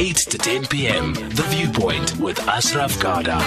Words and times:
8 0.00 0.16
to 0.16 0.38
10 0.38 0.66
p.m. 0.68 1.12
The 1.12 1.44
Viewpoint 1.50 2.16
with 2.16 2.40
Ashraf 2.48 2.98
Garda. 3.00 3.38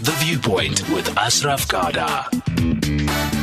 The 0.00 0.12
Viewpoint 0.20 0.88
with 0.88 1.14
Ashraf 1.18 1.68
Garda. 1.68 3.37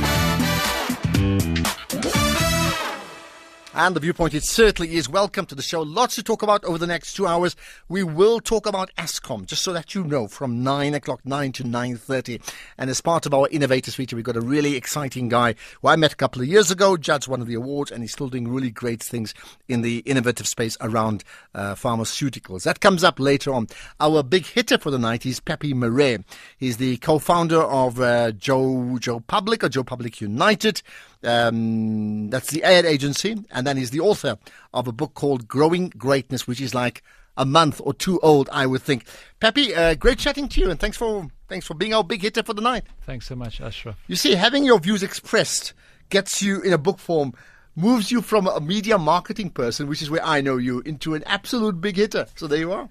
And 3.78 3.94
the 3.94 4.00
viewpoint, 4.00 4.34
it 4.34 4.46
certainly 4.46 4.96
is. 4.96 5.10
Welcome 5.10 5.46
to 5.48 5.54
the 5.54 5.62
show. 5.62 5.82
Lots 5.82 6.16
to 6.16 6.24
talk 6.24 6.42
about 6.42 6.64
over 6.64 6.78
the 6.78 6.88
next 6.88 7.14
two 7.14 7.28
hours. 7.28 7.58
We 7.90 8.04
will 8.04 8.40
talk 8.40 8.66
about 8.66 8.90
Eskom, 8.96 9.46
just 9.46 9.64
so 9.64 9.74
that 9.74 9.94
you 9.94 10.06
know, 10.06 10.30
from 10.30 10.64
nine 10.64 10.94
o'clock, 10.94 11.20
nine 11.26 11.52
to 11.52 11.66
nine 11.66 11.98
thirty. 11.98 12.40
And 12.78 12.90
as 12.90 13.02
part 13.02 13.26
of 13.26 13.34
our 13.34 13.50
innovators 13.50 13.94
feature, 13.94 14.16
we've 14.16 14.24
got 14.24 14.38
a 14.38 14.42
really 14.42 14.78
exciting 14.78 15.28
guy 15.28 15.56
who 15.82 15.90
I 15.90 15.98
met 15.98 16.14
a 16.14 16.16
couple 16.16 16.42
of 16.42 16.48
years 16.48 16.72
ago, 16.72 16.96
judged 16.96 17.28
one 17.28 17.42
of 17.42 17.48
the 17.48 17.56
awards, 17.56 17.92
and 17.92 18.02
he's 18.02 18.14
still 18.14 18.30
doing 18.30 18.48
really 18.48 18.72
great 18.72 19.04
things 19.04 19.34
in 19.68 19.82
the 19.82 19.98
innovative 20.06 20.48
space 20.48 20.78
around 20.80 21.26
uh, 21.54 21.76
pharmaceuticals. 21.76 22.64
That 22.64 22.80
comes 22.80 23.04
up 23.04 23.20
later 23.20 23.54
on. 23.54 23.68
Our 24.00 24.24
big 24.24 24.46
hitter 24.46 24.78
for 24.78 24.90
the 24.90 25.00
night 25.00 25.26
is 25.26 25.42
Pepe 25.42 25.74
Marais. 25.74 26.20
He's 26.58 26.78
the 26.78 26.96
co-founder 26.98 27.60
of 27.60 28.00
uh, 28.00 28.32
Joe 28.32 28.98
Joe 29.02 29.20
Public 29.20 29.66
or 29.66 29.70
Joe 29.70 29.84
Public 29.84 30.22
United. 30.22 30.82
Um, 31.26 32.30
that's 32.30 32.52
the 32.52 32.64
ad 32.64 32.86
agency, 32.86 33.36
and 33.52 33.66
then 33.66 33.78
he's 33.78 33.92
the 33.92 34.00
author 34.00 34.38
of 34.74 34.88
a 34.88 34.92
book 34.92 35.14
called 35.14 35.48
Growing 35.48 35.90
Greatness, 35.98 36.48
which 36.48 36.62
is 36.62 36.74
like 36.74 37.04
a 37.38 37.46
month 37.46 37.82
or 37.84 37.94
two 37.94 38.20
old, 38.22 38.50
I 38.52 38.66
would 38.66 38.82
think. 38.82 39.06
Pepe, 39.40 39.76
uh, 39.76 39.96
great 39.96 40.20
chatting 40.20 40.48
to 40.50 40.62
you, 40.62 40.70
and 40.70 40.80
thanks 40.80 40.98
for 40.98 41.28
thanks 41.48 41.66
for 41.66 41.74
being 41.74 41.94
our 41.94 42.04
big 42.04 42.22
hitter 42.22 42.44
for 42.44 42.54
the 42.54 42.62
night. 42.62 42.86
Thanks 43.06 43.28
so 43.28 43.36
much, 43.36 43.62
Ashraf. 43.62 43.98
You 44.08 44.16
see, 44.16 44.36
having 44.36 44.64
your 44.64 44.80
views 44.80 45.04
expressed 45.04 45.74
gets 46.10 46.42
you 46.42 46.62
in 46.62 46.74
a 46.74 46.78
book 46.78 47.00
form, 47.00 47.34
moves 47.76 48.12
you 48.12 48.22
from 48.22 48.48
a 48.48 48.60
media 48.60 48.98
marketing 48.98 49.50
person, 49.50 49.88
which 49.88 50.02
is 50.02 50.10
where 50.10 50.24
I 50.24 50.42
know 50.42 50.58
you, 50.58 50.82
into 50.82 51.14
an 51.16 51.24
absolute 51.26 51.82
big 51.82 51.98
hitter. 51.98 52.28
So 52.36 52.48
there 52.48 52.60
you 52.60 52.72
are. 52.72 52.90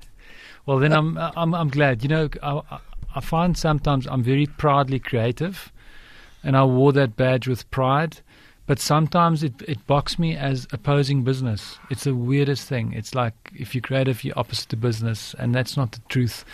Well, 0.66 0.78
then 0.78 0.92
I'm 0.92 1.16
I'm 1.18 1.54
I'm 1.54 1.68
glad. 1.68 2.02
You 2.02 2.08
know, 2.08 2.28
I, 2.42 2.80
I 3.14 3.20
find 3.20 3.56
sometimes 3.56 4.06
I'm 4.06 4.22
very 4.22 4.46
proudly 4.46 4.98
creative, 4.98 5.72
and 6.42 6.56
I 6.56 6.64
wore 6.64 6.92
that 6.92 7.16
badge 7.16 7.48
with 7.48 7.70
pride. 7.70 8.20
But 8.66 8.78
sometimes 8.78 9.42
it 9.42 9.60
it 9.68 9.86
boxes 9.86 10.18
me 10.18 10.36
as 10.36 10.66
opposing 10.72 11.22
business. 11.22 11.78
It's 11.90 12.04
the 12.04 12.14
weirdest 12.14 12.66
thing. 12.66 12.94
It's 12.94 13.14
like 13.14 13.34
if 13.54 13.74
you're 13.74 13.82
creative, 13.82 14.24
you're 14.24 14.38
opposite 14.38 14.70
to 14.70 14.76
business, 14.76 15.34
and 15.38 15.54
that's 15.54 15.76
not 15.76 15.92
the 15.92 16.00
truth. 16.08 16.46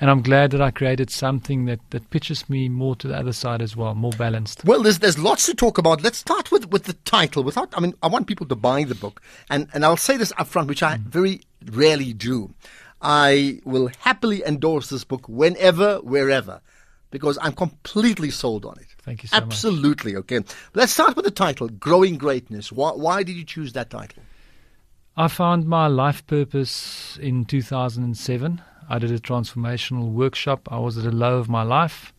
And 0.00 0.10
I'm 0.10 0.22
glad 0.22 0.50
that 0.52 0.62
I 0.62 0.70
created 0.70 1.10
something 1.10 1.66
that, 1.66 1.80
that 1.90 2.08
pitches 2.08 2.48
me 2.48 2.70
more 2.70 2.96
to 2.96 3.08
the 3.08 3.18
other 3.18 3.34
side 3.34 3.60
as 3.60 3.76
well, 3.76 3.94
more 3.94 4.12
balanced. 4.12 4.64
Well, 4.64 4.82
there's 4.82 5.00
there's 5.00 5.18
lots 5.18 5.44
to 5.46 5.54
talk 5.54 5.76
about. 5.76 6.02
Let's 6.02 6.18
start 6.18 6.50
with, 6.50 6.70
with 6.70 6.84
the 6.84 6.94
title. 7.04 7.42
Without, 7.42 7.74
I 7.76 7.80
mean, 7.80 7.94
I 8.02 8.06
want 8.06 8.28
people 8.28 8.46
to 8.46 8.56
buy 8.56 8.84
the 8.84 8.94
book, 8.94 9.20
and 9.50 9.68
and 9.74 9.84
I'll 9.84 9.98
say 9.98 10.16
this 10.16 10.32
up 10.38 10.46
front, 10.46 10.68
which 10.68 10.82
I 10.82 10.96
mm. 10.96 11.02
very 11.02 11.42
rarely 11.70 12.14
do. 12.14 12.54
I 13.00 13.60
will 13.64 13.90
happily 14.00 14.42
endorse 14.44 14.88
this 14.88 15.04
book 15.04 15.28
whenever, 15.28 15.98
wherever, 15.98 16.60
because 17.10 17.38
I'm 17.40 17.52
completely 17.52 18.30
sold 18.30 18.64
on 18.64 18.78
it. 18.78 18.86
Thank 19.08 19.22
you 19.22 19.28
so 19.30 19.36
much. 19.36 19.44
Absolutely. 19.44 20.16
Okay. 20.16 20.40
Let's 20.74 20.92
start 20.92 21.16
with 21.16 21.24
the 21.24 21.30
title, 21.30 21.68
Growing 21.68 22.18
Greatness. 22.18 22.70
Why, 22.70 22.90
why 22.90 23.22
did 23.22 23.36
you 23.36 23.44
choose 23.44 23.72
that 23.72 23.88
title? 23.88 24.22
I 25.16 25.28
found 25.28 25.66
my 25.66 25.86
life 25.86 26.26
purpose 26.26 27.18
in 27.22 27.46
2007. 27.46 28.60
I 28.90 28.98
did 28.98 29.10
a 29.10 29.18
transformational 29.18 30.12
workshop. 30.12 30.68
I 30.70 30.78
was 30.78 30.98
at 30.98 31.06
a 31.06 31.10
low 31.10 31.38
of 31.38 31.48
my 31.48 31.62
life. 31.62 32.12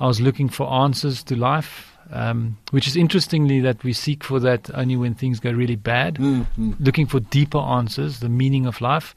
I 0.00 0.08
was 0.08 0.20
looking 0.20 0.48
for 0.48 0.68
answers 0.68 1.22
to 1.24 1.36
life, 1.36 1.96
um, 2.10 2.58
which 2.72 2.88
is 2.88 2.96
interestingly 2.96 3.60
that 3.60 3.84
we 3.84 3.92
seek 3.92 4.24
for 4.24 4.40
that 4.40 4.68
only 4.74 4.96
when 4.96 5.14
things 5.14 5.38
go 5.38 5.52
really 5.52 5.76
bad. 5.76 6.18
Looking 6.58 7.06
for 7.06 7.20
deeper 7.20 7.58
answers, 7.58 8.18
the 8.18 8.28
meaning 8.28 8.66
of 8.66 8.80
life. 8.80 9.14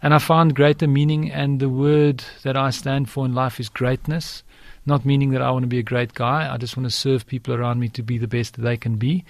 And 0.00 0.14
I 0.14 0.18
found 0.18 0.56
greater 0.56 0.88
meaning, 0.88 1.30
and 1.30 1.60
the 1.60 1.68
word 1.68 2.24
that 2.42 2.56
I 2.56 2.70
stand 2.70 3.10
for 3.10 3.26
in 3.26 3.34
life 3.34 3.60
is 3.60 3.68
greatness. 3.68 4.42
Not 4.88 5.04
meaning 5.04 5.32
that 5.32 5.42
I 5.42 5.50
want 5.50 5.64
to 5.64 5.68
be 5.68 5.78
a 5.78 5.82
great 5.82 6.14
guy. 6.14 6.50
I 6.50 6.56
just 6.56 6.74
want 6.74 6.88
to 6.90 6.96
serve 6.96 7.26
people 7.26 7.54
around 7.54 7.78
me 7.78 7.90
to 7.90 8.02
be 8.02 8.16
the 8.16 8.26
best 8.26 8.54
that 8.54 8.62
they 8.62 8.78
can 8.78 8.96
be. 8.96 9.22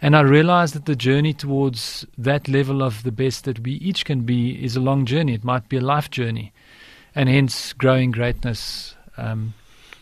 And 0.00 0.14
I 0.14 0.20
realize 0.20 0.74
that 0.74 0.86
the 0.86 0.94
journey 0.94 1.34
towards 1.34 2.06
that 2.16 2.46
level 2.46 2.84
of 2.84 3.02
the 3.02 3.10
best 3.10 3.44
that 3.44 3.58
we 3.58 3.72
each 3.72 4.04
can 4.04 4.20
be 4.20 4.64
is 4.64 4.76
a 4.76 4.80
long 4.80 5.04
journey. 5.04 5.34
It 5.34 5.42
might 5.42 5.68
be 5.68 5.78
a 5.78 5.80
life 5.80 6.08
journey. 6.08 6.52
And 7.16 7.28
hence, 7.28 7.72
growing 7.72 8.12
greatness. 8.12 8.94
Um, 9.16 9.54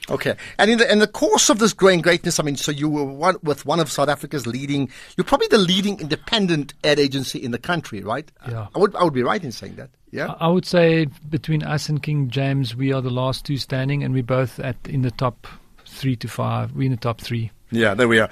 Okay, 0.09 0.35
and 0.59 0.71
in 0.71 0.79
the 0.79 0.91
in 0.91 0.99
the 0.99 1.07
course 1.07 1.51
of 1.51 1.59
this 1.59 1.73
growing 1.73 2.01
greatness, 2.01 2.41
I 2.41 2.43
mean, 2.43 2.57
so 2.57 2.73
you 2.73 2.89
were 2.89 3.05
one, 3.05 3.37
with 3.43 3.67
one 3.67 3.81
of 3.81 3.91
South 3.91 4.09
Africa's 4.09 4.47
leading. 4.47 4.89
You're 5.17 5.25
probably 5.25 5.49
the 5.49 5.59
leading 5.59 6.01
independent 6.01 6.75
ad 6.83 6.99
agency 6.99 7.39
in 7.39 7.51
the 7.51 7.59
country, 7.59 8.03
right? 8.03 8.31
Yeah. 8.49 8.69
I 8.75 8.79
would 8.79 8.97
I 8.97 9.05
would 9.05 9.15
be 9.15 9.23
right 9.23 9.43
in 9.43 9.53
saying 9.53 9.77
that. 9.77 9.91
Yeah. 10.11 10.35
I 10.41 10.49
would 10.49 10.67
say 10.67 11.07
between 11.29 11.63
us 11.63 11.89
and 11.89 12.03
King 12.03 12.31
James, 12.31 12.75
we 12.75 12.93
are 12.93 13.01
the 13.01 13.11
last 13.11 13.45
two 13.45 13.59
standing, 13.59 14.03
and 14.03 14.13
we're 14.15 14.23
both 14.23 14.59
at 14.59 14.77
in 14.89 15.03
the 15.03 15.11
top 15.13 15.47
three 15.87 16.17
to 16.17 16.29
five. 16.29 16.73
We're 16.73 16.85
in 16.85 16.93
the 16.93 16.97
top 16.97 17.21
three. 17.21 17.51
Yeah, 17.71 17.95
there 17.95 18.09
we 18.09 18.19
are. 18.19 18.29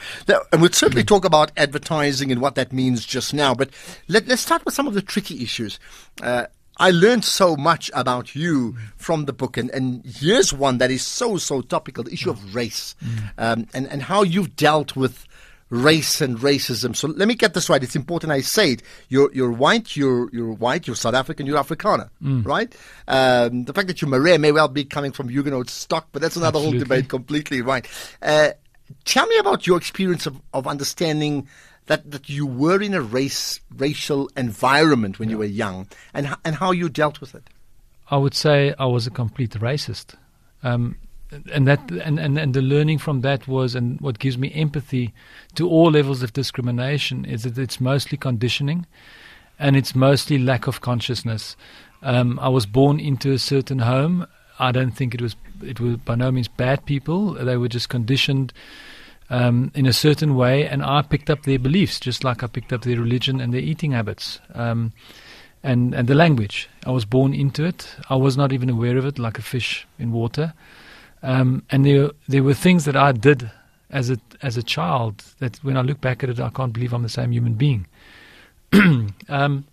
And 0.52 0.60
we'll 0.60 0.72
certainly 0.72 1.04
talk 1.04 1.24
about 1.24 1.52
advertising 1.56 2.32
and 2.32 2.40
what 2.40 2.56
that 2.56 2.72
means 2.72 3.06
just 3.06 3.32
now. 3.32 3.54
But 3.54 3.70
let, 4.08 4.28
us 4.28 4.40
start 4.40 4.64
with 4.64 4.74
some 4.74 4.88
of 4.88 4.94
the 4.94 5.02
tricky 5.02 5.42
issues. 5.42 5.78
Uh, 6.20 6.46
I 6.78 6.90
learned 6.90 7.24
so 7.24 7.56
much 7.56 7.90
about 7.94 8.34
you 8.34 8.76
from 8.96 9.24
the 9.24 9.32
book, 9.32 9.56
and, 9.56 9.70
and 9.70 10.04
here's 10.04 10.52
one 10.52 10.78
that 10.78 10.90
is 10.90 11.04
so, 11.04 11.36
so 11.36 11.60
topical 11.60 12.04
the 12.04 12.12
issue 12.12 12.30
of 12.30 12.54
race 12.54 12.94
um, 13.36 13.66
and, 13.74 13.86
and 13.88 14.02
how 14.02 14.22
you've 14.22 14.54
dealt 14.56 14.94
with 14.94 15.26
race 15.70 16.20
and 16.20 16.38
racism. 16.38 16.96
So 16.96 17.08
let 17.08 17.28
me 17.28 17.34
get 17.34 17.52
this 17.52 17.68
right. 17.68 17.82
It's 17.82 17.96
important 17.96 18.32
I 18.32 18.40
say 18.40 18.72
it. 18.72 18.82
You're, 19.08 19.30
you're 19.34 19.52
white, 19.52 19.96
you're, 19.96 20.30
you're 20.32 20.52
white, 20.52 20.86
you're 20.86 20.96
South 20.96 21.14
African, 21.14 21.46
you're 21.46 21.62
Afrikaner, 21.62 22.08
right? 22.46 22.74
Um, 23.06 23.64
the 23.64 23.74
fact 23.74 23.88
that 23.88 24.00
you're 24.00 24.08
Marais 24.08 24.38
may 24.38 24.52
well 24.52 24.68
be 24.68 24.84
coming 24.84 25.12
from 25.12 25.28
Huguenot 25.28 25.68
stock, 25.68 26.08
but 26.12 26.22
that's 26.22 26.36
another 26.36 26.58
whole 26.58 26.72
debate 26.72 27.08
completely, 27.08 27.60
right? 27.60 27.86
Uh, 28.22 28.50
tell 29.04 29.26
me 29.26 29.36
about 29.38 29.66
your 29.66 29.76
experience 29.76 30.26
of, 30.26 30.40
of 30.54 30.66
understanding 30.66 31.48
that, 31.88 32.10
that 32.10 32.28
you 32.28 32.46
were 32.46 32.80
in 32.80 32.94
a 32.94 33.02
race 33.02 33.60
racial 33.76 34.30
environment 34.36 35.18
when 35.18 35.28
you 35.28 35.38
were 35.38 35.44
young 35.44 35.88
and 36.14 36.34
and 36.44 36.56
how 36.56 36.70
you 36.70 36.88
dealt 36.88 37.20
with 37.20 37.34
it. 37.34 37.50
I 38.10 38.16
would 38.16 38.34
say 38.34 38.74
I 38.78 38.86
was 38.86 39.06
a 39.06 39.10
complete 39.10 39.50
racist. 39.52 40.14
Um, 40.62 40.96
and 41.52 41.66
that 41.66 41.90
and, 41.90 42.18
and, 42.18 42.38
and 42.38 42.54
the 42.54 42.62
learning 42.62 42.98
from 42.98 43.20
that 43.20 43.46
was 43.46 43.74
and 43.74 44.00
what 44.00 44.18
gives 44.18 44.38
me 44.38 44.52
empathy 44.54 45.12
to 45.56 45.68
all 45.68 45.90
levels 45.90 46.22
of 46.22 46.32
discrimination 46.32 47.24
is 47.24 47.42
that 47.42 47.58
it's 47.58 47.80
mostly 47.80 48.16
conditioning 48.16 48.86
and 49.58 49.76
it's 49.76 49.94
mostly 49.94 50.38
lack 50.38 50.66
of 50.66 50.80
consciousness. 50.80 51.56
Um, 52.02 52.38
I 52.38 52.48
was 52.48 52.64
born 52.64 53.00
into 53.00 53.32
a 53.32 53.38
certain 53.38 53.80
home. 53.80 54.26
I 54.58 54.72
don't 54.72 54.92
think 54.92 55.14
it 55.14 55.20
was 55.20 55.36
it 55.62 55.80
was 55.80 55.96
by 55.98 56.14
no 56.14 56.30
means 56.30 56.48
bad 56.48 56.86
people. 56.86 57.34
They 57.34 57.56
were 57.56 57.68
just 57.68 57.88
conditioned 57.88 58.52
um, 59.30 59.70
in 59.74 59.86
a 59.86 59.92
certain 59.92 60.34
way, 60.34 60.66
and 60.66 60.82
I 60.82 61.02
picked 61.02 61.30
up 61.30 61.42
their 61.42 61.58
beliefs, 61.58 62.00
just 62.00 62.24
like 62.24 62.42
I 62.42 62.46
picked 62.46 62.72
up 62.72 62.82
their 62.82 62.98
religion 62.98 63.40
and 63.40 63.52
their 63.52 63.60
eating 63.60 63.92
habits. 63.92 64.40
Um, 64.54 64.92
and, 65.62 65.92
and 65.92 66.06
the 66.06 66.14
language. 66.14 66.68
I 66.86 66.92
was 66.92 67.04
born 67.04 67.34
into 67.34 67.64
it. 67.64 67.96
I 68.08 68.14
was 68.14 68.36
not 68.36 68.52
even 68.52 68.70
aware 68.70 68.96
of 68.96 69.04
it, 69.04 69.18
like 69.18 69.38
a 69.38 69.42
fish 69.42 69.86
in 69.98 70.12
water. 70.12 70.54
Um, 71.22 71.64
and 71.70 71.84
there, 71.84 72.10
there 72.28 72.44
were 72.44 72.54
things 72.54 72.84
that 72.84 72.96
I 72.96 73.12
did 73.12 73.50
as 73.90 74.10
a 74.10 74.18
as 74.42 74.56
a 74.56 74.62
child 74.62 75.24
that, 75.40 75.56
when 75.64 75.76
I 75.76 75.80
look 75.80 76.00
back 76.00 76.22
at 76.22 76.30
it, 76.30 76.38
I 76.38 76.50
can't 76.50 76.72
believe 76.72 76.92
I'm 76.92 77.02
the 77.02 77.08
same 77.08 77.32
human 77.32 77.54
being. 77.54 77.86
um, 79.28 79.64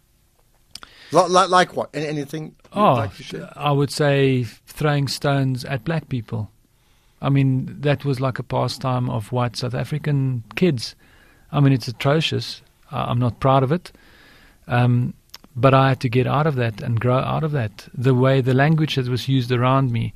Like, 1.11 1.49
like, 1.49 1.75
what? 1.75 1.89
Anything? 1.93 2.55
oh, 2.73 2.93
like? 2.93 3.11
I 3.55 3.71
would 3.71 3.91
say 3.91 4.43
throwing 4.43 5.07
stones 5.07 5.65
at 5.65 5.83
black 5.83 6.09
people. 6.09 6.49
I 7.25 7.29
mean, 7.29 7.75
that 7.81 8.05
was 8.05 8.19
like 8.19 8.37
a 8.37 8.43
pastime 8.43 9.09
of 9.09 9.31
white 9.31 9.55
South 9.55 9.73
African 9.73 10.43
kids. 10.55 10.95
I 11.51 11.59
mean, 11.59 11.73
it's 11.73 11.87
atrocious. 11.87 12.61
I'm 12.91 13.17
not 13.19 13.39
proud 13.39 13.63
of 13.63 13.71
it. 13.71 13.91
Um, 14.67 15.15
but 15.55 15.73
I 15.73 15.89
had 15.89 16.01
to 16.01 16.09
get 16.09 16.27
out 16.27 16.45
of 16.47 16.55
that 16.55 16.81
and 16.81 16.99
grow 16.99 17.17
out 17.17 17.43
of 17.43 17.51
that. 17.53 17.87
The 17.93 18.13
way 18.13 18.41
the 18.41 18.53
language 18.53 18.95
that 18.95 19.07
was 19.07 19.27
used 19.27 19.51
around 19.51 19.91
me, 19.91 20.13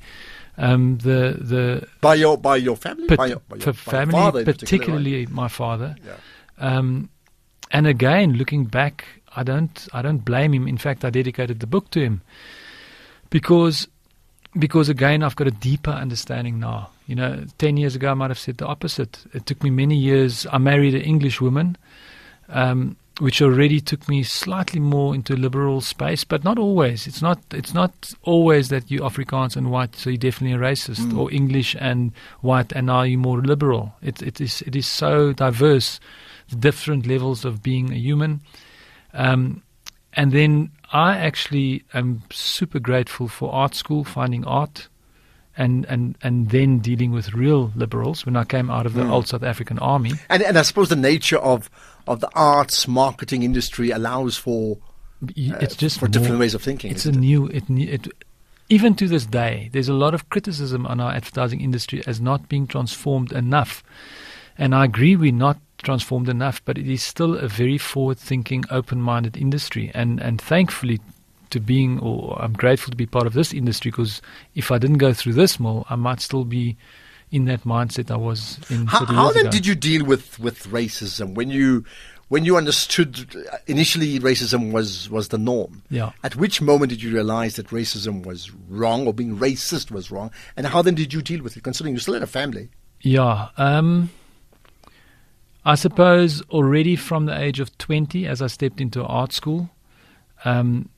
um, 0.56 0.98
the 0.98 1.36
the 1.40 1.88
by 2.00 2.14
your 2.14 2.36
by 2.36 2.56
your 2.56 2.76
family, 2.76 3.08
pat- 3.08 3.18
by 3.18 3.26
your, 3.26 3.40
by 3.48 3.56
your, 3.56 3.72
for 3.72 3.72
by 3.72 3.98
your 3.98 4.06
family, 4.06 4.12
father 4.12 4.38
in 4.40 4.44
particular, 4.44 4.78
particularly 4.78 5.26
my 5.26 5.48
father. 5.48 5.96
Yeah. 6.04 6.16
Um, 6.58 7.08
and 7.70 7.86
again, 7.86 8.34
looking 8.34 8.66
back, 8.66 9.04
I 9.34 9.42
don't 9.42 9.88
I 9.92 10.02
don't 10.02 10.24
blame 10.24 10.52
him. 10.52 10.68
In 10.68 10.78
fact, 10.78 11.04
I 11.04 11.10
dedicated 11.10 11.60
the 11.60 11.66
book 11.66 11.90
to 11.90 12.00
him 12.00 12.20
because 13.30 13.88
because 14.58 14.88
again, 14.88 15.22
I've 15.22 15.36
got 15.36 15.46
a 15.46 15.52
deeper 15.52 15.90
understanding 15.90 16.58
now. 16.58 16.90
You 17.06 17.16
know, 17.16 17.44
ten 17.58 17.76
years 17.76 17.96
ago, 17.96 18.10
I 18.10 18.14
might 18.14 18.30
have 18.30 18.38
said 18.38 18.58
the 18.58 18.66
opposite. 18.66 19.24
It 19.32 19.46
took 19.46 19.62
me 19.62 19.70
many 19.70 19.96
years. 19.96 20.46
I 20.52 20.58
married 20.58 20.94
an 20.94 21.02
English 21.02 21.40
woman. 21.40 21.76
Um, 22.48 22.96
which 23.20 23.42
already 23.42 23.80
took 23.80 24.08
me 24.08 24.22
slightly 24.22 24.80
more 24.80 25.14
into 25.14 25.36
liberal 25.36 25.82
space, 25.82 26.24
but 26.24 26.42
not 26.42 26.58
always. 26.58 27.06
It's 27.06 27.20
not. 27.20 27.38
It's 27.52 27.74
not 27.74 28.14
always 28.22 28.70
that 28.70 28.90
you 28.90 29.00
Afrikaans 29.00 29.56
and 29.56 29.70
white, 29.70 29.94
so 29.94 30.10
you're 30.10 30.16
definitely 30.16 30.56
a 30.56 30.70
racist, 30.70 31.16
or 31.16 31.30
English 31.30 31.76
and 31.78 32.12
white, 32.40 32.72
and 32.72 32.86
now 32.86 33.02
you're 33.02 33.20
more 33.20 33.40
liberal. 33.40 33.94
It, 34.02 34.22
it 34.22 34.40
is. 34.40 34.62
It 34.62 34.74
is 34.74 34.86
so 34.86 35.32
diverse, 35.34 36.00
the 36.48 36.56
different 36.56 37.06
levels 37.06 37.44
of 37.44 37.62
being 37.62 37.92
a 37.92 37.96
human. 37.96 38.40
Um, 39.12 39.62
and 40.14 40.32
then 40.32 40.70
I 40.92 41.16
actually 41.16 41.84
am 41.94 42.22
super 42.30 42.78
grateful 42.80 43.28
for 43.28 43.52
art 43.52 43.74
school, 43.74 44.04
finding 44.04 44.44
art, 44.44 44.88
and, 45.56 45.84
and, 45.86 46.16
and 46.22 46.50
then 46.50 46.78
dealing 46.78 47.12
with 47.12 47.32
real 47.32 47.70
liberals 47.76 48.24
when 48.26 48.36
I 48.36 48.44
came 48.44 48.70
out 48.70 48.86
of 48.86 48.94
the 48.94 49.02
Mm. 49.02 49.10
old 49.10 49.28
South 49.28 49.42
African 49.42 49.78
army. 49.78 50.12
And, 50.28 50.42
and 50.42 50.58
I 50.58 50.62
suppose 50.62 50.88
the 50.88 50.96
nature 50.96 51.38
of, 51.38 51.70
of 52.06 52.20
the 52.20 52.30
arts 52.34 52.88
marketing 52.88 53.42
industry 53.42 53.90
allows 53.90 54.36
for 54.36 54.78
uh, 55.22 55.28
It's 55.36 55.76
just 55.76 55.98
for 55.98 56.08
different 56.08 56.38
ways 56.38 56.54
of 56.54 56.62
thinking. 56.62 56.90
It's 56.90 57.06
a 57.06 57.10
it? 57.10 57.16
new. 57.16 57.46
It, 57.48 57.68
it 57.68 58.08
even 58.68 58.94
to 58.94 59.08
this 59.08 59.26
day, 59.26 59.68
there's 59.72 59.88
a 59.88 59.94
lot 59.94 60.14
of 60.14 60.28
criticism 60.30 60.86
on 60.86 61.00
our 61.00 61.12
advertising 61.12 61.60
industry 61.60 62.02
as 62.06 62.20
not 62.20 62.48
being 62.48 62.66
transformed 62.66 63.32
enough, 63.32 63.82
and 64.56 64.74
I 64.74 64.84
agree 64.84 65.16
we're 65.16 65.32
not 65.32 65.58
transformed 65.82 66.28
enough. 66.28 66.64
But 66.64 66.78
it 66.78 66.86
is 66.86 67.02
still 67.02 67.36
a 67.36 67.48
very 67.48 67.78
forward-thinking, 67.78 68.64
open-minded 68.70 69.36
industry, 69.36 69.90
and 69.94 70.20
and 70.20 70.40
thankfully. 70.40 71.00
To 71.50 71.58
being, 71.58 71.98
or 71.98 72.40
I'm 72.40 72.52
grateful 72.52 72.92
to 72.92 72.96
be 72.96 73.06
part 73.06 73.26
of 73.26 73.32
this 73.32 73.52
industry 73.52 73.90
because 73.90 74.22
if 74.54 74.70
I 74.70 74.78
didn't 74.78 74.98
go 74.98 75.12
through 75.12 75.32
this 75.32 75.58
mill, 75.58 75.84
I 75.90 75.96
might 75.96 76.20
still 76.20 76.44
be 76.44 76.76
in 77.32 77.46
that 77.46 77.64
mindset 77.64 78.08
I 78.08 78.16
was 78.18 78.60
in. 78.70 78.86
How, 78.86 79.04
how 79.04 79.32
then 79.32 79.46
ago. 79.46 79.50
did 79.50 79.66
you 79.66 79.74
deal 79.74 80.04
with, 80.04 80.38
with 80.38 80.68
racism 80.68 81.34
when 81.34 81.50
you 81.50 81.84
when 82.28 82.44
you 82.44 82.56
understood 82.56 83.34
uh, 83.34 83.56
initially 83.66 84.20
racism 84.20 84.70
was, 84.70 85.10
was 85.10 85.28
the 85.28 85.38
norm? 85.38 85.82
Yeah. 85.90 86.12
At 86.22 86.36
which 86.36 86.62
moment 86.62 86.90
did 86.90 87.02
you 87.02 87.12
realize 87.12 87.56
that 87.56 87.66
racism 87.70 88.24
was 88.24 88.52
wrong 88.68 89.08
or 89.08 89.12
being 89.12 89.36
racist 89.36 89.90
was 89.90 90.12
wrong? 90.12 90.30
And 90.56 90.68
how 90.68 90.82
then 90.82 90.94
did 90.94 91.12
you 91.12 91.20
deal 91.20 91.42
with 91.42 91.56
it, 91.56 91.64
considering 91.64 91.94
you 91.96 92.00
still 92.00 92.14
had 92.14 92.22
a 92.22 92.28
family? 92.28 92.68
Yeah. 93.00 93.48
Um, 93.56 94.10
I 95.64 95.74
suppose 95.74 96.42
already 96.50 96.96
from 96.96 97.26
the 97.26 97.38
age 97.38 97.60
of 97.60 97.76
20, 97.78 98.26
as 98.26 98.40
I 98.40 98.46
stepped 98.46 98.80
into 98.80 99.04
art 99.04 99.32
school, 99.32 99.70
um, 100.44 100.88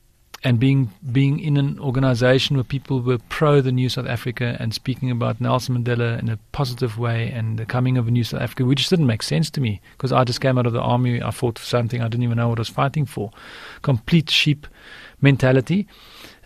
and 0.44 0.59
being 0.59 0.91
being 1.12 1.38
in 1.38 1.56
an 1.56 1.79
organization 1.79 2.56
where 2.56 2.64
people 2.64 3.00
were 3.00 3.19
pro 3.29 3.61
the 3.61 3.70
New 3.70 3.88
South 3.88 4.06
Africa 4.06 4.56
and 4.59 4.75
speaking 4.75 5.11
about 5.11 5.41
Nelson 5.41 5.76
Mandela 5.76 6.19
in 6.19 6.29
a 6.29 6.38
positive 6.50 6.99
way 6.99 7.31
and 7.31 7.59
the 7.59 7.67
coming 7.67 7.97
of 7.97 8.09
a 8.09 8.11
New 8.11 8.25
South 8.25 8.41
Africa, 8.41 8.64
which 8.64 8.88
didn't 8.88 9.06
make 9.06 9.23
sense 9.23 9.50
to 9.50 9.61
me 9.61 9.81
because 9.93 10.12
I 10.12 10.25
just 10.25 10.41
came 10.41 10.59
out 10.59 10.67
of 10.67 10.73
the 10.73 10.81
army. 10.81 11.23
I 11.23 11.31
fought 11.31 11.58
for 11.58 11.65
something 11.65 12.00
I 12.00 12.08
didn't 12.08 12.25
even 12.25 12.38
know 12.38 12.49
what 12.49 12.58
I 12.58 12.62
was 12.62 12.69
fighting 12.69 13.06
for. 13.06 13.31
Complete 13.82 14.31
sheep 14.31 14.67
mentality. 15.20 15.87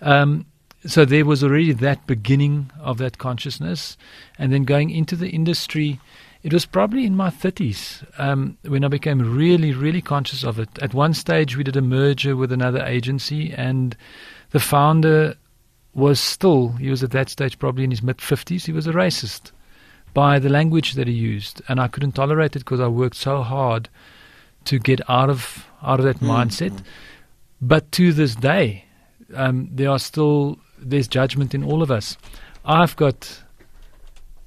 Um, 0.03 0.45
so 0.85 1.05
there 1.05 1.25
was 1.25 1.43
already 1.43 1.73
that 1.73 2.07
beginning 2.07 2.71
of 2.81 2.99
that 2.99 3.19
consciousness, 3.19 3.97
and 4.39 4.53
then 4.53 4.65
going 4.65 4.91
into 4.91 5.17
the 5.17 5.31
industry, 5.31 6.01
it 6.47 6.53
was 6.53 6.65
probably 6.65 7.05
in 7.05 7.17
my 7.17 7.29
30s 7.29 8.07
um, 8.21 8.57
when 8.63 8.85
I 8.85 8.89
became 8.89 9.37
really, 9.37 9.73
really 9.73 10.01
conscious 10.01 10.45
of 10.45 10.61
it. 10.61 10.69
At 10.81 10.95
one 10.95 11.13
stage, 11.13 11.57
we 11.57 11.65
did 11.65 11.77
a 11.77 11.83
merger 11.83 12.37
with 12.37 12.53
another 12.53 12.85
agency, 12.85 13.53
and 13.53 13.97
the 14.51 14.61
founder 14.61 15.35
was 15.93 16.21
still, 16.21 16.69
he 16.75 16.89
was 16.89 17.03
at 17.03 17.11
that 17.11 17.31
stage 17.31 17.59
probably 17.59 17.83
in 17.83 17.91
his 17.91 18.01
mid 18.01 18.19
50s, 18.19 18.65
he 18.65 18.71
was 18.71 18.87
a 18.87 18.93
racist 18.93 19.51
by 20.15 20.39
the 20.39 20.49
language 20.49 20.93
that 20.93 21.09
he 21.09 21.15
used. 21.15 21.63
And 21.69 21.81
I 21.81 21.89
couldn't 21.89 22.13
tolerate 22.13 22.55
it 22.55 22.61
because 22.61 22.79
I 22.79 22.87
worked 22.87 23.17
so 23.17 23.43
hard 23.43 23.89
to 24.67 24.79
get 24.79 25.01
out 25.11 25.29
of, 25.29 25.67
out 25.83 25.99
of 25.99 26.07
that 26.07 26.21
mindset. 26.21 26.81
But 27.61 27.91
to 27.91 28.13
this 28.13 28.37
day, 28.37 28.85
um, 29.35 29.69
there 29.73 29.91
are 29.91 29.99
still 29.99 30.61
there's 30.79 31.09
judgment 31.09 31.57
in 31.57 31.65
all 31.65 31.83
of 31.83 31.91
us. 31.91 32.17
I've 32.65 32.95
got 32.95 33.43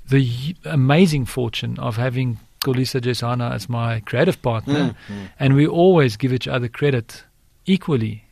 the 0.10 0.56
amazing 0.66 1.26
fortune 1.26 1.78
of 1.80 1.98
having 1.98 2.40
Xolisa 2.62 3.00
Dyeshana 3.02 3.54
as 3.54 3.70
my 3.70 4.02
creative 4.02 4.42
partner, 4.42 4.96
and 5.40 5.56
we 5.56 5.66
always 5.66 6.18
give 6.18 6.34
each 6.34 6.48
other 6.48 6.68
credit 6.68 7.24
equally. 7.66 8.24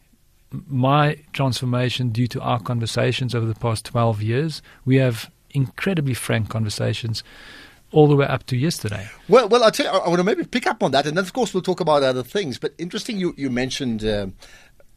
My 0.51 1.17
transformation 1.33 2.09
due 2.09 2.27
to 2.27 2.41
our 2.41 2.59
conversations 2.59 3.35
over 3.35 3.45
the 3.45 3.55
past 3.55 3.85
12 3.85 4.21
years, 4.21 4.61
we 4.85 4.95
have 4.97 5.29
incredibly 5.51 6.13
frank 6.13 6.49
conversations 6.49 7.23
all 7.91 8.07
the 8.07 8.15
way 8.15 8.25
up 8.25 8.45
to 8.47 8.57
yesterday. 8.57 9.09
Well, 9.29 9.47
well, 9.47 9.63
I'll 9.63 9.71
tell 9.71 9.85
you, 9.85 9.91
I, 9.91 10.05
I 10.05 10.07
want 10.09 10.19
to 10.19 10.23
maybe 10.23 10.43
pick 10.43 10.67
up 10.67 10.83
on 10.83 10.91
that, 10.91 11.05
and 11.05 11.17
then 11.17 11.23
of 11.23 11.33
course 11.33 11.53
we'll 11.53 11.63
talk 11.63 11.79
about 11.79 12.03
other 12.03 12.23
things. 12.23 12.57
But 12.57 12.73
interesting, 12.77 13.17
you 13.17 13.33
you 13.37 13.49
mentioned 13.49 14.03
um 14.03 14.33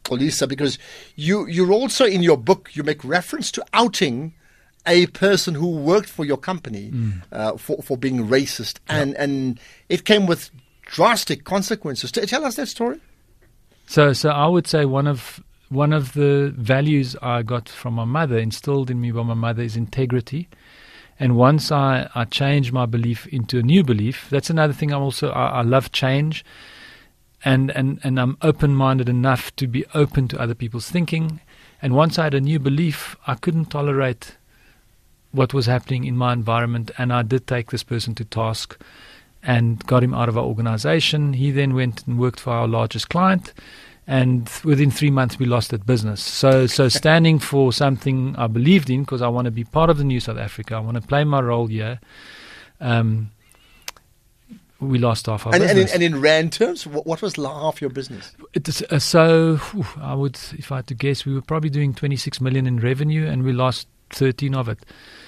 Xolisa 0.03 0.47
because 0.47 0.77
you 1.15 1.47
you're 1.47 1.71
also 1.71 2.05
in 2.05 2.21
your 2.23 2.37
book 2.37 2.71
you 2.73 2.83
make 2.83 3.03
reference 3.03 3.51
to 3.51 3.65
outing 3.73 4.33
a 4.85 5.07
person 5.07 5.55
who 5.55 5.69
worked 5.77 6.09
for 6.09 6.25
your 6.25 6.37
company 6.37 6.91
uh, 7.31 7.57
for 7.57 7.81
for 7.81 7.97
being 7.97 8.27
racist, 8.27 8.79
and 8.87 9.15
and 9.15 9.59
it 9.89 10.05
came 10.05 10.25
with 10.25 10.49
drastic 10.85 11.43
consequences. 11.43 12.11
Tell 12.11 12.45
us 12.45 12.55
that 12.55 12.67
story. 12.67 12.99
So, 13.87 14.13
so 14.13 14.29
I 14.29 14.47
would 14.47 14.67
say 14.67 14.85
one 14.85 15.07
of 15.07 15.43
one 15.69 15.93
of 15.93 16.13
the 16.13 16.53
values 16.57 17.15
I 17.21 17.43
got 17.43 17.69
from 17.69 17.93
my 17.93 18.05
mother, 18.05 18.37
instilled 18.37 18.89
in 18.89 18.99
me 18.99 19.11
by 19.11 19.23
my 19.23 19.33
mother, 19.33 19.63
is 19.63 19.75
integrity. 19.75 20.49
And 21.19 21.35
once 21.35 21.71
I, 21.71 22.09
I 22.15 22.25
changed 22.25 22.73
my 22.73 22.85
belief 22.85 23.27
into 23.27 23.59
a 23.59 23.61
new 23.61 23.83
belief, 23.83 24.27
that's 24.29 24.49
another 24.49 24.73
thing. 24.73 24.91
I'm 24.91 25.01
also 25.01 25.29
I, 25.29 25.59
I 25.59 25.61
love 25.61 25.91
change, 25.91 26.43
and 27.45 27.71
and 27.71 27.99
and 28.03 28.19
I'm 28.19 28.37
open-minded 28.41 29.07
enough 29.07 29.55
to 29.57 29.67
be 29.67 29.85
open 29.93 30.27
to 30.29 30.39
other 30.39 30.55
people's 30.55 30.89
thinking. 30.89 31.39
And 31.81 31.93
once 31.93 32.19
I 32.19 32.25
had 32.25 32.33
a 32.33 32.41
new 32.41 32.59
belief, 32.59 33.15
I 33.27 33.35
couldn't 33.35 33.65
tolerate 33.65 34.37
what 35.31 35.53
was 35.53 35.65
happening 35.65 36.03
in 36.03 36.17
my 36.17 36.33
environment, 36.33 36.91
and 36.97 37.11
I 37.13 37.21
did 37.21 37.47
take 37.47 37.71
this 37.71 37.83
person 37.83 38.15
to 38.15 38.25
task 38.25 38.79
and 39.43 39.85
got 39.87 40.03
him 40.03 40.13
out 40.13 40.29
of 40.29 40.37
our 40.37 40.43
organization. 40.43 41.33
He 41.33 41.51
then 41.51 41.73
went 41.73 42.05
and 42.05 42.19
worked 42.19 42.39
for 42.39 42.51
our 42.51 42.67
largest 42.67 43.09
client, 43.09 43.53
and 44.07 44.49
within 44.63 44.91
three 44.91 45.09
months 45.11 45.39
we 45.39 45.45
lost 45.45 45.71
that 45.71 45.85
business. 45.85 46.21
So, 46.21 46.67
so 46.67 46.89
standing 47.03 47.39
for 47.39 47.71
something 47.73 48.35
I 48.37 48.47
believed 48.47 48.89
in 48.89 49.01
because 49.01 49.21
I 49.21 49.27
want 49.29 49.45
to 49.45 49.51
be 49.51 49.63
part 49.63 49.89
of 49.89 49.97
the 49.97 50.03
new 50.03 50.19
South 50.19 50.37
Africa, 50.37 50.75
I 50.75 50.79
want 50.79 50.95
to 51.01 51.07
play 51.07 51.23
my 51.23 51.39
role 51.41 51.67
here. 51.67 51.99
Um, 52.79 53.31
we 54.79 54.97
lost 54.97 55.27
half 55.27 55.45
our 55.45 55.53
And, 55.53 55.61
and, 55.63 55.71
in, 55.71 55.77
business. 55.77 55.93
and 55.93 56.03
in 56.03 56.19
rand 56.21 56.53
terms, 56.53 56.87
what, 56.87 57.05
what 57.05 57.21
was 57.21 57.35
half 57.35 57.79
your 57.81 57.91
business? 57.91 58.35
It 58.53 58.67
is, 58.67 58.81
uh, 58.89 58.97
so 58.99 59.57
whew, 59.57 59.85
I 60.01 60.15
would, 60.15 60.39
if 60.57 60.71
I 60.71 60.77
had 60.77 60.87
to 60.87 60.95
guess, 60.95 61.23
we 61.25 61.33
were 61.35 61.41
probably 61.41 61.69
doing 61.69 61.93
26 61.93 62.41
million 62.41 62.65
in 62.65 62.79
revenue, 62.79 63.27
and 63.27 63.43
we 63.43 63.53
lost 63.53 63.87
13 64.09 64.55
of 64.55 64.67
it. 64.67 64.79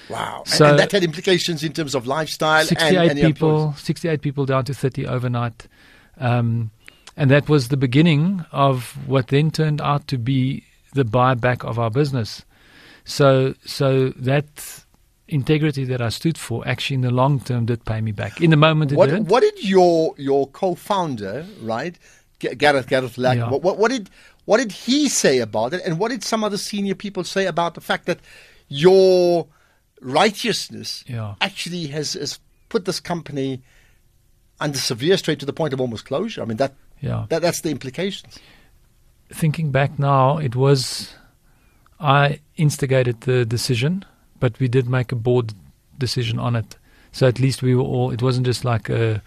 Wow, 0.09 0.43
and, 0.45 0.47
So- 0.53 0.65
and 0.65 0.79
that 0.79 0.91
had 0.91 1.03
implications 1.03 1.63
in 1.63 1.73
terms 1.73 1.95
of 1.95 2.05
lifestyle. 2.07 2.63
68 2.65 3.11
and, 3.11 3.19
people, 3.21 3.73
68 3.77 4.21
people 4.21 4.45
down 4.45 4.65
to 4.65 4.73
30 4.73 5.07
overnight. 5.07 5.67
Um, 6.19 6.71
and 7.15 7.29
that 7.31 7.47
was 7.49 7.67
the 7.69 7.77
beginning 7.77 8.43
of 8.51 8.97
what 9.07 9.27
then 9.27 9.51
turned 9.51 9.81
out 9.81 10.07
to 10.09 10.17
be 10.17 10.63
the 10.93 11.03
buyback 11.05 11.63
of 11.63 11.77
our 11.79 11.89
business. 11.89 12.43
So, 13.05 13.53
so 13.65 14.09
that 14.09 14.83
integrity 15.27 15.83
that 15.85 16.01
I 16.01 16.09
stood 16.09 16.37
for 16.37 16.67
actually 16.67 16.95
in 16.95 17.01
the 17.01 17.11
long 17.11 17.39
term 17.39 17.65
did 17.65 17.85
pay 17.85 18.01
me 18.01 18.11
back. 18.11 18.41
In 18.41 18.49
the 18.51 18.57
moment 18.57 18.91
it 18.91 18.95
What, 18.95 19.09
didn't. 19.09 19.27
what 19.27 19.41
did 19.41 19.63
your 19.63 20.13
your 20.17 20.47
co-founder, 20.47 21.45
right, 21.61 21.95
G- 22.39 22.53
Gareth 22.55 22.87
Gareth 22.87 23.17
Leck, 23.17 23.37
Yeah. 23.37 23.49
what, 23.49 23.61
what, 23.63 23.77
what 23.77 23.89
did 23.91 24.09
what 24.45 24.57
did 24.57 24.71
he 24.71 25.07
say 25.09 25.39
about 25.39 25.73
it, 25.73 25.81
and 25.85 25.97
what 25.99 26.09
did 26.11 26.23
some 26.23 26.43
other 26.43 26.57
senior 26.57 26.95
people 26.95 27.23
say 27.23 27.45
about 27.45 27.73
the 27.75 27.81
fact 27.81 28.05
that 28.05 28.19
your 28.67 29.47
righteousness 30.03 31.03
Yeah. 31.07 31.35
actually 31.41 31.87
has, 31.87 32.13
has 32.13 32.39
put 32.69 32.85
this 32.85 32.99
company 32.99 33.61
under 34.59 34.77
severe 34.77 35.17
strain 35.17 35.37
to 35.39 35.45
the 35.45 35.53
point 35.53 35.73
of 35.73 35.81
almost 35.81 36.05
closure? 36.05 36.41
I 36.41 36.45
mean 36.45 36.57
that, 36.57 36.73
Yeah. 37.01 37.25
that 37.29 37.41
that's 37.41 37.61
the 37.61 37.69
implications. 37.71 38.39
thinking 39.31 39.71
back 39.71 39.97
now, 39.97 40.37
it 40.37 40.55
was 40.55 41.15
I 41.99 42.39
instigated 42.57 43.21
the 43.21 43.45
decision, 43.45 44.03
but 44.39 44.59
we 44.59 44.67
did 44.67 44.87
make 44.89 45.11
a 45.11 45.15
board 45.15 45.53
decision 45.97 46.37
on 46.37 46.55
it. 46.55 46.75
So 47.11 47.27
at 47.27 47.39
least 47.39 47.61
we 47.63 47.73
were 47.75 47.83
all. 47.83 48.11
It 48.11 48.21
wasn't 48.21 48.45
just 48.45 48.65
like 48.65 48.89
a 48.89 49.21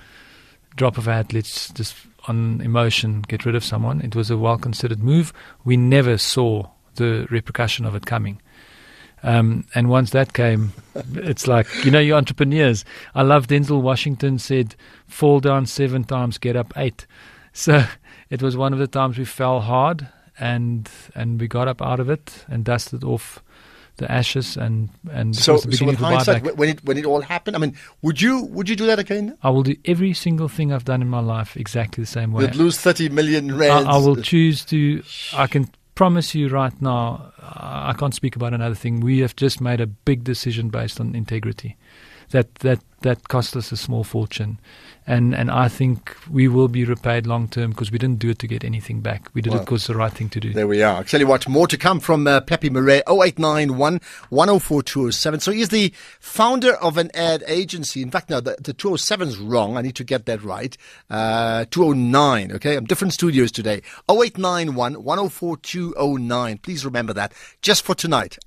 drop 0.77 0.99
of 0.99 1.09
a 1.09 1.13
hat. 1.15 1.33
Let's 1.33 1.71
just 1.71 1.97
on 2.29 2.61
emotion 2.61 3.23
get 3.23 3.45
rid 3.47 3.55
of 3.55 3.65
someone. 3.65 4.01
It 4.03 4.15
was 4.15 4.31
a 4.31 4.37
well 4.37 4.59
considered 4.59 5.03
move. 5.03 5.33
We 5.65 5.77
never 5.77 6.19
saw 6.19 6.69
the 6.97 7.27
repercussion 7.31 7.87
of 7.87 7.95
it 7.95 8.05
coming. 8.07 8.41
Um, 9.23 9.65
and 9.75 9.89
once 9.89 10.11
that 10.11 10.35
came, 10.35 10.73
it's 11.15 11.47
like 11.49 11.67
you 11.85 11.91
know, 11.91 11.99
you 11.99 12.15
entrepreneurs. 12.15 12.85
I 13.15 13.23
love 13.23 13.47
Denzel 13.49 13.81
Washington 13.83 14.39
said, 14.39 14.77
"Fall 15.07 15.41
down 15.41 15.67
seven 15.67 16.05
times, 16.05 16.39
get 16.39 16.57
up 16.57 16.73
eight. 16.77 17.07
So 17.59 17.83
it 18.29 18.43
was 18.43 18.55
one 18.55 18.75
of 18.75 18.79
the 18.79 18.87
times 18.87 19.17
we 19.17 19.25
fell 19.25 19.61
hard, 19.61 20.07
and 20.39 20.91
and 21.15 21.41
we 21.41 21.49
got 21.49 21.69
up 21.69 21.81
out 21.81 22.01
of 22.01 22.11
it 22.11 22.45
and 22.49 22.67
dusted 22.67 23.03
off 23.03 23.43
the 23.97 24.11
ashes, 24.13 24.57
and 24.57 24.91
and 25.11 25.35
So, 25.35 25.57
so 25.57 25.89
of 25.89 25.97
hindsight, 25.97 26.57
when 26.57 26.69
it 26.69 26.85
when 26.85 26.99
it 26.99 27.07
all 27.07 27.23
happened, 27.23 27.57
I 27.57 27.59
mean, 27.59 27.75
would 28.03 28.21
you 28.21 28.43
would 28.43 28.69
you 28.69 28.77
do 28.77 28.85
that 28.87 28.99
again? 28.99 29.37
I 29.43 29.49
will 29.49 29.63
do 29.63 29.75
every 29.87 30.13
single 30.13 30.49
thing 30.49 30.71
I've 30.73 30.85
done 30.85 31.01
in 31.01 31.09
my 31.09 31.21
life 31.21 31.57
exactly 31.57 32.03
the 32.03 32.11
same 32.11 32.33
way. 32.33 32.45
You'd 32.45 32.57
lose 32.57 32.79
thirty 32.79 33.09
million 33.09 33.51
I. 33.59 33.69
I 33.69 33.97
will 33.97 34.17
choose 34.17 34.65
to. 34.67 35.03
I 35.33 35.47
can 35.47 35.71
promise 35.97 36.35
you 36.35 36.49
right 36.49 36.81
now. 36.81 37.33
I 37.41 37.95
can't 37.99 38.15
speak 38.15 38.37
about 38.37 38.55
another 38.55 38.77
thing. 38.77 39.01
We 39.01 39.19
have 39.21 39.35
just 39.35 39.61
made 39.61 39.81
a 39.81 39.87
big 39.87 40.23
decision 40.23 40.69
based 40.69 41.01
on 41.01 41.17
integrity. 41.17 41.77
That 42.31 42.55
that 42.57 42.81
that 43.01 43.29
cost 43.29 43.57
us 43.57 43.73
a 43.73 43.77
small 43.77 44.05
fortune, 44.05 44.61
and 45.07 45.35
and 45.35 45.51
I 45.51 45.69
think 45.69 46.17
we 46.31 46.49
will 46.49 46.69
be 46.69 46.85
repaid 46.85 47.27
long 47.27 47.49
term 47.49 47.71
because 47.71 47.93
we 47.93 47.99
didn't 47.99 48.19
do 48.19 48.31
it 48.31 48.39
to 48.41 48.47
get 48.47 48.65
anything 48.65 49.01
back. 49.01 49.29
We 49.35 49.43
did 49.43 49.51
Well, 49.51 49.61
it 49.63 49.65
because 49.65 49.83
it's 49.83 49.87
the 49.87 49.97
right 49.97 50.13
thing 50.13 50.29
to 50.31 50.41
do. 50.41 50.53
There 50.53 50.67
we 50.67 50.83
are. 50.83 50.97
I'll 50.97 51.05
tell 51.05 51.21
you 51.21 51.27
what, 51.27 51.49
more 51.49 51.67
to 51.69 51.77
come 51.77 52.01
from 52.01 52.27
uh, 52.27 52.41
Pepe 52.41 52.71
Marais, 52.71 53.03
0891 53.09 54.01
104 54.31 54.83
207. 54.83 55.41
So 55.41 55.53
he's 55.53 55.69
the 55.69 55.93
founder 56.19 56.75
of 56.77 56.99
an 56.99 57.11
ad 57.15 57.45
agency. 57.47 58.03
In 58.03 58.11
fact, 58.11 58.31
no, 58.31 58.41
the, 58.41 58.57
the 58.61 58.73
207 58.73 59.29
is 59.29 59.39
wrong. 59.39 59.77
I 59.77 59.83
need 59.83 59.97
to 59.97 60.05
get 60.05 60.27
that 60.27 60.43
right. 60.43 60.77
Uh, 61.09 61.65
209, 61.71 62.53
okay? 62.53 62.77
I'm 62.77 62.85
different 62.85 63.13
studios 63.15 63.53
today. 63.53 63.83
0891 64.11 65.05
104 65.05 65.57
209. 65.59 66.59
Please 66.59 66.85
remember 66.85 67.13
that. 67.13 67.33
Just 67.63 67.85
for 67.85 67.95
tonight. 67.95 68.39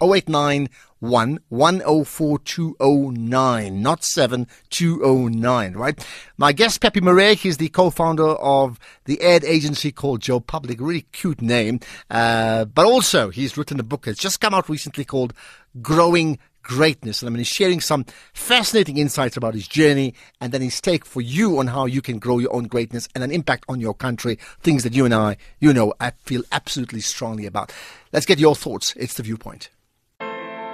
0891 1.01 1.39
104 1.49 2.39
209, 2.39 3.81
not 3.81 4.03
7209, 4.03 5.73
right? 5.73 6.07
My 6.37 6.51
guest, 6.51 6.81
Pepe 6.81 7.01
Marais, 7.01 7.35
he's 7.35 7.57
the 7.57 7.69
co-founder 7.69 8.23
of 8.23 8.79
the 9.05 9.21
ad 9.21 9.43
agency 9.43 9.91
called 9.91 10.21
Joe 10.21 10.39
Public. 10.39 10.79
Really 10.79 11.03
cute 11.13 11.41
name. 11.41 11.79
Uh, 12.09 12.65
but 12.65 12.85
also, 12.85 13.29
he's 13.29 13.57
written 13.57 13.79
a 13.79 13.83
book 13.83 14.05
that's 14.05 14.19
just 14.19 14.41
come 14.41 14.53
out 14.53 14.69
recently 14.69 15.05
called 15.05 15.33
Growing 15.81 16.37
Greatness. 16.63 17.21
And 17.21 17.29
I 17.29 17.31
mean, 17.31 17.39
he's 17.39 17.47
sharing 17.47 17.79
some 17.79 18.05
fascinating 18.33 18.97
insights 18.97 19.37
about 19.37 19.53
his 19.53 19.67
journey 19.67 20.13
and 20.41 20.51
then 20.51 20.61
his 20.61 20.81
take 20.81 21.05
for 21.05 21.21
you 21.21 21.59
on 21.59 21.67
how 21.67 21.85
you 21.85 22.01
can 22.01 22.19
grow 22.19 22.39
your 22.39 22.53
own 22.53 22.65
greatness 22.65 23.07
and 23.15 23.23
an 23.23 23.31
impact 23.31 23.63
on 23.69 23.79
your 23.79 23.93
country. 23.93 24.37
Things 24.61 24.83
that 24.83 24.93
you 24.93 25.05
and 25.05 25.13
I, 25.13 25.37
you 25.59 25.73
know, 25.73 25.93
I 25.99 26.11
feel 26.25 26.43
absolutely 26.51 27.01
strongly 27.01 27.45
about. 27.45 27.71
Let's 28.11 28.25
get 28.25 28.37
your 28.37 28.55
thoughts. 28.55 28.93
It's 28.97 29.13
the 29.13 29.23
viewpoint. 29.23 29.69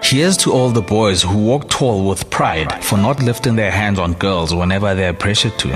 Here's 0.07 0.37
to 0.37 0.53
all 0.53 0.69
the 0.69 0.83
boys 0.83 1.23
who 1.23 1.35
walk 1.35 1.67
tall 1.67 2.07
with 2.07 2.29
pride 2.29 2.83
for 2.83 2.95
not 2.95 3.23
lifting 3.23 3.55
their 3.55 3.71
hands 3.71 3.97
on 3.97 4.13
girls 4.13 4.53
whenever 4.53 4.93
they're 4.93 5.15
pressured 5.15 5.57
to. 5.57 5.75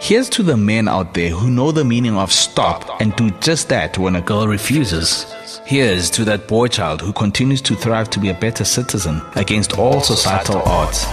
Here's 0.00 0.28
to 0.30 0.42
the 0.42 0.56
men 0.56 0.88
out 0.88 1.14
there 1.14 1.30
who 1.30 1.50
know 1.50 1.70
the 1.70 1.84
meaning 1.84 2.16
of 2.16 2.32
stop 2.32 3.00
and 3.00 3.14
do 3.14 3.30
just 3.38 3.68
that 3.68 3.96
when 3.96 4.16
a 4.16 4.20
girl 4.20 4.48
refuses. 4.48 5.60
Here's 5.64 6.10
to 6.10 6.24
that 6.24 6.48
boy 6.48 6.66
child 6.66 7.00
who 7.00 7.12
continues 7.12 7.62
to 7.62 7.76
thrive 7.76 8.10
to 8.10 8.18
be 8.18 8.30
a 8.30 8.34
better 8.34 8.64
citizen 8.64 9.22
against 9.36 9.78
all 9.78 10.00
societal 10.00 10.60
odds. 10.62 11.04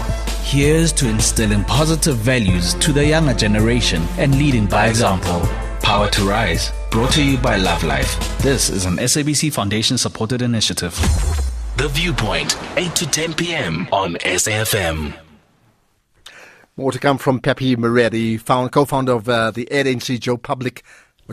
Here's 0.41 0.91
to 0.93 1.07
instilling 1.07 1.63
positive 1.65 2.15
values 2.17 2.73
to 2.73 2.91
the 2.91 3.05
younger 3.05 3.35
generation 3.35 4.01
and 4.17 4.35
leading 4.39 4.65
by 4.65 4.87
example. 4.87 5.41
Power 5.83 6.09
to 6.09 6.27
Rise, 6.27 6.71
brought 6.89 7.11
to 7.11 7.23
you 7.23 7.37
by 7.37 7.57
Love 7.57 7.83
Life. 7.83 8.17
This 8.39 8.71
is 8.71 8.85
an 8.85 8.97
SABC 8.97 9.53
Foundation 9.53 9.99
supported 9.99 10.41
initiative. 10.41 10.99
The 11.81 11.87
Viewpoint, 11.87 12.55
8 12.77 12.93
to 12.93 13.09
10 13.09 13.33
p.m. 13.33 13.87
on 13.91 14.13
SAFM. 14.17 15.17
More 16.77 16.91
to 16.91 16.99
come 16.99 17.17
from 17.17 17.39
Pepe 17.39 17.75
Moretti, 17.75 18.37
found, 18.37 18.71
co-founder 18.71 19.13
of 19.13 19.27
uh, 19.27 19.49
the 19.49 19.67
ad 19.71 19.87
Joe 19.99 20.37
Public, 20.37 20.83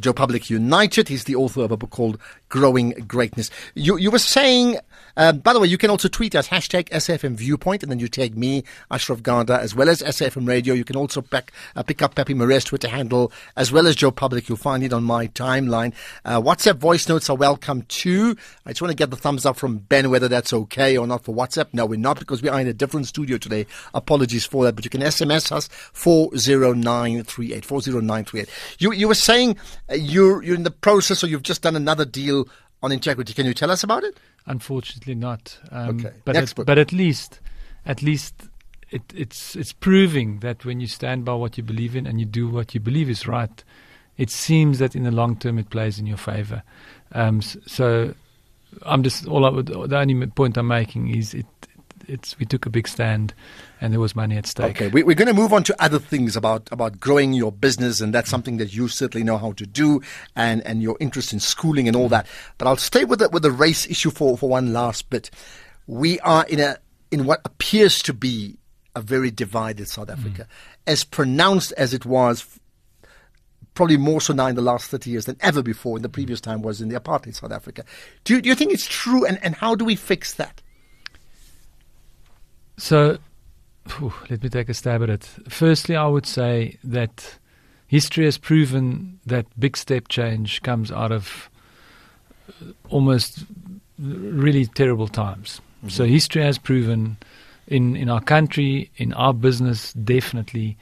Joe 0.01 0.15
Public 0.15 0.49
United. 0.49 1.09
He's 1.09 1.25
the 1.25 1.35
author 1.35 1.61
of 1.61 1.71
a 1.71 1.77
book 1.77 1.91
called 1.91 2.19
Growing 2.49 2.93
Greatness. 3.07 3.51
You, 3.75 3.99
you 3.99 4.11
were 4.11 4.19
saying, 4.19 4.79
uh, 5.19 5.33
by 5.33 5.53
the 5.53 5.59
way, 5.59 5.67
you 5.67 5.77
can 5.77 5.91
also 5.91 6.09
tweet 6.09 6.37
us, 6.37 6.49
hashtag 6.49 6.89
SFM 6.91 7.35
Viewpoint, 7.35 7.83
and 7.83 7.91
then 7.91 7.99
you 7.99 8.07
tag 8.07 8.37
me, 8.37 8.63
Ashraf 8.91 9.21
Garda, 9.23 9.59
as 9.61 9.75
well 9.75 9.89
as 9.89 10.01
SFM 10.01 10.47
Radio. 10.47 10.75
You 10.75 10.85
can 10.85 10.95
also 10.95 11.21
pick, 11.21 11.51
uh, 11.75 11.83
pick 11.83 12.03
up 12.03 12.15
Pepe 12.15 12.35
Moretti's 12.35 12.65
Twitter 12.65 12.89
handle, 12.89 13.33
as 13.57 13.73
well 13.73 13.89
as 13.89 13.97
Joe 13.97 14.13
Public. 14.13 14.49
You'll 14.49 14.59
find 14.59 14.85
it 14.85 14.93
on 14.93 15.03
my 15.03 15.27
timeline. 15.27 15.93
Uh, 16.25 16.41
WhatsApp 16.41 16.77
voice 16.77 17.09
notes 17.09 17.29
are 17.29 17.37
welcome 17.37 17.83
too. 17.83 18.37
I 18.65 18.71
just 18.71 18.81
want 18.81 18.93
to 18.93 18.97
get 18.97 19.11
the 19.11 19.17
thumbs 19.17 19.45
up 19.45 19.57
from 19.57 19.79
Ben 19.79 20.09
whether 20.09 20.29
that's 20.29 20.53
okay 20.53 20.97
or 20.97 21.07
not 21.07 21.25
for 21.25 21.35
WhatsApp. 21.35 21.67
No, 21.73 21.85
we're 21.85 21.99
not 21.99 22.21
because 22.21 22.41
we 22.41 22.49
are 22.49 22.61
in 22.61 22.69
a 22.69 22.73
different 22.73 23.09
studio 23.09 23.39
today. 23.39 23.67
Apologies 23.95 24.45
for 24.45 24.65
that, 24.65 24.77
but 24.77 24.85
you 24.85 24.91
can 24.91 25.01
SMS 25.01 25.51
us 25.51 25.69
40938. 25.93 27.65
40938. 27.65 28.49
You, 28.79 28.93
you 28.93 29.09
were 29.09 29.15
saying 29.15 29.57
uh, 29.91 29.95
you're, 29.95 30.45
you're 30.45 30.55
in 30.55 30.63
the 30.63 30.71
process 30.71 31.25
or 31.25 31.27
you've 31.27 31.43
just 31.43 31.63
done 31.63 31.75
another 31.75 32.05
deal 32.05 32.49
on 32.83 32.93
integrity. 32.93 33.33
Can 33.35 33.47
you 33.47 33.55
tell 33.55 33.71
us 33.71 33.83
about 33.83 34.05
it? 34.05 34.17
Unfortunately, 34.47 35.15
not. 35.15 35.59
Um, 35.71 35.99
Okay. 36.01 36.13
But 36.25 36.35
Next 36.35 36.53
at, 36.53 36.57
book. 36.57 36.67
but 36.67 36.79
at 36.79 36.93
least, 36.93 37.41
at 37.85 38.03
least, 38.03 38.49
it, 38.91 39.03
it's 39.15 39.55
it's 39.57 39.73
proving 39.73 40.39
that 40.41 40.65
when 40.65 40.81
you 40.81 40.87
stand 40.87 41.25
by 41.25 41.35
what 41.35 41.57
you 41.59 41.63
believe 41.65 41.95
in 41.97 42.07
and 42.07 42.19
you 42.19 42.27
do 42.27 42.49
what 42.49 42.75
you 42.75 42.81
believe 42.81 43.11
is 43.11 43.27
right, 43.27 43.63
it 44.17 44.31
seems 44.31 44.79
that 44.79 44.97
in 44.97 45.03
the 45.05 45.11
long 45.11 45.37
term 45.37 45.59
it 45.59 45.71
plays 45.71 45.99
in 45.99 46.07
your 46.07 46.17
favor. 46.17 46.63
Um, 47.13 47.43
so, 47.43 48.15
I'm 48.83 49.03
just 49.03 49.27
all 49.27 49.45
I 49.45 49.51
would, 49.51 49.67
the 49.67 49.99
only 49.99 50.27
point 50.29 50.57
I'm 50.57 50.69
making 50.69 51.15
is 51.15 51.35
it. 51.35 51.47
It's 52.09 52.39
we 52.39 52.47
took 52.47 52.65
a 52.67 52.71
big 52.71 52.89
stand, 52.89 53.35
and 53.81 53.93
there 53.93 54.01
was 54.01 54.17
money 54.17 54.37
at 54.37 54.47
stake. 54.47 54.77
Okay, 54.77 54.89
we, 54.89 55.03
we're 55.03 55.15
going 55.15 55.29
to 55.29 55.35
move 55.35 55.53
on 55.53 55.63
to 55.65 55.83
other 55.83 55.99
things 55.99 56.37
about, 56.37 56.69
about 56.73 56.99
growing 56.99 57.35
your 57.35 57.53
business, 57.53 58.01
and 58.01 58.15
that's 58.15 58.31
something 58.31 58.57
that 58.57 58.75
you 58.75 58.89
certainly 58.89 59.25
know 59.25 59.37
how 59.37 59.53
to 59.53 59.67
do, 59.67 60.01
and, 60.35 60.67
and 60.67 60.83
your 60.83 60.97
interest 61.01 61.33
in 61.33 61.41
schooling 61.41 61.87
and 61.87 61.97
all 61.97 62.09
that. 62.09 62.27
But 62.57 62.67
I'll 62.67 62.77
stay 62.77 63.05
with 63.05 63.19
the, 63.19 63.29
with 63.29 63.43
the 63.43 63.51
race 63.51 63.87
issue 63.87 64.11
for, 64.11 64.39
for 64.39 64.49
one 64.49 64.73
last 64.73 65.11
bit. 65.11 65.31
We 65.87 66.19
are 66.21 66.45
in 66.47 66.61
a 66.61 66.79
in 67.11 67.25
what 67.25 67.41
appears 67.45 68.03
to 68.03 68.13
be 68.13 68.59
a 68.95 69.01
very 69.01 69.31
divided 69.31 69.89
South 69.89 70.09
mm. 70.09 70.13
Africa, 70.13 70.47
as 70.87 71.05
pronounced 71.05 71.73
as 71.73 71.95
it 71.95 72.05
was. 72.05 72.59
Probably 73.75 73.97
more 73.97 74.21
so 74.21 74.33
now 74.33 74.49
in 74.49 74.57
the 74.57 74.63
last 74.63 74.91
30 74.91 75.09
years 75.09 75.27
than 75.27 75.37
ever 75.39 75.63
before 75.63 75.97
in 75.97 76.03
the 76.03 76.09
previous 76.09 76.41
time 76.41 76.63
was 76.63 76.81
in 76.81 76.89
the 76.89 76.99
apartheid 76.99 77.37
South 77.37 77.53
Africa. 77.53 77.85
Do 78.25 78.35
you, 78.35 78.43
do 78.43 78.49
you 78.49 78.57
think 78.57 78.73
it's 78.73 78.89
true? 78.89 79.25
And, 79.25 79.39
and 79.45 79.55
how 79.55 79.77
do 79.77 79.85
we 79.85 79.95
fix 79.95 80.35
that? 80.35 80.63
So, 82.79 83.19
phew, 83.89 84.13
let 84.31 84.43
me 84.43 84.49
take 84.49 84.69
a 84.69 84.75
stab 84.75 85.03
at 85.03 85.11
it. 85.11 85.29
Firstly, 85.49 85.97
I 85.97 86.07
would 86.07 86.27
say 86.27 86.79
that 86.85 87.39
history 87.89 88.25
has 88.25 88.39
proven 88.39 89.19
that 89.27 89.47
big 89.59 89.77
step 89.77 90.09
change 90.09 90.63
comes 90.63 90.93
out 90.93 91.11
of 91.11 91.51
uh, 92.49 92.73
almost 92.89 93.45
really 93.99 94.67
terrible 94.67 95.09
times. 95.09 95.61
So, 95.89 96.05
history 96.05 96.43
has 96.43 96.59
proven 96.59 97.17
in, 97.67 97.97
in 97.97 98.09
our 98.09 98.21
country, 98.21 98.91
in 98.97 99.13
our 99.13 99.35
business, 99.35 99.93
definitely, 99.93 100.77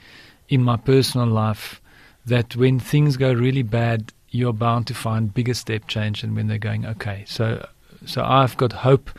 in 0.49 0.63
my 0.63 0.77
personal 0.77 1.27
life, 1.27 1.81
that 2.27 2.57
when 2.57 2.79
things 2.79 3.17
go 3.17 3.33
really 3.33 3.63
bad, 3.63 4.13
you're 4.31 4.53
bound 4.53 4.87
to 4.89 4.95
find 4.95 5.33
bigger 5.33 5.55
step 5.55 5.87
change 5.87 6.23
than 6.23 6.35
when 6.35 6.47
they're 6.47 6.59
going 6.59 6.87
okay. 6.87 7.25
So, 7.27 7.67
so 8.05 8.23
I've 8.23 8.57
got 8.57 8.73
hope 8.73 9.11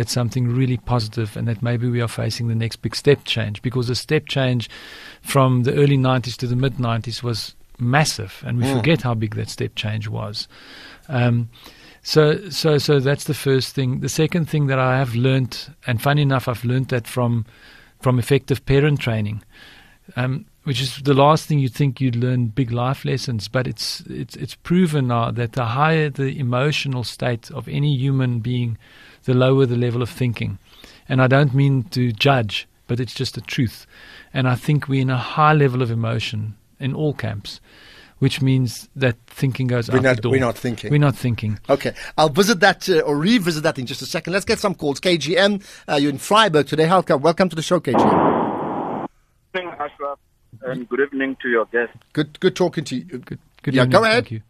that 0.00 0.08
something 0.08 0.48
really 0.48 0.78
positive 0.78 1.36
and 1.36 1.46
that 1.46 1.60
maybe 1.62 1.86
we 1.90 2.00
are 2.00 2.08
facing 2.08 2.48
the 2.48 2.54
next 2.54 2.76
big 2.82 2.96
step 2.96 3.24
change 3.24 3.60
because 3.60 3.86
the 3.86 3.94
step 3.94 4.26
change 4.26 4.70
from 5.20 5.64
the 5.64 5.74
early 5.74 5.98
90s 5.98 6.36
to 6.38 6.46
the 6.46 6.56
mid 6.56 6.74
90s 6.78 7.22
was 7.22 7.54
massive 7.78 8.42
and 8.46 8.56
we 8.58 8.64
Mm. 8.64 8.76
forget 8.76 9.02
how 9.02 9.12
big 9.14 9.34
that 9.34 9.50
step 9.50 9.74
change 9.74 10.08
was. 10.08 10.48
Um, 11.08 11.50
so, 12.02 12.48
so, 12.48 12.78
so 12.78 12.98
that's 12.98 13.24
the 13.24 13.34
first 13.34 13.74
thing. 13.74 14.00
The 14.00 14.08
second 14.08 14.48
thing 14.48 14.68
that 14.68 14.78
I 14.78 14.96
have 14.96 15.14
learnt, 15.14 15.68
and 15.86 16.00
funny 16.00 16.22
enough, 16.22 16.48
I've 16.48 16.64
learnt 16.64 16.88
that 16.88 17.06
from 17.06 17.44
from 18.00 18.18
effective 18.18 18.64
parent 18.64 18.98
training, 19.00 19.42
um, 20.16 20.46
which 20.64 20.80
is 20.80 20.98
the 21.02 21.14
last 21.14 21.46
thing 21.46 21.58
you'd 21.58 21.74
think 21.74 22.00
you'd 22.00 22.16
learn 22.16 22.46
big 22.48 22.70
life 22.70 23.04
lessons. 23.04 23.48
But 23.48 23.66
it's 23.66 24.00
it's 24.08 24.36
it's 24.36 24.54
proven 24.56 25.08
now 25.08 25.30
that 25.30 25.52
the 25.52 25.64
higher 25.66 26.10
the 26.10 26.38
emotional 26.38 27.04
state 27.04 27.50
of 27.50 27.68
any 27.68 27.96
human 27.96 28.40
being, 28.40 28.78
the 29.24 29.34
lower 29.34 29.66
the 29.66 29.76
level 29.76 30.02
of 30.02 30.10
thinking. 30.10 30.58
And 31.08 31.20
I 31.20 31.26
don't 31.26 31.54
mean 31.54 31.84
to 31.90 32.12
judge, 32.12 32.68
but 32.86 33.00
it's 33.00 33.14
just 33.14 33.34
the 33.34 33.40
truth. 33.40 33.86
And 34.32 34.46
I 34.48 34.54
think 34.54 34.86
we're 34.88 35.02
in 35.02 35.10
a 35.10 35.18
high 35.18 35.52
level 35.54 35.82
of 35.82 35.90
emotion 35.90 36.56
in 36.78 36.94
all 36.94 37.12
camps, 37.14 37.60
which 38.20 38.40
means 38.40 38.88
that 38.94 39.16
thinking 39.26 39.66
goes 39.66 39.90
We're 39.90 39.98
out 39.98 40.02
not- 40.04 40.16
the 40.16 40.22
door. 40.22 40.32
we're 40.32 40.40
not 40.40 40.56
thinking. 40.56 40.90
We're 40.90 40.98
not 40.98 41.16
thinking. 41.16 41.58
Okay, 41.68 41.94
I'll 42.16 42.28
visit 42.28 42.60
that 42.60 42.88
uh, 42.88 43.00
or 43.00 43.16
revisit 43.16 43.62
that 43.64 43.78
in 43.78 43.86
just 43.86 44.02
a 44.02 44.06
second. 44.06 44.32
Let's 44.34 44.44
get 44.44 44.60
some 44.60 44.74
calls. 44.74 45.00
KGM, 45.00 45.64
uh, 45.88 45.96
you're 45.96 46.10
in 46.10 46.18
Vryburg 46.18 46.68
today. 46.68 46.86
Welcome, 46.86 47.22
welcome 47.22 47.48
to 47.48 47.56
the 47.56 47.62
show, 47.62 47.80
KGM. 47.80 48.39
Good 49.52 49.64
evening, 49.64 49.74
Ashraf, 49.80 50.18
and 50.62 50.88
good 50.88 51.00
evening 51.00 51.36
to 51.42 51.48
your 51.48 51.64
guest. 51.66 51.92
Good, 52.12 52.38
good 52.40 52.54
talking 52.54 52.84
to 52.84 52.96
you. 52.96 53.04
Good, 53.04 53.38
good 53.62 53.74
Yeah, 53.74 53.82
evening. 53.82 53.90
go 53.90 54.04
ahead. 54.04 54.24
Thank 54.24 54.30
you. 54.32 54.42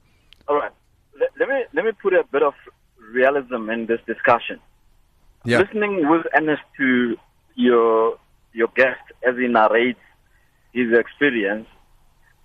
All 0.48 0.56
right, 0.56 0.72
let, 1.18 1.30
let 1.38 1.48
me 1.48 1.64
let 1.72 1.84
me 1.84 1.92
put 2.02 2.12
a 2.12 2.24
bit 2.30 2.42
of 2.42 2.54
realism 3.12 3.70
in 3.70 3.86
this 3.86 4.00
discussion. 4.06 4.60
Yeah, 5.44 5.60
Listening 5.60 6.08
with 6.10 6.26
earnest 6.36 6.62
to 6.76 7.16
your 7.54 8.18
your 8.52 8.68
guest 8.76 9.00
as 9.26 9.36
he 9.36 9.46
narrates 9.48 10.00
his 10.72 10.92
experience 10.92 11.66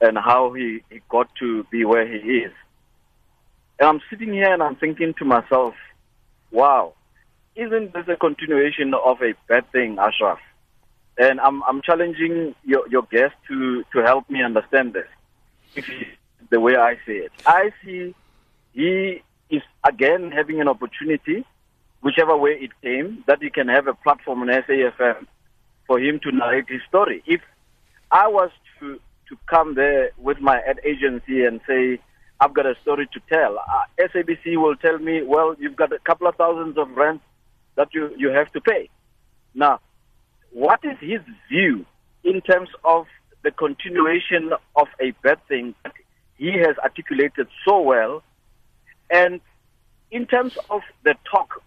and 0.02 0.18
how 0.18 0.54
he, 0.54 0.82
he 0.90 1.02
got 1.10 1.28
to 1.40 1.64
be 1.72 1.84
where 1.84 2.08
he 2.08 2.18
is, 2.18 2.54
and 3.80 3.90
I'm 3.90 4.02
sitting 4.10 4.32
here 4.32 4.54
and 4.54 4.64
I'm 4.64 4.76
thinking 4.78 5.14
to 5.20 5.26
myself, 5.26 5.74
"Wow, 6.52 6.94
isn't 7.58 7.94
this 7.94 8.08
a 8.08 8.16
continuation 8.16 8.94
of 8.94 9.22
a 9.22 9.34
bad 9.50 9.70
thing, 9.74 9.98
Ashraf?" 10.00 10.40
And 11.18 11.40
I'm 11.40 11.64
I'm 11.64 11.82
challenging 11.82 12.56
your 12.64 12.88
your 12.90 13.04
guest 13.04 13.36
to 13.48 13.84
to 13.94 14.04
help 14.04 14.30
me 14.30 14.44
understand 14.44 14.94
this. 14.94 15.08
If 15.76 15.90
the 16.50 16.60
way 16.60 16.76
I 16.76 16.96
see 17.06 17.14
it, 17.14 17.32
I 17.46 17.72
see 17.84 18.14
he 18.74 19.22
is 19.50 19.62
again 19.88 20.32
having 20.32 20.60
an 20.60 20.68
opportunity, 20.68 21.46
whichever 22.02 22.36
way 22.36 22.52
it 22.52 22.72
came, 22.82 23.24
that 23.28 23.42
he 23.42 23.50
can 23.50 23.68
have 23.70 23.88
a 23.88 23.94
platform 23.94 24.42
on 24.42 24.48
SAFM 24.48 25.26
for 25.88 26.00
him 26.00 26.20
to 26.24 26.32
narrate 26.32 26.66
his 26.68 26.82
story. 26.88 27.24
If 27.26 27.42
I 28.12 28.28
was 28.28 28.52
to 28.80 29.00
to 29.30 29.38
come 29.48 29.76
there 29.76 30.12
with 30.18 30.40
my 30.40 30.60
ad 30.62 30.80
agency 30.84 31.46
and 31.46 31.62
say 31.68 32.00
I've 32.40 32.54
got 32.54 32.66
a 32.66 32.76
story 32.82 33.08
to 33.14 33.20
tell, 33.30 33.58
uh, 33.58 33.84
SABC 34.00 34.58
will 34.58 34.76
tell 34.76 35.00
me, 35.00 35.24
well, 35.24 35.56
you've 35.58 35.76
got 35.76 35.92
a 35.94 36.00
couple 36.00 36.28
of 36.28 36.36
thousands 36.36 36.78
of 36.78 36.92
rent 36.92 37.22
that 37.76 37.94
you 37.94 38.14
you 38.18 38.30
have 38.30 38.52
to 38.54 38.62
pay. 38.62 38.90
Now, 39.54 39.80
what 40.56 40.80
is 40.86 40.98
his 41.02 41.20
view 41.50 41.86
in 42.24 42.40
terms 42.40 42.70
of 42.86 43.08
the 43.44 43.52
continuation 43.52 44.54
of 44.78 44.88
a 45.02 45.12
bad 45.22 45.38
thing 45.50 45.76
that 45.84 45.92
he 46.38 46.54
has 46.54 46.78
articulated 46.78 47.48
so 47.68 47.82
well, 47.82 48.24
and 49.10 49.42
in 50.12 50.26
terms 50.26 50.58
of 50.70 50.82
the 51.04 51.14
talk 51.30 51.62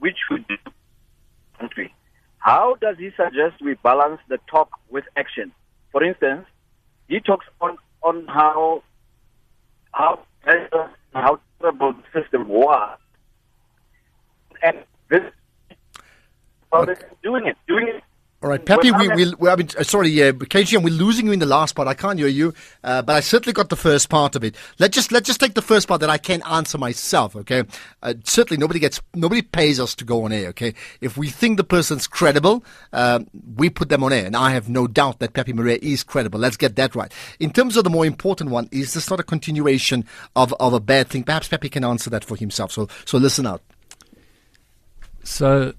which 0.00 0.18
we 0.28 0.38
do 0.48 0.56
country, 1.56 1.94
how 2.38 2.74
does 2.80 2.96
he 2.98 3.10
suggest 3.16 3.62
we 3.62 3.74
balance 3.74 4.20
the 4.28 4.38
talk 4.50 4.70
with 4.90 5.04
action? 5.16 5.52
For 5.92 6.02
instance, 6.02 6.44
he 7.06 7.20
talks 7.20 7.46
on 7.60 7.78
on 8.02 8.26
how 8.26 8.82
how 9.92 10.18
how 11.14 11.38
terrible 11.60 11.92
the 11.92 12.20
system 12.20 12.48
was, 12.48 12.98
and 14.64 14.78
this 15.08 15.22
well, 16.72 16.86
doing 17.22 17.46
it, 17.46 17.56
doing 17.68 17.86
it 17.86 18.02
all 18.42 18.50
right, 18.50 18.64
Pepe, 18.64 18.90
we, 18.90 19.08
we, 19.10 19.34
we, 19.38 19.48
I 19.48 19.54
mean, 19.54 19.68
uh, 19.78 19.84
sorry, 19.84 20.20
uh, 20.20 20.32
KGM, 20.32 20.82
we're 20.82 20.92
losing 20.92 21.26
you 21.26 21.32
in 21.32 21.38
the 21.38 21.46
last 21.46 21.76
part. 21.76 21.86
I 21.86 21.94
can't 21.94 22.18
hear 22.18 22.26
you, 22.26 22.52
uh, 22.82 23.00
but 23.00 23.14
I 23.14 23.20
certainly 23.20 23.52
got 23.52 23.68
the 23.68 23.76
first 23.76 24.08
part 24.08 24.34
of 24.34 24.42
it. 24.42 24.56
Let's 24.80 24.96
just 24.96 25.12
let's 25.12 25.28
just 25.28 25.38
take 25.38 25.54
the 25.54 25.62
first 25.62 25.86
part 25.86 26.00
that 26.00 26.10
I 26.10 26.18
can 26.18 26.42
answer 26.42 26.76
myself. 26.76 27.36
Okay, 27.36 27.62
uh, 28.02 28.14
certainly 28.24 28.58
nobody 28.58 28.80
gets 28.80 29.00
nobody 29.14 29.42
pays 29.42 29.78
us 29.78 29.94
to 29.94 30.04
go 30.04 30.24
on 30.24 30.32
air. 30.32 30.48
Okay, 30.48 30.74
if 31.00 31.16
we 31.16 31.28
think 31.28 31.56
the 31.56 31.64
person's 31.64 32.08
credible, 32.08 32.64
um, 32.92 33.28
we 33.54 33.70
put 33.70 33.90
them 33.90 34.02
on 34.02 34.12
air, 34.12 34.26
and 34.26 34.36
I 34.36 34.50
have 34.50 34.68
no 34.68 34.88
doubt 34.88 35.20
that 35.20 35.34
Pepe 35.34 35.52
Marais 35.52 35.76
is 35.76 36.02
credible. 36.02 36.40
Let's 36.40 36.56
get 36.56 36.74
that 36.76 36.96
right. 36.96 37.12
In 37.38 37.52
terms 37.52 37.76
of 37.76 37.84
the 37.84 37.90
more 37.90 38.04
important 38.04 38.50
one, 38.50 38.68
is 38.72 38.94
this 38.94 39.08
not 39.08 39.20
a 39.20 39.24
continuation 39.24 40.04
of 40.34 40.52
of 40.58 40.72
a 40.72 40.80
bad 40.80 41.08
thing? 41.08 41.22
Perhaps 41.22 41.46
Pepe 41.46 41.68
can 41.68 41.84
answer 41.84 42.10
that 42.10 42.24
for 42.24 42.36
himself. 42.36 42.72
So 42.72 42.88
so 43.04 43.18
listen 43.18 43.46
out. 43.46 43.62
So 45.22 45.74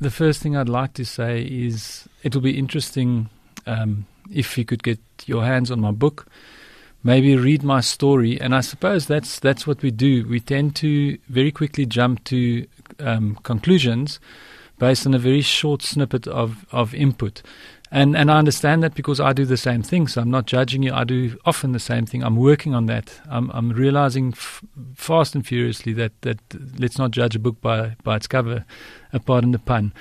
the 0.00 0.10
first 0.10 0.40
thing 0.40 0.56
I'd 0.56 0.68
like 0.68 0.94
to 0.94 1.04
say 1.04 1.42
is 1.42 2.08
it 2.22 2.34
will 2.34 2.42
be 2.42 2.58
interesting 2.58 3.28
um, 3.66 4.06
if 4.32 4.56
you 4.56 4.64
could 4.64 4.82
get 4.82 4.98
your 5.26 5.44
hands 5.44 5.70
on 5.70 5.80
my 5.80 5.90
book, 5.90 6.26
maybe 7.04 7.36
read 7.36 7.62
my 7.62 7.80
story, 7.80 8.40
and 8.40 8.54
I 8.54 8.60
suppose 8.60 9.06
that's 9.06 9.38
that's 9.38 9.66
what 9.66 9.82
we 9.82 9.90
do. 9.90 10.26
We 10.26 10.40
tend 10.40 10.74
to 10.76 11.18
very 11.28 11.52
quickly 11.52 11.84
jump 11.84 12.24
to 12.24 12.66
um, 12.98 13.36
conclusions 13.42 14.20
based 14.78 15.06
on 15.06 15.14
a 15.14 15.18
very 15.18 15.42
short 15.42 15.82
snippet 15.82 16.26
of, 16.26 16.64
of 16.72 16.94
input. 16.94 17.42
And 17.92 18.16
and 18.16 18.30
I 18.30 18.38
understand 18.38 18.84
that 18.84 18.94
because 18.94 19.18
I 19.18 19.32
do 19.32 19.44
the 19.44 19.56
same 19.56 19.82
thing. 19.82 20.06
So 20.06 20.20
I'm 20.20 20.30
not 20.30 20.46
judging 20.46 20.84
you. 20.84 20.92
I 20.92 21.02
do 21.02 21.36
often 21.44 21.72
the 21.72 21.80
same 21.80 22.06
thing. 22.06 22.22
I'm 22.22 22.36
working 22.36 22.72
on 22.72 22.86
that. 22.86 23.20
I'm 23.28 23.50
I'm 23.50 23.70
realizing 23.70 24.28
f- 24.28 24.62
fast 24.94 25.34
and 25.34 25.44
furiously 25.44 25.92
that 25.94 26.12
that 26.22 26.38
let's 26.78 26.98
not 26.98 27.10
judge 27.10 27.34
a 27.34 27.40
book 27.40 27.60
by 27.60 27.96
by 28.04 28.16
its 28.16 28.28
cover, 28.28 28.64
uh, 29.12 29.18
pardon 29.18 29.50
the 29.50 29.58
pun. 29.58 29.92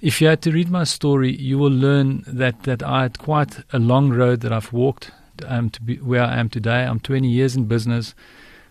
If 0.00 0.20
you 0.20 0.28
had 0.28 0.42
to 0.42 0.52
read 0.52 0.70
my 0.70 0.84
story, 0.84 1.34
you 1.36 1.56
will 1.56 1.72
learn 1.72 2.22
that 2.26 2.64
that 2.64 2.82
I 2.82 3.02
had 3.02 3.18
quite 3.18 3.64
a 3.72 3.78
long 3.78 4.10
road 4.10 4.40
that 4.42 4.52
I've 4.52 4.72
walked 4.72 5.10
um, 5.46 5.70
to 5.70 5.82
be 5.82 5.96
where 5.96 6.22
I 6.22 6.36
am 6.36 6.50
today. 6.50 6.84
I'm 6.84 7.00
20 7.00 7.28
years 7.28 7.56
in 7.56 7.64
business, 7.64 8.14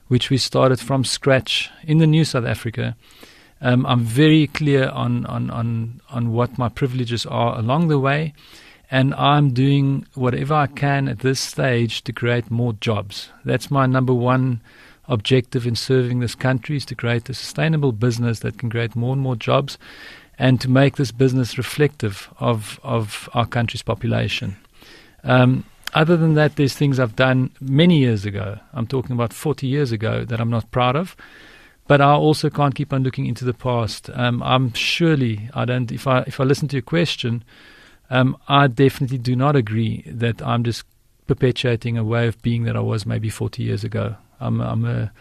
which 0.07 0.29
we 0.29 0.38
started 0.38 0.79
from 0.79 1.03
scratch 1.03 1.72
in 1.84 1.98
the 1.98 2.07
new 2.07 2.24
South 2.25 2.46
Africa. 2.46 2.96
Um, 3.60 3.88
I'm 3.88 4.01
very 4.01 4.46
clear 4.46 4.89
on, 4.89 5.25
on, 5.25 5.50
on, 5.50 6.00
on 6.12 6.31
what 6.31 6.60
my 6.60 6.69
privileges 6.69 7.25
are 7.25 7.57
along 7.57 7.88
the 7.88 7.98
way 7.98 8.36
and 8.89 9.13
I'm 9.15 9.53
doing 9.53 10.06
whatever 10.13 10.53
I 10.53 10.67
can 10.67 11.08
at 11.08 11.20
this 11.20 11.39
stage 11.39 12.03
to 12.03 12.13
create 12.13 12.50
more 12.50 12.74
jobs. 12.74 13.29
That's 13.44 13.70
my 13.70 13.86
number 13.86 14.13
one 14.13 14.62
objective 15.08 15.65
in 15.65 15.75
serving 15.75 16.20
this 16.20 16.36
country 16.36 16.77
is 16.77 16.86
to 16.86 16.96
create 16.96 17.29
a 17.29 17.34
sustainable 17.34 17.92
business 17.92 18.40
that 18.40 18.57
can 18.57 18.70
create 18.70 18.96
more 18.96 19.14
and 19.14 19.22
more 19.22 19.35
jobs 19.35 19.77
and 20.38 20.61
to 20.61 20.70
make 20.70 20.98
this 20.98 21.11
business 21.11 21.57
reflective 21.57 22.29
of, 22.40 22.79
of 22.83 23.29
our 23.33 23.46
country's 23.46 23.81
population. 23.81 24.55
Um, 25.24 25.66
other 25.94 26.18
than 26.18 26.35
that, 26.35 26.57
there's 26.57 26.75
things 26.75 27.00
I've 27.00 27.16
done 27.16 27.50
many 27.59 27.98
years 28.00 28.25
ago. 28.25 28.59
I'm 28.74 28.88
talking 28.88 29.14
about 29.14 29.33
40 29.33 29.68
years 29.68 29.92
ago 29.92 30.25
that 30.25 30.40
I'm 30.40 30.50
not 30.50 30.70
proud 30.72 30.96
of. 30.96 31.16
But 31.88 32.01
I 32.01 32.11
also 32.11 32.50
can't 32.50 32.75
keep 32.75 32.92
on 32.92 33.03
looking 33.03 33.25
into 33.25 33.46
the 33.46 33.53
past. 33.53 34.09
Um, 34.14 34.44
I'm 34.44 34.74
surely 34.74 35.50
I 35.53 35.64
don't. 35.64 35.90
If 35.90 36.05
I 36.05 36.20
if 36.27 36.40
I 36.40 36.44
listen 36.44 36.68
to 36.68 36.75
your 36.75 36.81
question, 36.81 37.46
um, 38.09 38.37
I 38.48 38.67
definitely 38.67 39.17
do 39.17 39.35
not 39.35 39.55
agree 39.55 40.03
that 40.07 40.41
I'm 40.41 40.63
just 40.63 40.85
perpetuating 41.27 41.98
a 41.98 42.03
way 42.03 42.27
of 42.27 42.41
being 42.41 42.63
that 42.63 42.75
I 42.75 42.79
was 42.79 43.05
maybe 43.05 43.29
40 43.29 43.63
years 43.63 43.83
ago. 43.83 44.15
I'm, 44.39 44.61
I'm 44.61 44.85
a 44.85 45.11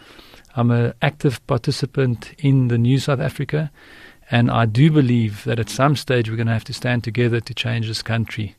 I'm 0.59 0.71
an 0.71 0.95
active 1.03 1.47
participant 1.47 2.33
in 2.39 2.69
the 2.69 2.79
new 2.79 2.99
South 2.99 3.21
Africa, 3.21 3.71
and 4.31 4.51
I 4.51 4.65
do 4.65 4.91
believe 4.91 5.45
that 5.45 5.59
at 5.59 5.69
some 5.69 5.97
stage 5.97 6.31
we're 6.31 6.37
going 6.37 6.47
to 6.47 6.55
have 6.55 6.65
to 6.65 6.73
stand 6.73 7.05
together 7.05 7.41
to 7.41 7.55
change 7.55 7.89
this 7.89 8.03
country. 8.03 8.57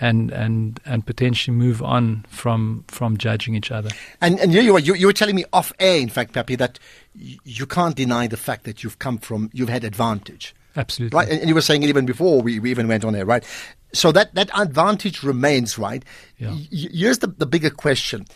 And, 0.00 0.32
and 0.32 0.80
and 0.84 1.06
potentially 1.06 1.56
move 1.56 1.80
on 1.80 2.24
from 2.28 2.84
from 2.88 3.18
judging 3.18 3.54
each 3.54 3.70
other. 3.70 3.90
And 4.20 4.40
and 4.40 4.52
you 4.52 4.72
were 4.72 4.80
you, 4.80 4.94
you 4.94 5.06
were 5.06 5.12
telling 5.12 5.36
me 5.36 5.44
off 5.52 5.72
air, 5.78 6.00
in 6.00 6.08
fact, 6.08 6.32
Pepe, 6.32 6.56
that 6.56 6.80
you 7.14 7.66
can't 7.66 7.94
deny 7.94 8.26
the 8.26 8.36
fact 8.36 8.64
that 8.64 8.82
you've 8.82 8.98
come 8.98 9.18
from 9.18 9.48
you've 9.52 9.68
had 9.68 9.84
advantage. 9.84 10.56
Absolutely. 10.76 11.16
Right. 11.16 11.28
And, 11.28 11.48
you 11.48 11.54
were 11.54 11.60
saying 11.60 11.82
it 11.82 11.88
even 11.88 12.06
before 12.06 12.40
we, 12.40 12.58
we 12.58 12.70
even 12.70 12.88
went 12.88 13.04
on 13.04 13.12
there, 13.12 13.26
right? 13.26 13.44
So 13.92 14.12
that, 14.12 14.34
that 14.34 14.50
advantage 14.58 15.22
remains, 15.22 15.78
right? 15.78 16.04
Yeah. 16.38 16.52
Y- 16.52 16.88
here's 16.92 17.18
the, 17.18 17.28
the 17.28 17.46
bigger 17.46 17.70
question. 17.70 18.26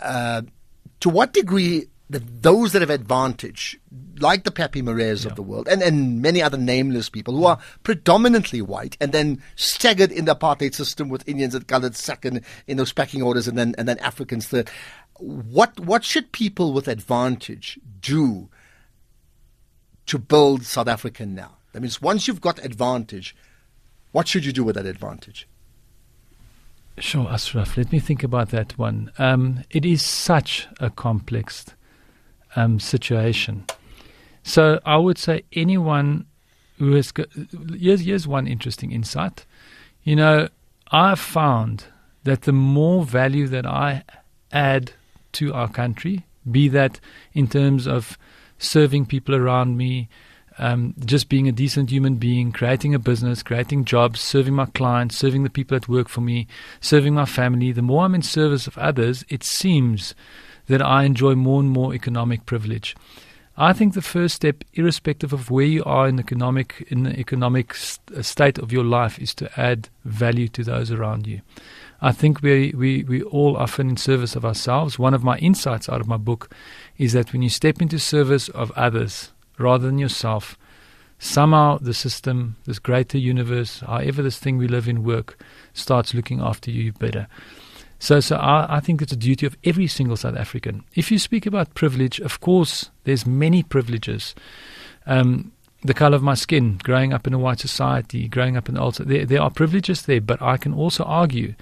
Uh, 0.00 0.42
to 1.00 1.08
what 1.08 1.32
degree 1.32 1.86
the, 2.08 2.18
those 2.18 2.72
that 2.72 2.82
have 2.82 2.90
advantage, 2.90 3.78
like 4.18 4.44
the 4.44 4.50
Pepe 4.50 4.82
Marais 4.82 5.24
yeah. 5.24 5.30
of 5.30 5.36
the 5.36 5.42
world, 5.42 5.68
and, 5.68 5.82
and 5.82 6.20
many 6.20 6.42
other 6.42 6.58
nameless 6.58 7.08
people 7.08 7.34
who 7.34 7.44
are 7.44 7.58
predominantly 7.82 8.60
white 8.60 8.96
and 9.00 9.12
then 9.12 9.42
staggered 9.56 10.12
in 10.12 10.26
the 10.26 10.34
apartheid 10.34 10.74
system 10.74 11.08
with 11.08 11.26
Indians 11.28 11.54
and 11.54 11.66
colored 11.66 11.96
second 11.96 12.42
in 12.66 12.76
those 12.76 12.92
pecking 12.92 13.22
orders 13.22 13.48
and 13.48 13.58
then, 13.58 13.74
and 13.78 13.88
then 13.88 13.98
Africans 13.98 14.46
third. 14.46 14.70
What, 15.18 15.78
what 15.80 16.04
should 16.04 16.32
people 16.32 16.72
with 16.72 16.88
advantage 16.88 17.78
do 18.00 18.48
to 20.06 20.18
build 20.18 20.64
South 20.64 20.88
Africa 20.88 21.24
now? 21.26 21.56
That 21.72 21.80
means 21.80 22.00
once 22.02 22.28
you've 22.28 22.40
got 22.40 22.64
advantage, 22.64 23.34
what 24.12 24.28
should 24.28 24.44
you 24.44 24.52
do 24.52 24.64
with 24.64 24.76
that 24.76 24.86
advantage? 24.86 25.48
Sure, 26.98 27.26
Ashraf. 27.28 27.76
Let 27.76 27.90
me 27.90 27.98
think 27.98 28.22
about 28.22 28.50
that 28.50 28.76
one. 28.76 29.10
Um, 29.18 29.64
it 29.70 29.84
is 29.86 30.02
such 30.02 30.68
a 30.78 30.90
complex 30.90 31.64
um, 32.54 32.78
situation. 32.78 33.64
So 34.42 34.80
I 34.84 34.98
would 34.98 35.16
say 35.16 35.44
anyone 35.52 36.26
who 36.78 36.92
has 36.92 37.12
got, 37.12 37.28
here's, 37.78 38.02
here's 38.02 38.28
one 38.28 38.46
interesting 38.46 38.92
insight. 38.92 39.46
You 40.02 40.16
know, 40.16 40.48
I've 40.90 41.20
found 41.20 41.84
that 42.24 42.42
the 42.42 42.52
more 42.52 43.04
value 43.04 43.48
that 43.48 43.64
I 43.64 44.04
add 44.52 44.92
to 45.32 45.54
our 45.54 45.68
country, 45.68 46.26
be 46.50 46.68
that 46.68 47.00
in 47.32 47.48
terms 47.48 47.86
of 47.86 48.18
serving 48.58 49.06
people 49.06 49.34
around 49.34 49.76
me, 49.76 50.08
um, 50.58 50.94
just 51.04 51.28
being 51.28 51.48
a 51.48 51.52
decent 51.52 51.90
human 51.90 52.16
being, 52.16 52.52
creating 52.52 52.94
a 52.94 52.98
business, 52.98 53.42
creating 53.42 53.84
jobs, 53.84 54.20
serving 54.20 54.54
my 54.54 54.66
clients, 54.66 55.16
serving 55.16 55.42
the 55.42 55.50
people 55.50 55.78
that 55.78 55.88
work 55.88 56.08
for 56.08 56.20
me, 56.20 56.46
serving 56.80 57.14
my 57.14 57.24
family, 57.24 57.72
the 57.72 57.82
more 57.82 58.04
I'm 58.04 58.14
in 58.14 58.22
service 58.22 58.66
of 58.66 58.78
others, 58.78 59.24
it 59.28 59.42
seems 59.42 60.14
that 60.66 60.82
I 60.82 61.04
enjoy 61.04 61.34
more 61.34 61.60
and 61.60 61.70
more 61.70 61.94
economic 61.94 62.46
privilege. 62.46 62.94
I 63.56 63.74
think 63.74 63.92
the 63.92 64.02
first 64.02 64.34
step, 64.34 64.64
irrespective 64.72 65.32
of 65.32 65.50
where 65.50 65.66
you 65.66 65.84
are 65.84 66.08
in 66.08 66.16
the 66.16 66.22
economic 66.22 66.86
in 66.88 67.02
the 67.02 67.18
economic 67.18 67.74
st- 67.74 68.18
uh, 68.18 68.22
state 68.22 68.58
of 68.58 68.72
your 68.72 68.84
life, 68.84 69.18
is 69.18 69.34
to 69.34 69.60
add 69.60 69.90
value 70.04 70.48
to 70.48 70.64
those 70.64 70.90
around 70.90 71.26
you. 71.26 71.42
I 72.00 72.12
think 72.12 72.42
we, 72.42 72.72
we, 72.76 73.04
we 73.04 73.22
all 73.22 73.56
often 73.56 73.90
in 73.90 73.96
service 73.96 74.34
of 74.34 74.44
ourselves. 74.44 74.98
One 74.98 75.14
of 75.14 75.22
my 75.22 75.38
insights 75.38 75.88
out 75.88 76.00
of 76.00 76.08
my 76.08 76.16
book 76.16 76.50
is 76.98 77.12
that 77.12 77.32
when 77.32 77.42
you 77.42 77.50
step 77.50 77.80
into 77.80 77.98
service 77.98 78.48
of 78.48 78.72
others, 78.72 79.32
rather 79.58 79.86
than 79.86 79.98
yourself. 79.98 80.56
Somehow 81.18 81.78
the 81.78 81.94
system, 81.94 82.56
this 82.66 82.78
greater 82.78 83.18
universe, 83.18 83.80
however 83.80 84.22
this 84.22 84.38
thing 84.38 84.58
we 84.58 84.66
live 84.66 84.88
in 84.88 85.04
work, 85.04 85.38
starts 85.72 86.14
looking 86.14 86.40
after 86.40 86.70
you 86.70 86.92
better. 86.92 87.28
So, 87.98 88.18
so 88.18 88.36
I, 88.36 88.78
I, 88.78 88.80
think 88.80 89.00
it's 89.00 89.12
a 89.12 89.16
duty 89.16 89.46
of 89.46 89.56
every 89.62 89.86
single 89.86 90.16
South 90.16 90.36
African. 90.36 90.82
If 90.96 91.12
you 91.12 91.20
speak 91.20 91.46
about 91.46 91.74
privilege, 91.74 92.18
of 92.18 92.40
course, 92.40 92.90
there's 93.04 93.24
many 93.24 93.62
privileges. 93.62 94.34
Um, 95.06 95.52
the 95.84 95.94
color 95.94 96.16
of 96.16 96.22
my 96.24 96.34
skin, 96.34 96.80
growing 96.82 97.12
up 97.12 97.28
in 97.28 97.34
a 97.34 97.38
white 97.38 97.60
society, 97.60 98.26
growing 98.26 98.56
up 98.56 98.68
in 98.68 98.74
the 98.74 98.80
old, 98.80 98.96
there, 98.96 99.24
there 99.24 99.40
are 99.40 99.50
privileges 99.50 100.02
there. 100.02 100.20
But 100.20 100.42
I 100.42 100.56
can 100.56 100.74
also 100.74 101.04
argue 101.04 101.54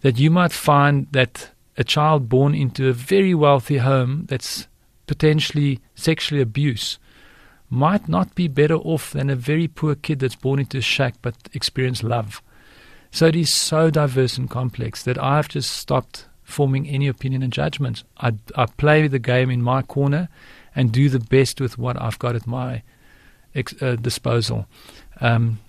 that 0.00 0.18
you 0.18 0.30
might 0.30 0.52
find 0.52 1.06
that 1.12 1.50
a 1.76 1.84
child 1.84 2.30
born 2.30 2.54
into 2.54 2.88
a 2.88 2.94
very 2.94 3.34
wealthy 3.34 3.76
home 3.76 4.24
that's 4.30 4.68
potentially 5.06 5.80
sexually 5.94 6.40
abused 6.40 6.98
might 7.70 8.08
not 8.08 8.34
be 8.34 8.48
better 8.48 8.76
off 8.76 9.12
than 9.12 9.30
a 9.30 9.36
very 9.36 9.68
poor 9.68 9.94
kid 9.94 10.20
that's 10.20 10.36
born 10.36 10.60
into 10.60 10.78
a 10.78 10.82
shack 10.82 11.14
but 11.22 11.34
experienced 11.52 12.02
love. 12.02 12.42
So 13.10 13.26
it 13.26 13.36
is 13.36 13.52
so 13.52 13.90
diverse 13.90 14.36
and 14.36 14.50
complex 14.50 15.02
that 15.04 15.22
I've 15.22 15.48
just 15.48 15.70
stopped 15.70 16.26
forming 16.42 16.88
any 16.88 17.08
opinion 17.08 17.42
and 17.42 17.52
judgment. 17.52 18.04
I, 18.18 18.34
I 18.54 18.66
play 18.66 19.08
the 19.08 19.18
game 19.18 19.50
in 19.50 19.62
my 19.62 19.82
corner 19.82 20.28
and 20.76 20.92
do 20.92 21.08
the 21.08 21.20
best 21.20 21.60
with 21.60 21.78
what 21.78 22.00
I've 22.00 22.18
got 22.18 22.34
at 22.34 22.46
my 22.46 22.82
ex, 23.54 23.74
uh, 23.80 23.96
disposal. 23.96 24.66
Um, 25.20 25.60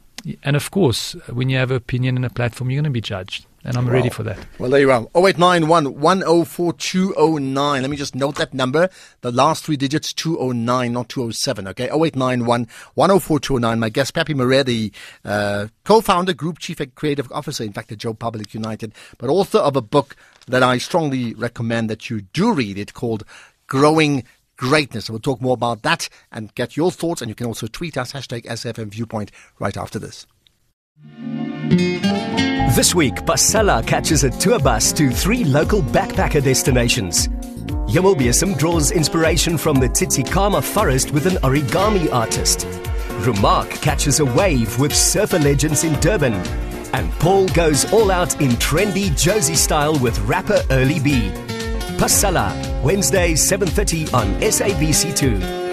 and 0.43 0.55
of 0.55 0.71
course, 0.71 1.13
when 1.31 1.49
you 1.49 1.57
have 1.57 1.71
an 1.71 1.77
opinion 1.77 2.15
and 2.15 2.25
a 2.25 2.29
platform, 2.29 2.69
you're 2.69 2.81
going 2.81 2.91
to 2.91 2.93
be 2.93 3.01
judged. 3.01 3.45
And 3.67 3.75
I'm 3.77 3.87
Wow. 3.87 3.93
ready 3.93 4.09
for 4.09 4.21
that. 4.21 4.37
Well, 4.59 4.69
there 4.69 4.79
you 4.79 4.91
are. 4.91 5.07
0891 5.15 5.99
104209. 5.99 7.81
Let 7.81 7.89
me 7.89 7.97
just 7.97 8.13
note 8.13 8.35
that 8.35 8.53
number. 8.53 8.89
The 9.21 9.31
last 9.31 9.63
three 9.65 9.75
digits 9.75 10.13
209, 10.13 10.93
not 10.93 11.09
207. 11.09 11.67
Okay. 11.69 11.89
0891 11.89 12.67
104209. 12.93 13.79
My 13.79 13.89
guest, 13.89 14.13
Pepe 14.13 14.35
Marais, 14.35 14.61
the 14.63 14.91
uh, 15.25 15.67
co 15.83 15.99
founder, 15.99 16.33
group 16.33 16.59
chief 16.59 16.79
and 16.79 16.93
creative 16.93 17.27
officer, 17.31 17.63
in 17.63 17.73
fact, 17.73 17.91
at 17.91 17.97
Joe 17.97 18.13
Public 18.13 18.53
United, 18.53 18.93
but 19.17 19.31
author 19.31 19.57
of 19.57 19.75
a 19.75 19.81
book 19.81 20.15
that 20.47 20.61
I 20.61 20.77
strongly 20.77 21.33
recommend 21.33 21.89
that 21.89 22.07
you 22.07 22.21
do 22.21 22.53
read. 22.53 22.77
It's 22.77 22.91
called 22.91 23.23
Growing 23.65 24.23
Greatness. 24.57 25.05
So 25.05 25.13
we'll 25.13 25.19
talk 25.21 25.41
more 25.41 25.55
about 25.55 25.81
that 25.81 26.07
and 26.31 26.53
get 26.53 26.77
your 26.77 26.91
thoughts. 26.91 27.21
And 27.23 27.29
you 27.29 27.35
can 27.35 27.47
also 27.47 27.65
tweet 27.65 27.97
us, 27.97 28.13
hashtag 28.13 28.45
SFM 28.45 28.89
Viewpoint, 28.89 29.31
right 29.57 29.75
after 29.75 29.97
this. 29.97 30.27
This 32.75 32.93
week, 32.93 33.15
Pasella 33.23 33.87
catches 33.87 34.25
a 34.25 34.29
tour 34.29 34.59
bus 34.59 34.91
to 34.91 35.09
three 35.09 35.45
local 35.45 35.81
backpacker 35.81 36.43
destinations. 36.43 37.29
Yamobiasm 37.87 38.57
draws 38.57 38.91
inspiration 38.91 39.57
from 39.57 39.79
the 39.79 39.87
Tsitsikamma 39.87 40.61
forest 40.61 41.11
with 41.11 41.25
an 41.25 41.35
origami 41.35 42.11
artist. 42.11 42.67
Remark 43.25 43.69
catches 43.69 44.19
a 44.19 44.25
wave 44.25 44.77
with 44.77 44.93
surfer 44.93 45.39
legends 45.39 45.85
in 45.85 45.97
Durban. 46.01 46.33
And 46.91 47.09
Paul 47.13 47.47
goes 47.47 47.89
all 47.93 48.11
out 48.11 48.41
in 48.41 48.51
trendy 48.57 49.09
Jozi 49.11 49.55
style 49.55 49.97
with 49.99 50.19
rapper 50.27 50.61
Early 50.69 50.99
B. 50.99 51.31
Pasella, 51.95 52.51
Wednesday 52.83 53.35
7:30 53.35 54.13
on 54.13 54.27
SABC2. 54.41 55.64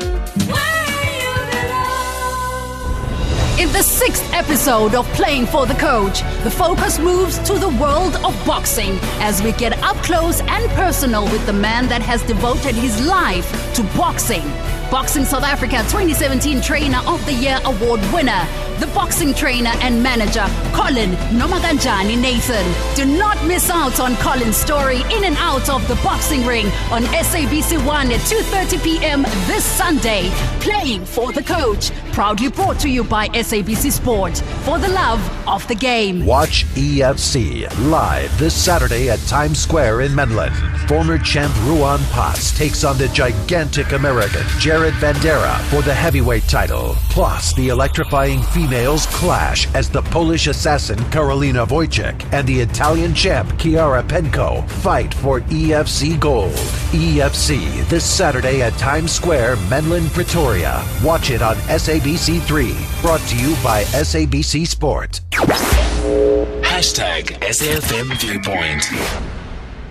The 3.72 3.82
sixth 3.82 4.30
episode 4.34 4.94
of 4.94 5.06
Playing 5.14 5.46
for 5.46 5.64
the 5.64 5.74
Coach, 5.74 6.20
the 6.44 6.50
focus 6.50 6.98
moves 6.98 7.38
to 7.38 7.54
the 7.54 7.70
world 7.80 8.14
of 8.16 8.34
boxing 8.46 8.98
as 9.20 9.42
we 9.42 9.52
get 9.52 9.72
up 9.82 9.96
close 10.04 10.42
and 10.42 10.70
personal 10.72 11.24
with 11.24 11.44
the 11.46 11.54
man 11.54 11.88
that 11.88 12.02
has 12.02 12.22
devoted 12.24 12.74
his 12.74 13.06
life 13.06 13.50
to 13.74 13.82
boxing. 13.96 14.44
Boxing 14.92 15.24
South 15.24 15.42
Africa 15.42 15.78
2017 15.88 16.60
Trainer 16.60 16.98
of 17.06 17.24
the 17.24 17.32
Year 17.32 17.58
Award 17.64 17.98
winner, 18.12 18.46
the 18.78 18.86
boxing 18.88 19.32
trainer 19.32 19.72
and 19.80 20.02
manager, 20.02 20.44
Colin 20.74 21.12
Nomaganjani 21.32 22.20
Nathan. 22.20 22.94
Do 22.94 23.06
not 23.06 23.42
miss 23.46 23.70
out 23.70 24.00
on 24.00 24.16
Colin's 24.16 24.58
story 24.58 25.00
in 25.10 25.24
and 25.24 25.34
out 25.38 25.70
of 25.70 25.88
the 25.88 25.94
boxing 26.02 26.44
ring 26.44 26.66
on 26.90 27.04
SABC 27.04 27.82
1 27.86 28.12
at 28.12 28.20
2.30 28.20 28.84
p.m. 28.84 29.22
this 29.46 29.64
Sunday. 29.64 30.28
Playing 30.60 31.06
for 31.06 31.32
the 31.32 31.42
Coach, 31.42 31.90
proudly 32.12 32.50
brought 32.50 32.78
to 32.80 32.90
you 32.90 33.02
by 33.02 33.28
SABC 33.28 33.90
Sport 33.92 34.36
for 34.64 34.78
the 34.78 34.88
love 34.88 35.48
of 35.48 35.66
the 35.68 35.74
game. 35.74 36.26
Watch 36.26 36.66
EFC 36.74 37.66
live 37.88 38.38
this 38.38 38.52
Saturday 38.54 39.08
at 39.08 39.20
Times 39.20 39.58
Square 39.58 40.02
in 40.02 40.12
Menlyn. 40.12 40.52
Former 40.86 41.16
champ 41.16 41.54
Ruan 41.62 42.00
Potts 42.10 42.56
takes 42.56 42.84
on 42.84 42.98
the 42.98 43.08
gigantic 43.08 43.92
American 43.92 44.42
Jared 44.82 45.60
for 45.70 45.80
the 45.82 45.94
heavyweight 45.94 46.42
title. 46.48 46.96
Plus, 47.08 47.54
the 47.54 47.68
electrifying 47.68 48.42
females 48.42 49.06
clash 49.06 49.72
as 49.74 49.88
the 49.88 50.02
Polish 50.02 50.48
assassin 50.48 50.98
Karolina 51.12 51.64
Wojcik 51.68 52.26
and 52.32 52.48
the 52.48 52.58
Italian 52.58 53.14
champ 53.14 53.56
Chiara 53.60 54.02
Penco 54.02 54.68
fight 54.68 55.14
for 55.14 55.40
EFC 55.42 56.18
gold. 56.18 56.50
EFC 56.90 57.88
this 57.88 58.04
Saturday 58.04 58.60
at 58.62 58.72
Times 58.72 59.12
Square, 59.12 59.54
Menlyn, 59.68 60.12
Pretoria. 60.12 60.84
Watch 61.04 61.30
it 61.30 61.42
on 61.42 61.54
SABC3. 61.68 63.02
Brought 63.02 63.20
to 63.28 63.36
you 63.36 63.54
by 63.62 63.84
SABC 63.84 64.66
Sport. 64.66 65.20
Hashtag 66.64 67.38
SAFM 67.38 68.20
Viewpoint. 68.20 69.31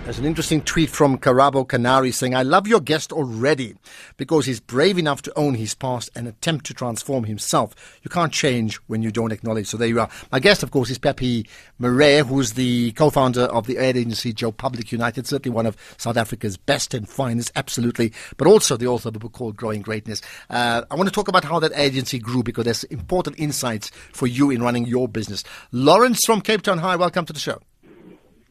There's 0.04 0.18
an 0.18 0.24
interesting 0.24 0.62
tweet 0.62 0.90
from 0.90 1.16
Karabo 1.16 1.66
Canary 1.66 2.10
saying, 2.10 2.34
I 2.34 2.42
love 2.42 2.66
your 2.66 2.80
guest 2.80 3.12
already 3.12 3.76
because 4.16 4.46
he's 4.46 4.58
brave 4.58 4.98
enough 4.98 5.22
to 5.22 5.38
own 5.38 5.54
his 5.54 5.76
past 5.76 6.10
and 6.16 6.26
attempt 6.26 6.66
to 6.66 6.74
transform 6.74 7.22
himself. 7.22 8.00
You 8.02 8.10
can't 8.10 8.32
change 8.32 8.76
when 8.88 9.02
you 9.02 9.12
don't 9.12 9.30
acknowledge. 9.30 9.68
So 9.68 9.76
there 9.76 9.86
you 9.86 10.00
are. 10.00 10.08
My 10.32 10.40
guest, 10.40 10.64
of 10.64 10.72
course, 10.72 10.90
is 10.90 10.98
Pepe 10.98 11.46
Marais, 11.78 12.22
who's 12.22 12.54
the 12.54 12.90
co-founder 12.92 13.42
of 13.42 13.68
the 13.68 13.78
ad 13.78 13.96
agency 13.96 14.32
Joe 14.32 14.50
Public 14.50 14.90
United, 14.90 15.28
certainly 15.28 15.54
one 15.54 15.66
of 15.66 15.76
South 15.98 16.16
Africa's 16.16 16.56
best 16.56 16.94
and 16.94 17.08
finest, 17.08 17.52
absolutely, 17.54 18.12
but 18.36 18.48
also 18.48 18.76
the 18.76 18.88
author 18.88 19.08
of 19.08 19.16
a 19.16 19.20
book 19.20 19.32
called 19.32 19.56
Growing 19.56 19.82
Greatness. 19.82 20.20
Uh, 20.50 20.82
I 20.90 20.96
want 20.96 21.08
to 21.08 21.14
talk 21.14 21.28
about 21.28 21.44
how 21.44 21.60
that 21.60 21.72
agency 21.76 22.18
grew 22.18 22.42
because 22.42 22.64
there's 22.64 22.82
important 22.84 23.38
insights 23.38 23.90
for 24.12 24.26
you 24.26 24.50
in 24.50 24.64
running 24.64 24.84
your 24.84 25.06
business. 25.06 25.44
Lawrence 25.70 26.26
from 26.26 26.40
Cape 26.40 26.62
Town, 26.62 26.78
hi, 26.78 26.96
welcome 26.96 27.24
to 27.24 27.32
the 27.32 27.38
show. 27.38 27.60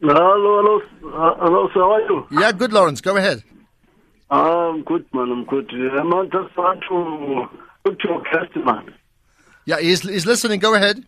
Hello, 0.04 0.18
hello, 0.60 0.80
uh, 1.14 1.36
hello, 1.38 1.68
sir. 1.72 1.78
How 1.78 1.92
are 1.92 2.00
you? 2.00 2.26
Yeah, 2.32 2.50
good, 2.50 2.72
Lawrence. 2.72 3.00
Go 3.00 3.16
ahead. 3.16 3.44
I'm 4.32 4.82
good, 4.82 5.06
man. 5.14 5.30
I'm 5.30 5.44
good. 5.44 5.70
Um, 5.70 6.12
I 6.12 6.24
just 6.24 6.56
want 6.58 6.80
to 6.88 7.48
talk 7.84 8.00
to 8.00 8.08
your 8.08 8.22
guest, 8.22 8.56
man. 8.66 8.92
Yeah, 9.64 9.78
he's, 9.78 10.00
he's 10.00 10.26
listening. 10.26 10.58
Go 10.58 10.74
ahead. 10.74 11.06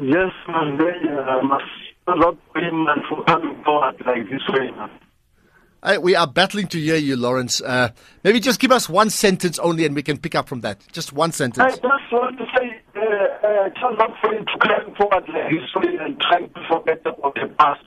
Yes, 0.00 0.32
man. 0.48 0.78
They 0.78 1.10
uh, 1.10 1.42
must 1.42 1.64
a 2.06 2.12
lot 2.12 2.38
him, 2.56 2.84
man, 2.84 3.02
for 3.06 3.22
coming 3.24 3.62
forward 3.64 3.96
like 4.06 4.24
this 4.30 4.48
way, 4.48 4.70
man. 4.70 6.02
We 6.02 6.16
are 6.16 6.26
battling 6.26 6.68
to 6.68 6.80
hear 6.80 6.96
you, 6.96 7.16
Lawrence. 7.16 7.60
Uh, 7.60 7.90
maybe 8.24 8.40
just 8.40 8.60
give 8.60 8.72
us 8.72 8.88
one 8.88 9.10
sentence 9.10 9.58
only 9.58 9.84
and 9.84 9.94
we 9.94 10.02
can 10.02 10.16
pick 10.16 10.34
up 10.34 10.48
from 10.48 10.62
that. 10.62 10.80
Just 10.92 11.12
one 11.12 11.32
sentence. 11.32 11.74
I 11.74 11.76
just 11.76 12.12
want 12.12 12.38
to 12.38 12.46
say, 12.56 12.80
uh, 12.96 13.02
uh, 13.46 13.90
not 13.98 14.12
for 14.22 14.32
him 14.32 14.46
to 14.46 14.58
come 14.58 14.94
forward 14.94 15.28
like 15.28 15.50
this 15.50 15.74
way 15.74 15.98
and 16.00 16.18
trying 16.18 16.48
to 16.48 16.60
forget 16.70 17.00
about 17.04 17.34
the 17.34 17.52
past. 17.58 17.82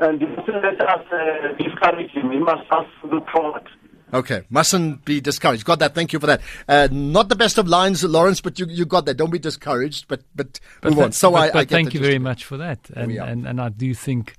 And 0.00 0.20
he 0.20 0.26
mustn't 0.26 0.62
let 0.62 0.80
us 0.80 1.06
uh, 1.12 1.52
discourage 1.58 2.10
him. 2.12 2.30
He 2.30 2.38
must 2.38 2.62
just 2.68 3.12
look 3.12 3.28
forward. 3.28 3.68
Okay, 4.12 4.42
mustn't 4.50 5.04
be 5.04 5.20
discouraged. 5.20 5.64
Got 5.64 5.78
that. 5.80 5.94
Thank 5.94 6.12
you 6.12 6.18
for 6.18 6.26
that. 6.26 6.40
Uh, 6.66 6.88
not 6.90 7.28
the 7.28 7.36
best 7.36 7.58
of 7.58 7.68
lines, 7.68 8.02
Lawrence, 8.02 8.40
but 8.40 8.58
you, 8.58 8.66
you 8.68 8.84
got 8.84 9.06
that. 9.06 9.16
Don't 9.16 9.30
be 9.30 9.38
discouraged, 9.38 10.08
but 10.08 10.22
but, 10.34 10.58
move 10.82 10.96
tha- 10.96 11.04
on. 11.04 11.12
So 11.12 11.30
but, 11.30 11.36
I, 11.36 11.50
but 11.52 11.58
I 11.58 11.64
thank 11.64 11.94
you 11.94 12.00
very 12.00 12.18
much 12.18 12.44
for 12.44 12.56
that. 12.56 12.90
And, 12.94 13.12
and 13.12 13.46
and 13.46 13.60
I 13.60 13.68
do 13.68 13.94
think 13.94 14.34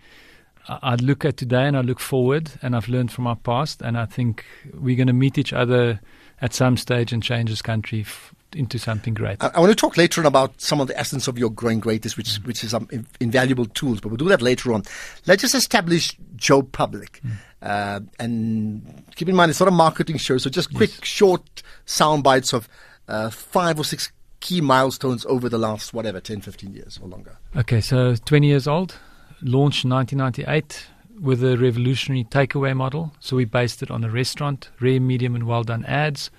I 0.67 0.80
I 0.82 0.95
look 0.95 1.24
at 1.24 1.38
today 1.38 1.63
and 1.67 1.78
I 1.78 1.82
look 1.82 2.00
forward, 2.00 2.52
and 2.62 2.76
I've 2.76 2.89
learned 2.89 3.12
from 3.12 3.28
our 3.28 3.38
past, 3.38 3.82
and 3.82 3.97
I 3.97 4.06
think 4.06 4.43
we're 4.74 4.97
going 4.97 5.08
to 5.08 5.13
meet 5.13 5.38
each 5.38 5.54
other 5.54 6.02
at 6.41 6.54
some 6.54 6.76
stage 6.76 7.13
and 7.13 7.24
change 7.24 7.50
this 7.50 7.62
country 7.62 8.02
f- 8.02 8.34
into 8.56 8.78
something 8.78 9.14
great. 9.14 9.42
I, 9.44 9.52
I 9.56 9.60
want 9.60 9.72
to 9.72 9.76
talk 9.76 9.98
later 9.98 10.22
on 10.22 10.28
about 10.28 10.60
some 10.60 10.82
of 10.82 10.88
the 10.88 10.98
essence 11.00 11.28
of 11.28 11.38
your 11.38 11.50
growing 11.50 11.80
greatness, 11.80 12.18
which 12.18 12.36
which 12.38 12.64
is 12.64 12.74
um, 12.74 12.88
invaluable 13.20 13.66
tools. 13.66 14.02
But 14.02 14.10
we'll 14.10 14.18
do 14.18 14.30
that 14.30 14.42
later 14.42 14.74
on. 14.74 14.84
Let's 15.26 15.42
just 15.42 15.56
establish 15.56 16.18
Joe 16.36 16.62
Public, 16.62 17.22
uh, 17.62 18.02
and 18.20 19.04
keep 19.16 19.30
in 19.30 19.36
mind 19.36 19.52
it's 19.52 19.60
not 19.60 19.70
a 19.70 19.72
marketing 19.72 20.18
show, 20.18 20.38
so 20.38 20.50
just 20.50 20.74
quick, 20.74 21.04
short 21.04 21.64
sound 21.86 22.24
bites 22.24 22.54
of 22.54 22.68
uh, 23.08 23.30
five 23.30 23.80
or 23.80 23.84
six 23.84 24.12
key 24.40 24.60
milestones 24.60 25.26
over 25.28 25.48
the 25.48 25.58
last 25.58 25.94
whatever 25.94 26.20
10, 26.20 26.42
15 26.42 26.74
years 26.74 27.00
or 27.02 27.08
longer. 27.08 27.38
Okay, 27.56 27.80
so 27.80 28.16
20 28.16 28.48
years 28.48 28.68
old, 28.68 28.98
launched 29.42 29.86
in 29.86 29.92
1998 29.92 30.88
with 31.22 31.44
a 31.44 31.58
revolutionary 31.58 32.24
takeaway 32.24 32.76
model. 32.76 33.14
So 33.20 33.36
we 33.36 33.46
based 33.46 33.84
it 33.84 33.92
on 33.92 34.04
a 34.04 34.10
restaurant, 34.10 34.70
rare, 34.80 35.00
medium, 35.00 35.36
and 35.36 35.46
well 35.46 35.64
done 35.64 35.86
ads. 35.86 36.32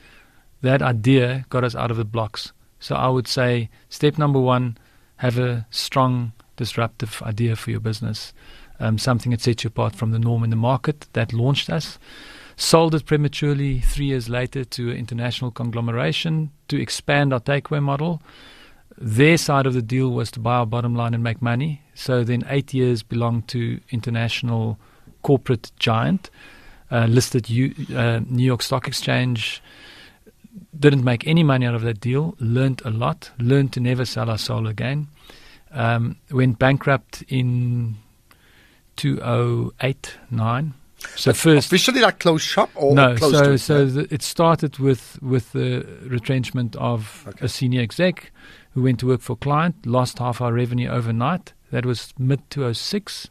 That 0.62 0.83
idea 0.83 1.44
got 1.51 1.64
us 1.64 1.75
out 1.75 1.90
of 1.90 1.96
the 1.96 2.05
blocks. 2.05 2.53
So 2.81 2.96
I 2.96 3.09
would 3.09 3.29
say 3.29 3.68
step 3.88 4.18
number 4.18 4.40
one, 4.40 4.79
have 5.16 5.38
a 5.38 5.66
strong, 5.70 6.33
disruptive 6.57 7.22
idea 7.22 7.55
for 7.55 7.70
your 7.70 7.81
business, 7.81 8.33
um, 8.81 8.98
something 8.98 9.31
that 9.31 9.40
sets 9.40 9.62
you 9.62 9.68
apart 9.68 9.94
from 9.94 10.11
the 10.11 10.18
norm 10.18 10.42
in 10.42 10.51
the 10.51 10.57
market. 10.57 11.07
That 11.12 11.33
launched 11.33 11.70
us. 11.70 11.98
Sold 12.57 12.94
it 12.94 13.07
prematurely 13.07 13.81
three 13.81 14.07
years 14.07 14.29
later 14.29 14.64
to 14.64 14.90
an 14.90 14.96
international 14.96 15.51
conglomeration 15.51 16.51
to 16.68 16.81
expand 16.81 17.33
our 17.33 17.40
takeaway 17.40 17.83
model. 17.83 18.20
Their 18.98 19.38
side 19.38 19.66
of 19.66 19.75
the 19.75 19.83
deal 19.83 20.11
was 20.11 20.31
to 20.33 20.40
buy 20.40 20.57
our 20.57 20.66
bottom 20.66 20.94
line 20.94 21.14
and 21.14 21.22
make 21.22 21.40
money. 21.40 21.83
So 21.94 22.25
then 22.25 22.44
eight 22.48 22.75
years 22.75 23.03
belonged 23.03 23.48
to 23.48 23.81
international 23.90 24.79
corporate 25.22 25.72
giant, 25.79 26.31
uh, 26.90 27.07
listed 27.07 27.48
U, 27.48 27.75
uh, 27.96 28.20
New 28.29 28.44
York 28.44 28.62
Stock 28.62 28.87
Exchange. 28.87 29.62
Didn't 30.78 31.04
make 31.04 31.26
any 31.26 31.42
money 31.42 31.66
out 31.66 31.74
of 31.74 31.82
that 31.82 32.00
deal. 32.00 32.34
Learned 32.38 32.82
a 32.84 32.90
lot. 32.90 33.30
Learned 33.38 33.72
to 33.74 33.80
never 33.80 34.04
sell 34.04 34.28
our 34.30 34.38
soul 34.38 34.66
again. 34.66 35.08
Um, 35.70 36.16
went 36.30 36.58
bankrupt 36.58 37.22
in 37.28 37.96
2008 38.96 40.16
9. 40.30 40.74
So 41.16 41.32
first, 41.32 41.66
officially 41.66 42.00
like 42.00 42.20
closed 42.20 42.44
shop 42.44 42.70
or 42.76 42.94
no, 42.94 43.16
close 43.16 43.32
so 43.32 43.56
so 43.56 43.86
the, 43.86 44.14
it 44.14 44.22
started 44.22 44.78
with 44.78 45.18
with 45.20 45.50
the 45.52 45.84
retrenchment 46.06 46.76
of 46.76 47.24
Okay. 47.28 47.46
a 47.46 47.48
senior 47.48 47.80
exec 47.80 48.30
who 48.74 48.82
went 48.82 49.00
to 49.00 49.06
work 49.08 49.20
for 49.20 49.32
a 49.32 49.36
client, 49.36 49.84
lost 49.84 50.18
half 50.20 50.40
our 50.40 50.52
revenue 50.52 50.88
overnight. 50.88 51.54
That 51.72 51.84
was 51.84 52.12
mid 52.18 52.48
2006, 52.50 53.28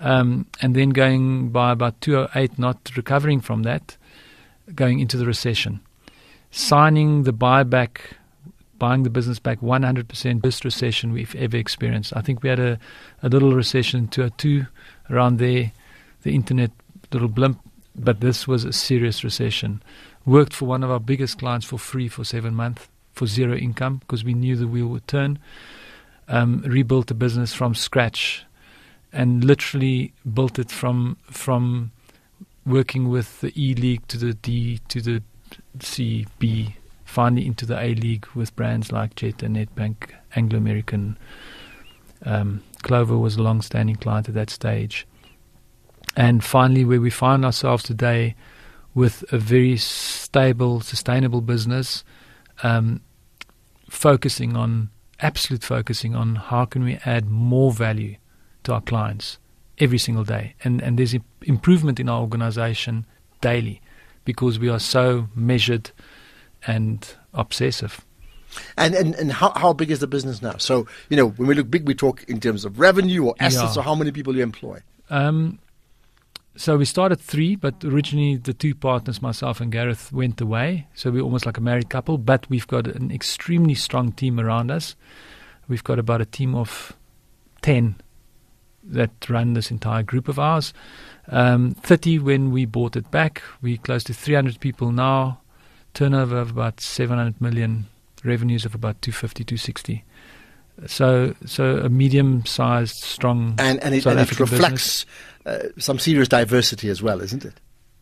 um, 0.00 0.46
and 0.60 0.74
then 0.74 0.90
going 0.90 1.50
by 1.50 1.70
about 1.72 2.00
2008, 2.00 2.58
not 2.58 2.90
recovering 2.96 3.40
from 3.40 3.62
that, 3.62 3.96
going 4.74 4.98
into 4.98 5.16
the 5.16 5.26
recession, 5.26 5.80
signing 6.54 7.24
the 7.24 7.32
buyback. 7.32 7.98
Buying 8.76 9.04
the 9.04 9.10
business 9.10 9.38
back 9.38 9.60
100% 9.60 10.42
best 10.42 10.64
recession 10.64 11.12
we've 11.12 11.34
ever 11.36 11.56
experienced. 11.56 12.12
I 12.16 12.20
think 12.20 12.42
we 12.42 12.48
had 12.48 12.58
a, 12.58 12.78
a 13.22 13.28
little 13.28 13.54
recession 13.54 14.00
in 14.00 14.08
2002 14.08 14.66
around 15.10 15.38
there, 15.38 15.72
the 16.22 16.34
internet 16.34 16.72
little 17.12 17.28
blimp, 17.28 17.60
but 17.94 18.20
this 18.20 18.48
was 18.48 18.64
a 18.64 18.72
serious 18.72 19.22
recession. 19.22 19.80
Worked 20.26 20.52
for 20.52 20.66
one 20.66 20.82
of 20.82 20.90
our 20.90 20.98
biggest 20.98 21.38
clients 21.38 21.64
for 21.64 21.78
free 21.78 22.08
for 22.08 22.24
seven 22.24 22.54
months 22.54 22.88
for 23.12 23.26
zero 23.26 23.54
income 23.54 23.98
because 23.98 24.24
we 24.24 24.34
knew 24.34 24.56
the 24.56 24.66
wheel 24.66 24.88
would 24.88 25.06
turn. 25.06 25.38
Um, 26.26 26.62
rebuilt 26.66 27.06
the 27.06 27.14
business 27.14 27.54
from 27.54 27.74
scratch 27.74 28.44
and 29.12 29.44
literally 29.44 30.12
built 30.32 30.58
it 30.58 30.70
from 30.70 31.16
from 31.30 31.92
working 32.66 33.08
with 33.08 33.40
the 33.40 33.52
E 33.60 33.74
League 33.74 34.06
to 34.08 34.18
the 34.18 34.34
D 34.34 34.80
to 34.88 35.00
the 35.00 35.22
C 35.80 36.26
B, 36.38 36.76
finally 37.04 37.46
into 37.46 37.66
the 37.66 37.78
A 37.80 37.94
League 37.94 38.26
with 38.34 38.54
brands 38.56 38.92
like 38.92 39.14
Jet 39.16 39.42
and 39.42 39.56
Nedbank, 39.56 40.10
Anglo 40.36 40.58
American. 40.58 41.18
Um, 42.24 42.62
Clover 42.82 43.18
was 43.18 43.36
a 43.36 43.42
long-standing 43.42 43.96
client 43.96 44.28
at 44.28 44.34
that 44.34 44.50
stage. 44.50 45.06
And 46.16 46.44
finally 46.44 46.84
where 46.84 47.00
we 47.00 47.10
find 47.10 47.44
ourselves 47.44 47.82
today 47.82 48.34
with 48.94 49.24
a 49.32 49.38
very 49.38 49.76
stable, 49.76 50.80
sustainable 50.80 51.40
business, 51.40 52.04
um, 52.62 53.00
focusing 53.90 54.56
on 54.56 54.90
absolute 55.20 55.62
focusing 55.62 56.14
on 56.14 56.36
how 56.36 56.64
can 56.64 56.84
we 56.84 56.98
add 57.04 57.28
more 57.30 57.72
value 57.72 58.16
to 58.62 58.72
our 58.72 58.80
clients 58.80 59.38
every 59.78 59.98
single 59.98 60.24
day, 60.24 60.54
and 60.64 60.80
and 60.82 60.98
there's 60.98 61.14
im- 61.14 61.24
improvement 61.42 61.98
in 61.98 62.08
our 62.08 62.20
organisation 62.20 63.06
daily 63.40 63.80
because 64.24 64.58
we 64.58 64.68
are 64.68 64.78
so 64.78 65.28
measured 65.34 65.90
and 66.66 67.14
obsessive. 67.32 68.04
And 68.76 68.94
and, 68.94 69.14
and 69.16 69.32
how, 69.32 69.52
how 69.56 69.72
big 69.72 69.90
is 69.90 69.98
the 69.98 70.06
business 70.06 70.40
now? 70.40 70.56
So, 70.58 70.86
you 71.08 71.16
know, 71.16 71.30
when 71.30 71.48
we 71.48 71.54
look 71.54 71.70
big, 71.70 71.86
we 71.86 71.94
talk 71.94 72.22
in 72.24 72.40
terms 72.40 72.64
of 72.64 72.78
revenue 72.78 73.24
or 73.24 73.34
assets 73.40 73.74
Yeah. 73.76 73.80
or 73.82 73.84
how 73.84 73.94
many 73.94 74.12
people 74.12 74.36
you 74.36 74.42
employ. 74.42 74.80
Um, 75.10 75.58
so 76.56 76.76
we 76.76 76.84
started 76.84 77.20
three, 77.20 77.56
but 77.56 77.82
originally 77.84 78.36
the 78.36 78.54
two 78.54 78.76
partners, 78.76 79.20
myself 79.20 79.60
and 79.60 79.72
Gareth, 79.72 80.12
went 80.12 80.40
away. 80.40 80.86
So 80.94 81.10
we're 81.10 81.22
almost 81.22 81.46
like 81.46 81.58
a 81.58 81.60
married 81.60 81.90
couple. 81.90 82.16
But 82.16 82.48
we've 82.48 82.66
got 82.68 82.86
an 82.86 83.10
extremely 83.10 83.74
strong 83.74 84.12
team 84.12 84.38
around 84.38 84.70
us. 84.70 84.94
We've 85.66 85.82
got 85.82 85.98
about 85.98 86.20
a 86.20 86.26
team 86.26 86.54
of 86.54 86.92
ten 87.60 87.96
that 88.84 89.28
run 89.28 89.54
this 89.54 89.70
entire 89.72 90.04
group 90.04 90.28
of 90.28 90.38
ours. 90.38 90.72
Um, 91.28 91.72
Thirty 91.72 92.18
when 92.18 92.50
we 92.50 92.64
bought 92.64 92.96
it 92.96 93.10
back. 93.10 93.42
We're 93.62 93.78
close 93.78 94.04
to 94.04 94.14
300 94.14 94.60
people 94.60 94.92
now. 94.92 95.40
Turnover 95.94 96.38
of 96.38 96.50
about 96.50 96.80
700 96.80 97.40
million. 97.40 97.86
Revenues 98.24 98.64
of 98.64 98.74
about 98.74 99.00
250, 99.02 99.44
260. 99.44 100.04
So, 100.86 101.34
so 101.46 101.78
a 101.78 101.88
medium-sized, 101.88 102.96
strong 102.96 103.54
And 103.58 103.82
and 103.82 103.94
it, 103.94 104.04
and 104.06 104.18
it 104.18 104.40
reflects 104.40 105.06
uh, 105.46 105.68
some 105.78 105.98
serious 105.98 106.28
diversity 106.28 106.88
as 106.88 107.02
well, 107.02 107.20
isn't 107.20 107.44
it? 107.44 107.60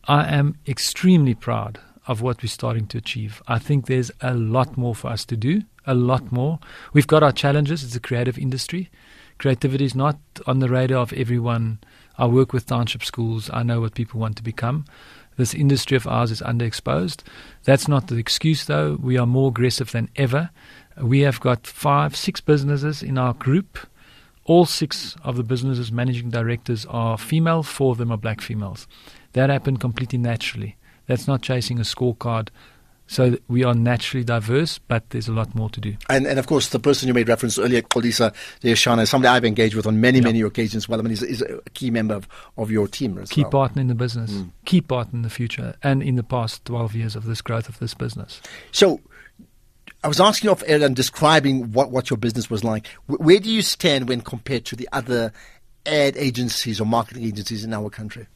I 0.08 0.24
am 0.32 0.56
extremely 0.66 1.34
proud 1.34 1.80
of 2.06 2.22
what 2.22 2.42
we're 2.42 2.48
starting 2.48 2.86
to 2.88 2.98
achieve. 2.98 3.42
I 3.46 3.58
think 3.58 3.86
there's 3.86 4.10
a 4.20 4.34
lot 4.34 4.76
more 4.76 4.94
for 4.94 5.08
us 5.08 5.24
to 5.26 5.36
do, 5.36 5.62
a 5.86 5.94
lot 5.94 6.32
more. 6.32 6.58
We've 6.92 7.06
got 7.06 7.22
our 7.22 7.32
challenges. 7.32 7.84
It's 7.84 7.94
a 7.94 8.00
creative 8.00 8.38
industry. 8.38 8.90
Creativity 9.38 9.84
is 9.84 9.94
not 9.94 10.18
on 10.46 10.58
the 10.58 10.68
radar 10.68 10.98
of 10.98 11.12
everyone. 11.12 11.78
I 12.18 12.26
work 12.26 12.52
with 12.52 12.66
township 12.66 13.04
schools. 13.04 13.50
I 13.52 13.62
know 13.62 13.80
what 13.80 13.94
people 13.94 14.20
want 14.20 14.36
to 14.36 14.42
become. 14.42 14.84
This 15.36 15.54
industry 15.54 15.96
of 15.96 16.06
ours 16.06 16.30
is 16.30 16.42
underexposed. 16.42 17.22
That's 17.64 17.88
not 17.88 18.08
the 18.08 18.16
excuse, 18.16 18.66
though. 18.66 18.98
We 19.00 19.16
are 19.16 19.26
more 19.26 19.48
aggressive 19.48 19.92
than 19.92 20.10
ever. 20.16 20.50
We 21.00 21.20
have 21.20 21.40
got 21.40 21.66
five, 21.66 22.14
six 22.14 22.40
businesses 22.40 23.02
in 23.02 23.16
our 23.16 23.32
group. 23.32 23.78
All 24.44 24.66
six 24.66 25.16
of 25.24 25.36
the 25.36 25.42
businesses' 25.44 25.92
managing 25.92 26.30
directors 26.30 26.84
are 26.86 27.16
female, 27.16 27.62
four 27.62 27.92
of 27.92 27.98
them 27.98 28.10
are 28.10 28.18
black 28.18 28.40
females. 28.40 28.86
That 29.32 29.50
happened 29.50 29.80
completely 29.80 30.18
naturally. 30.18 30.76
That's 31.06 31.26
not 31.26 31.42
chasing 31.42 31.78
a 31.78 31.82
scorecard. 31.82 32.48
So 33.12 33.36
we 33.46 33.62
are 33.62 33.74
naturally 33.74 34.24
diverse, 34.24 34.78
but 34.78 35.10
there's 35.10 35.28
a 35.28 35.32
lot 35.32 35.54
more 35.54 35.68
to 35.68 35.80
do. 35.82 35.96
And 36.08 36.26
and 36.26 36.38
of 36.38 36.46
course, 36.46 36.70
the 36.70 36.78
person 36.78 37.08
you 37.08 37.14
made 37.14 37.28
reference 37.28 37.56
to 37.56 37.62
earlier, 37.64 37.82
Xolisa 37.82 38.32
Dyeshana, 38.62 39.02
is 39.02 39.10
somebody 39.10 39.28
I've 39.28 39.44
engaged 39.44 39.74
with 39.74 39.86
on 39.86 40.00
many, 40.00 40.18
Yeah. 40.18 40.24
many 40.24 40.40
occasions. 40.40 40.88
Well, 40.88 40.98
I 40.98 41.02
mean, 41.02 41.10
he's, 41.10 41.20
he's 41.20 41.42
a 41.42 41.60
key 41.74 41.90
member 41.90 42.14
of, 42.14 42.26
of 42.56 42.70
your 42.70 42.88
team 42.88 43.18
as 43.18 43.28
Key 43.28 43.42
well. 43.42 43.50
partner 43.50 43.82
in 43.82 43.88
the 43.88 43.94
business, 43.94 44.30
hmm. 44.32 44.44
key 44.64 44.80
partner 44.80 45.18
in 45.18 45.22
the 45.22 45.30
future, 45.30 45.74
and 45.82 46.02
in 46.02 46.16
the 46.16 46.22
past 46.22 46.64
12 46.64 46.94
years 46.94 47.14
of 47.14 47.26
this 47.26 47.42
growth 47.42 47.68
of 47.68 47.78
this 47.80 47.92
business. 47.92 48.40
So, 48.70 49.00
I 50.02 50.08
was 50.08 50.18
asking 50.18 50.48
off 50.48 50.62
air 50.66 50.82
and 50.82 50.96
describing 50.96 51.70
what, 51.72 51.90
what 51.90 52.08
your 52.08 52.16
business 52.16 52.48
was 52.48 52.64
like. 52.64 52.86
Where 53.06 53.38
do 53.38 53.50
you 53.50 53.60
stand 53.60 54.08
when 54.08 54.22
compared 54.22 54.64
to 54.64 54.74
the 54.76 54.88
other 54.92 55.32
ad 55.84 56.16
agencies 56.16 56.80
or 56.80 56.86
marketing 56.86 57.24
agencies 57.24 57.62
in 57.62 57.74
our 57.74 57.90
country? 57.90 58.26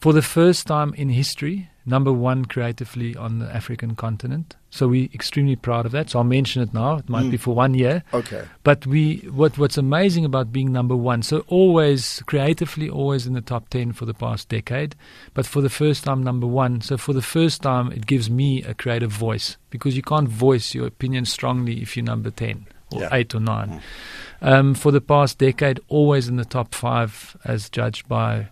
For 0.00 0.12
the 0.14 0.22
first 0.22 0.66
time 0.66 0.94
in 0.94 1.10
history, 1.10 1.68
number 1.90 2.12
one 2.12 2.44
creatively 2.44 3.16
on 3.16 3.40
the 3.40 3.54
African 3.54 3.94
continent. 3.96 4.56
So 4.70 4.86
we're 4.88 5.08
extremely 5.12 5.56
proud 5.56 5.84
of 5.84 5.92
that. 5.92 6.10
So 6.10 6.20
I'll 6.20 6.24
mention 6.24 6.62
it 6.62 6.72
now. 6.72 6.98
It 6.98 7.08
might 7.08 7.28
be 7.30 7.36
for 7.36 7.54
one 7.54 7.74
year. 7.74 8.04
Okay. 8.14 8.44
But 8.62 8.86
we, 8.86 9.16
what, 9.32 9.58
what's 9.58 9.76
amazing 9.76 10.24
about 10.24 10.52
being 10.52 10.70
number 10.72 10.94
one, 10.94 11.22
so 11.22 11.40
always 11.48 12.22
creatively, 12.26 12.88
always 12.88 13.26
in 13.26 13.32
the 13.32 13.40
top 13.40 13.68
10 13.70 13.92
for 13.92 14.06
the 14.06 14.14
past 14.14 14.48
decade, 14.48 14.94
but 15.34 15.44
for 15.44 15.60
the 15.60 15.68
first 15.68 16.04
time, 16.04 16.22
number 16.22 16.46
one. 16.46 16.80
So 16.80 16.96
for 16.96 17.12
the 17.12 17.22
first 17.22 17.62
time, 17.62 17.90
it 17.90 18.06
gives 18.06 18.30
me 18.30 18.62
a 18.62 18.72
creative 18.74 19.10
voice 19.10 19.56
because 19.70 19.96
you 19.96 20.02
can't 20.02 20.28
voice 20.28 20.72
your 20.74 20.86
opinion 20.86 21.24
strongly 21.24 21.82
if 21.82 21.96
you're 21.96 22.06
number 22.06 22.30
10 22.30 22.66
or 22.92 23.00
Yeah. 23.02 23.08
8 23.12 23.34
or 23.34 23.40
9. 23.40 23.80
Um, 24.42 24.74
for 24.74 24.92
the 24.92 25.00
past 25.00 25.38
decade, 25.38 25.80
always 25.88 26.28
in 26.28 26.36
the 26.36 26.44
top 26.44 26.74
five 26.74 27.36
as 27.44 27.68
judged 27.68 28.08
by 28.08 28.48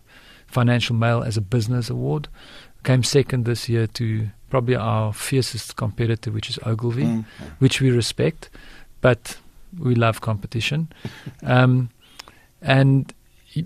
Financial 0.49 0.97
Mail 0.97 1.23
as 1.23 1.37
a 1.37 1.41
business 1.43 1.91
award. 1.91 2.29
Came 2.89 3.03
second 3.03 3.45
this 3.45 3.69
year 3.69 3.87
to 3.87 4.31
probably 4.49 4.75
our 4.75 5.13
fiercest 5.13 5.77
competitor, 5.77 6.31
which 6.31 6.49
is 6.49 6.59
Ogilvy, 6.65 7.23
which 7.59 7.83
we 7.83 7.91
respect, 7.91 8.49
but 9.03 9.37
we 9.79 9.95
love 9.95 10.23
competition. 10.23 10.89
um, 11.43 11.91
and 12.63 13.13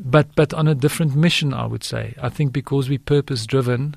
but 0.00 0.34
but 0.34 0.52
on 0.52 0.66
a 0.66 0.74
different 0.74 1.14
mission, 1.14 1.54
I 1.54 1.66
would 1.66 1.84
say. 1.84 2.16
I 2.20 2.30
think 2.30 2.52
because 2.52 2.88
we're 2.88 2.98
purpose 2.98 3.46
driven, 3.46 3.94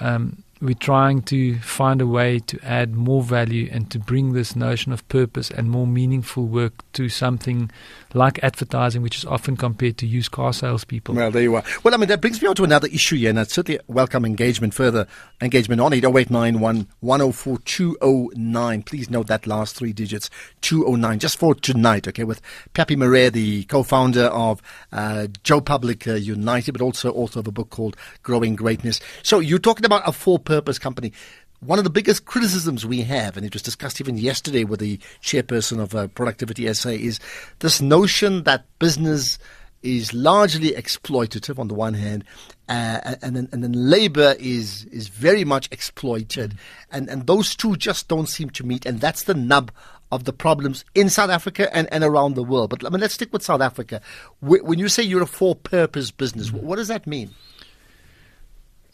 um, 0.00 0.42
we're 0.60 0.74
trying 0.74 1.22
to 1.22 1.58
find 1.60 2.02
a 2.02 2.06
way 2.06 2.38
to 2.38 2.58
add 2.62 2.94
more 2.94 3.22
value 3.22 3.68
and 3.72 3.90
to 3.90 3.98
bring 3.98 4.32
this 4.32 4.54
notion 4.54 4.92
of 4.92 5.06
purpose 5.08 5.50
and 5.50 5.70
more 5.70 5.86
meaningful 5.86 6.46
work 6.46 6.72
to 6.92 7.08
something 7.08 7.70
like 8.12 8.42
advertising, 8.42 9.00
which 9.00 9.16
is 9.16 9.24
often 9.24 9.56
compared 9.56 9.96
to 9.98 10.06
used 10.06 10.32
car 10.32 10.52
salespeople. 10.52 11.14
Well, 11.14 11.30
there 11.30 11.42
you 11.42 11.54
are. 11.54 11.62
Well, 11.82 11.94
I 11.94 11.96
mean, 11.96 12.08
that 12.08 12.20
brings 12.20 12.42
me 12.42 12.48
on 12.48 12.54
to 12.56 12.64
another 12.64 12.88
issue 12.88 13.16
here, 13.16 13.30
and 13.30 13.40
I'd 13.40 13.50
certainly 13.50 13.80
welcome 13.86 14.24
engagement, 14.24 14.74
further 14.74 15.06
engagement 15.40 15.80
on 15.80 15.92
it. 15.92 16.04
0891 16.04 16.88
104 17.00 17.58
209. 17.58 18.82
Please 18.82 19.08
note 19.08 19.28
that 19.28 19.46
last 19.46 19.76
three 19.76 19.92
digits, 19.92 20.28
209, 20.60 21.18
just 21.20 21.38
for 21.38 21.54
tonight, 21.54 22.06
okay, 22.08 22.24
with 22.24 22.42
Pepe 22.74 22.96
Marais, 22.96 23.30
the 23.30 23.64
co 23.64 23.82
founder 23.82 24.24
of 24.24 24.60
uh, 24.92 25.28
Joe 25.42 25.60
Public 25.60 26.06
uh, 26.06 26.14
United, 26.14 26.72
but 26.72 26.82
also 26.82 27.12
author 27.12 27.38
of 27.38 27.46
a 27.46 27.52
book 27.52 27.70
called 27.70 27.96
Growing 28.22 28.56
Greatness. 28.56 29.00
So, 29.22 29.38
you're 29.38 29.58
talking 29.58 29.86
about 29.86 30.06
a 30.06 30.12
for 30.12 30.38
purpose 30.50 30.80
company. 30.80 31.12
One 31.60 31.78
of 31.78 31.84
the 31.84 31.90
biggest 31.90 32.24
criticisms 32.24 32.84
we 32.84 33.02
have, 33.02 33.36
and 33.36 33.46
it 33.46 33.52
was 33.52 33.62
discussed 33.62 34.00
even 34.00 34.18
yesterday 34.18 34.64
with 34.64 34.80
the 34.80 34.98
chairperson 35.22 35.78
of 35.78 35.94
uh, 35.94 36.08
Productivity 36.08 36.72
SA, 36.74 36.88
is 36.88 37.20
this 37.60 37.80
notion 37.80 38.42
that 38.42 38.64
business 38.80 39.38
is 39.82 40.12
largely 40.12 40.72
exploitative 40.72 41.56
on 41.60 41.68
the 41.68 41.74
one 41.74 41.94
hand, 41.94 42.24
uh, 42.68 43.14
and 43.22 43.36
then 43.36 43.48
and 43.52 43.62
then 43.62 43.72
labor 43.72 44.34
is 44.40 44.86
is 44.86 45.06
very 45.06 45.44
much 45.44 45.68
exploited, 45.70 46.58
and 46.90 47.08
and 47.08 47.28
those 47.28 47.54
two 47.54 47.76
just 47.76 48.08
don't 48.08 48.28
seem 48.28 48.50
to 48.50 48.66
meet, 48.66 48.84
and 48.84 49.00
that's 49.00 49.22
the 49.22 49.34
nub 49.34 49.70
of 50.10 50.24
the 50.24 50.32
problems 50.32 50.84
in 50.96 51.08
South 51.08 51.30
Africa 51.30 51.74
and, 51.74 51.86
and 51.92 52.02
around 52.02 52.34
the 52.34 52.42
world. 52.42 52.70
But 52.70 52.84
I 52.84 52.88
mean, 52.88 53.00
let's 53.00 53.14
stick 53.14 53.32
with 53.32 53.44
South 53.44 53.60
Africa. 53.60 54.00
When 54.40 54.80
you 54.80 54.88
say 54.88 55.04
you're 55.04 55.22
a 55.22 55.26
for-purpose 55.26 56.10
business, 56.10 56.48
wh- 56.48 56.64
what 56.64 56.76
does 56.76 56.88
that 56.88 57.06
mean? 57.06 57.30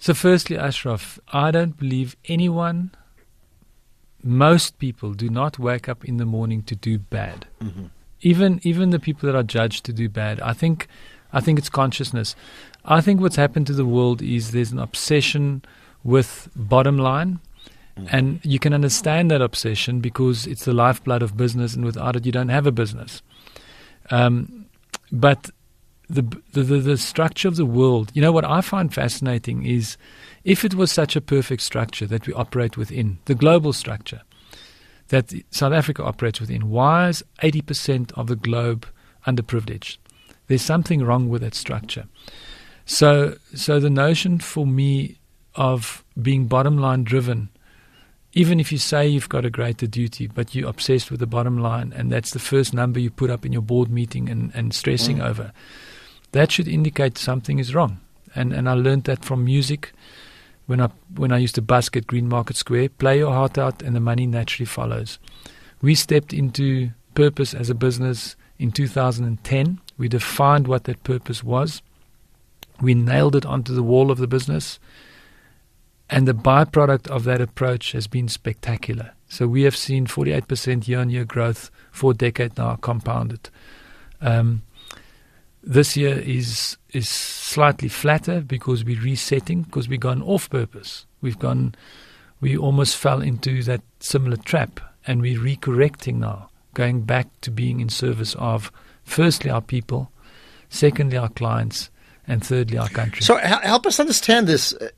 So, 0.06 0.14
firstly, 0.14 0.56
Ashraf, 0.56 1.18
I 1.32 1.50
don't 1.50 1.76
believe 1.76 2.14
anyone, 2.26 2.92
most 4.22 4.78
people 4.78 5.14
do 5.14 5.28
not 5.28 5.58
wake 5.58 5.88
up 5.88 6.04
in 6.04 6.18
the 6.18 6.24
morning 6.24 6.62
to 6.62 6.76
do 6.76 6.96
bad. 6.96 7.48
Even 8.20 8.60
even 8.62 8.90
the 8.90 9.00
people 9.00 9.26
that 9.26 9.34
are 9.34 9.42
judged 9.42 9.84
to 9.86 9.92
do 9.92 10.08
bad. 10.08 10.40
I 10.42 10.52
think 10.52 10.86
I 11.32 11.40
think 11.40 11.58
it's 11.58 11.68
consciousness. 11.68 12.36
I 12.84 13.00
think 13.00 13.20
what's 13.20 13.34
happened 13.34 13.66
to 13.66 13.72
the 13.72 13.84
world 13.84 14.22
is 14.22 14.52
there's 14.52 14.70
an 14.70 14.78
obsession 14.78 15.64
with 16.04 16.50
bottom 16.54 16.98
line. 16.98 17.40
And 18.12 18.38
you 18.44 18.60
can 18.60 18.72
understand 18.72 19.32
that 19.32 19.42
obsession 19.42 19.98
because 19.98 20.46
it's 20.46 20.66
the 20.66 20.72
lifeblood 20.72 21.22
of 21.22 21.36
business, 21.36 21.74
and 21.74 21.84
without 21.84 22.14
it, 22.14 22.24
you 22.24 22.30
don't 22.30 22.50
have 22.50 22.68
a 22.68 22.70
business. 22.70 23.22
Um, 24.12 24.66
but 25.10 25.50
the, 26.08 26.22
the, 26.52 26.62
the 26.62 26.78
the 26.78 26.96
structure 26.96 27.48
of 27.48 27.56
the 27.56 27.66
world, 27.66 28.10
you 28.14 28.22
know, 28.22 28.32
what 28.32 28.44
I 28.44 28.60
find 28.60 28.92
fascinating 28.94 29.64
is 29.64 29.96
if 30.44 30.64
it 30.64 30.74
was 30.74 30.92
such 30.92 31.16
a 31.16 31.20
perfect 31.20 31.62
structure 31.62 32.06
that 32.06 32.26
we 32.26 32.32
operate 32.32 32.76
within, 32.76 33.18
the 33.24 33.34
global 33.34 33.72
structure 33.72 34.22
that 35.08 35.32
South 35.50 35.72
Africa 35.72 36.02
operates 36.04 36.40
within, 36.40 36.68
why 36.70 37.08
is 37.08 37.24
80% 37.42 38.12
of 38.12 38.26
the 38.26 38.36
globe 38.36 38.86
underprivileged? 39.26 39.98
There's 40.48 40.62
something 40.62 41.02
wrong 41.02 41.28
with 41.28 41.42
that 41.42 41.54
structure. 41.54 42.06
So, 42.84 43.36
so 43.54 43.80
the 43.80 43.90
notion 43.90 44.38
for 44.38 44.66
me 44.66 45.18
of 45.54 46.04
being 46.20 46.46
bottom 46.46 46.78
line 46.78 47.02
driven, 47.04 47.48
even 48.32 48.60
if 48.60 48.70
you 48.70 48.78
say 48.78 49.08
you've 49.08 49.28
got 49.28 49.44
a 49.44 49.50
greater 49.50 49.86
duty, 49.86 50.26
but 50.26 50.54
you're 50.54 50.68
obsessed 50.68 51.10
with 51.10 51.20
the 51.20 51.26
bottom 51.26 51.58
line, 51.58 51.92
and 51.96 52.12
that's 52.12 52.32
the 52.32 52.38
first 52.38 52.74
number 52.74 53.00
you 53.00 53.10
put 53.10 53.30
up 53.30 53.44
in 53.46 53.52
your 53.52 53.62
board 53.62 53.90
meeting 53.90 54.28
and, 54.28 54.52
and 54.54 54.74
stressing 54.74 55.18
Mm. 55.18 55.28
over, 55.28 55.52
that 56.32 56.50
should 56.52 56.68
indicate 56.68 57.18
something 57.18 57.58
is 57.58 57.74
wrong. 57.74 58.00
And 58.34 58.52
and 58.52 58.68
I 58.68 58.74
learned 58.74 59.04
that 59.04 59.24
from 59.24 59.44
music 59.44 59.92
when 60.66 60.80
I 60.80 60.90
when 61.14 61.32
I 61.32 61.38
used 61.38 61.54
to 61.56 61.62
busk 61.62 61.96
at 61.96 62.06
Greenmarket 62.06 62.56
Square. 62.56 62.90
Play 62.90 63.18
your 63.18 63.32
heart 63.32 63.58
out, 63.58 63.82
and 63.82 63.96
the 63.96 64.00
money 64.00 64.26
naturally 64.26 64.66
follows. 64.66 65.18
We 65.80 65.94
stepped 65.94 66.32
into 66.32 66.90
purpose 67.14 67.54
as 67.54 67.70
a 67.70 67.74
business 67.74 68.36
in 68.58 68.72
2010. 68.72 69.80
We 69.98 70.08
defined 70.08 70.68
what 70.68 70.84
that 70.84 71.04
purpose 71.04 71.42
was. 71.42 71.82
We 72.80 72.94
nailed 72.94 73.36
it 73.36 73.46
onto 73.46 73.74
the 73.74 73.82
wall 73.82 74.10
of 74.10 74.18
the 74.18 74.26
business. 74.26 74.78
And 76.08 76.28
the 76.28 76.34
byproduct 76.34 77.08
of 77.08 77.24
that 77.24 77.40
approach 77.40 77.92
has 77.92 78.06
been 78.06 78.28
spectacular. 78.28 79.12
So 79.28 79.48
we 79.48 79.62
have 79.62 79.76
seen 79.76 80.06
48% 80.06 80.86
year 80.86 81.00
on 81.00 81.10
year 81.10 81.24
growth 81.24 81.70
for 81.90 82.12
a 82.12 82.14
decade 82.14 82.56
now, 82.56 82.76
compounded. 82.76 83.50
Um, 84.20 84.62
this 85.66 85.96
year 85.96 86.18
is 86.20 86.76
is 86.92 87.08
slightly 87.08 87.88
flatter 87.88 88.40
because 88.40 88.84
we're 88.84 89.00
resetting 89.02 89.62
because 89.62 89.88
we've 89.88 90.00
gone 90.00 90.22
off 90.22 90.48
purpose. 90.48 91.04
We've 91.20 91.38
gone, 91.38 91.74
we 92.40 92.56
almost 92.56 92.96
fell 92.96 93.20
into 93.20 93.62
that 93.64 93.82
similar 94.00 94.36
trap, 94.36 94.80
and 95.06 95.20
we're 95.20 95.40
recorrecting 95.40 96.14
now, 96.16 96.48
going 96.74 97.02
back 97.02 97.26
to 97.42 97.50
being 97.50 97.80
in 97.80 97.88
service 97.88 98.34
of 98.36 98.70
firstly 99.04 99.50
our 99.50 99.60
people, 99.60 100.10
secondly 100.68 101.16
our 101.16 101.28
clients, 101.30 101.90
and 102.28 102.44
thirdly 102.44 102.78
our 102.78 102.88
country. 102.88 103.22
So 103.22 103.36
help 103.36 103.86
us 103.86 103.98
understand 103.98 104.46
this. 104.46 104.72
Uh, 104.74 104.88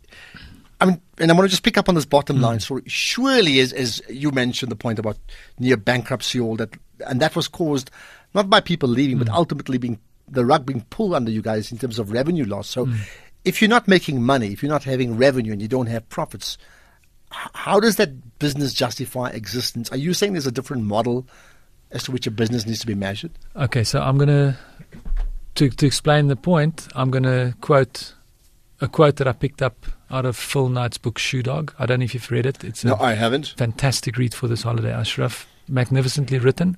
I 0.81 0.85
mean, 0.87 1.01
and 1.19 1.31
I 1.31 1.35
want 1.35 1.47
to 1.47 1.51
just 1.51 1.65
pick 1.65 1.79
up 1.79 1.89
on 1.89 1.95
this 1.95 2.05
bottom 2.05 2.37
Hmm. 2.37 2.43
line 2.43 2.61
story. 2.61 2.83
Surely, 2.87 3.59
as, 3.61 3.73
as 3.73 4.01
you 4.09 4.31
mentioned, 4.31 4.71
the 4.71 4.77
point 4.77 4.99
about 4.99 5.17
near 5.59 5.77
bankruptcy, 5.77 6.39
all 6.39 6.57
that, 6.57 6.77
and 7.07 7.21
that 7.21 7.35
was 7.35 7.49
caused 7.49 7.91
not 8.35 8.49
by 8.51 8.61
people 8.61 8.89
leaving, 8.89 9.17
Hmm. 9.17 9.25
but 9.25 9.33
ultimately 9.33 9.79
being 9.79 9.99
the 10.31 10.45
rug 10.45 10.67
being 10.67 10.83
pulled 10.91 11.15
under 11.15 11.31
you 11.31 11.43
guys 11.43 11.71
in 11.73 11.79
terms 11.79 11.99
of 11.99 12.11
revenue 12.13 12.45
loss. 12.45 12.69
So, 12.69 12.87
Hmm. 12.87 12.97
if 13.45 13.61
you're 13.63 13.69
not 13.69 13.89
making 13.89 14.23
money, 14.23 14.53
if 14.53 14.63
you're 14.63 14.71
not 14.73 14.85
having 14.85 15.17
revenue, 15.17 15.53
and 15.53 15.63
you 15.63 15.69
don't 15.69 15.87
have 15.87 16.09
profits, 16.09 16.59
how 17.31 17.79
does 17.81 17.97
that 17.97 18.39
business 18.39 18.73
justify 18.73 19.29
existence? 19.31 19.91
Are 19.91 19.97
you 19.97 20.15
saying 20.15 20.33
there's 20.33 20.47
a 20.47 20.53
different 20.53 20.85
model 20.85 21.27
as 21.91 22.03
to 22.05 22.13
which 22.13 22.27
a 22.27 22.31
business 22.31 22.67
needs 22.67 22.81
to 22.81 22.87
be 22.87 22.95
measured? 22.95 23.33
Okay, 23.57 23.85
so 23.85 24.01
I'm 24.01 24.17
going 24.19 24.29
to 24.29 24.57
to 25.55 25.87
explain 25.87 26.29
the 26.29 26.37
point. 26.37 26.87
I'm 26.95 27.11
going 27.11 27.25
to 27.25 27.53
quote 27.61 28.15
a 28.81 28.87
quote 28.87 29.17
that 29.17 29.27
I 29.27 29.33
picked 29.33 29.61
up 29.61 29.87
out 30.09 30.25
of 30.25 30.37
Phil 30.37 30.69
Knight's 30.69 30.99
book 30.99 31.19
Shoe 31.19 31.43
Dog. 31.43 31.75
I 31.81 31.85
don't 31.87 31.99
know 31.99 32.05
if 32.05 32.15
you've 32.15 32.31
read 32.31 32.47
it. 32.47 32.63
It's 32.63 32.85
No, 32.85 32.95
I 32.95 33.15
haven't. 33.15 33.55
fantastic 33.57 34.17
read 34.17 34.35
for 34.35 34.47
this 34.47 34.63
holiday, 34.63 34.93
Ashraf. 34.93 35.49
Magnificently 35.69 36.39
written. 36.39 36.77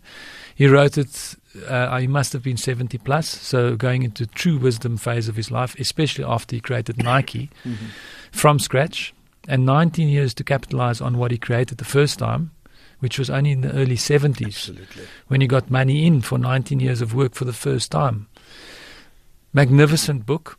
He 0.54 0.66
wrote 0.66 0.96
it. 0.96 1.34
Uh, 1.66 1.98
he 1.98 2.06
must 2.06 2.32
have 2.32 2.42
been 2.44 2.56
70 2.56 2.98
plus, 2.98 3.28
so 3.28 3.74
going 3.74 4.04
into 4.04 4.24
true 4.26 4.56
wisdom 4.56 4.96
phase 4.96 5.28
of 5.28 5.34
his 5.34 5.50
life, 5.50 5.74
especially 5.80 6.24
after 6.24 6.54
he 6.54 6.60
created 6.60 6.98
Nike 7.02 7.50
from 8.30 8.58
scratch, 8.58 9.12
and 9.48 9.66
19 9.66 10.08
years 10.08 10.32
to 10.34 10.44
capitalize 10.44 11.00
on 11.00 11.18
what 11.18 11.32
he 11.32 11.38
created 11.38 11.78
the 11.78 11.84
first 11.84 12.18
time, 12.18 12.52
which 13.00 13.18
was 13.18 13.30
only 13.30 13.50
in 13.50 13.62
the 13.62 13.72
early 13.72 13.96
70s 13.96 14.46
Absolutely. 14.46 15.04
when 15.26 15.40
he 15.40 15.46
got 15.46 15.70
money 15.70 16.06
in 16.06 16.20
for 16.20 16.38
19 16.38 16.78
years 16.78 17.00
of 17.00 17.14
work 17.14 17.34
for 17.34 17.44
the 17.44 17.52
first 17.52 17.90
time. 17.90 18.28
Magnificent 19.52 20.26
book. 20.26 20.58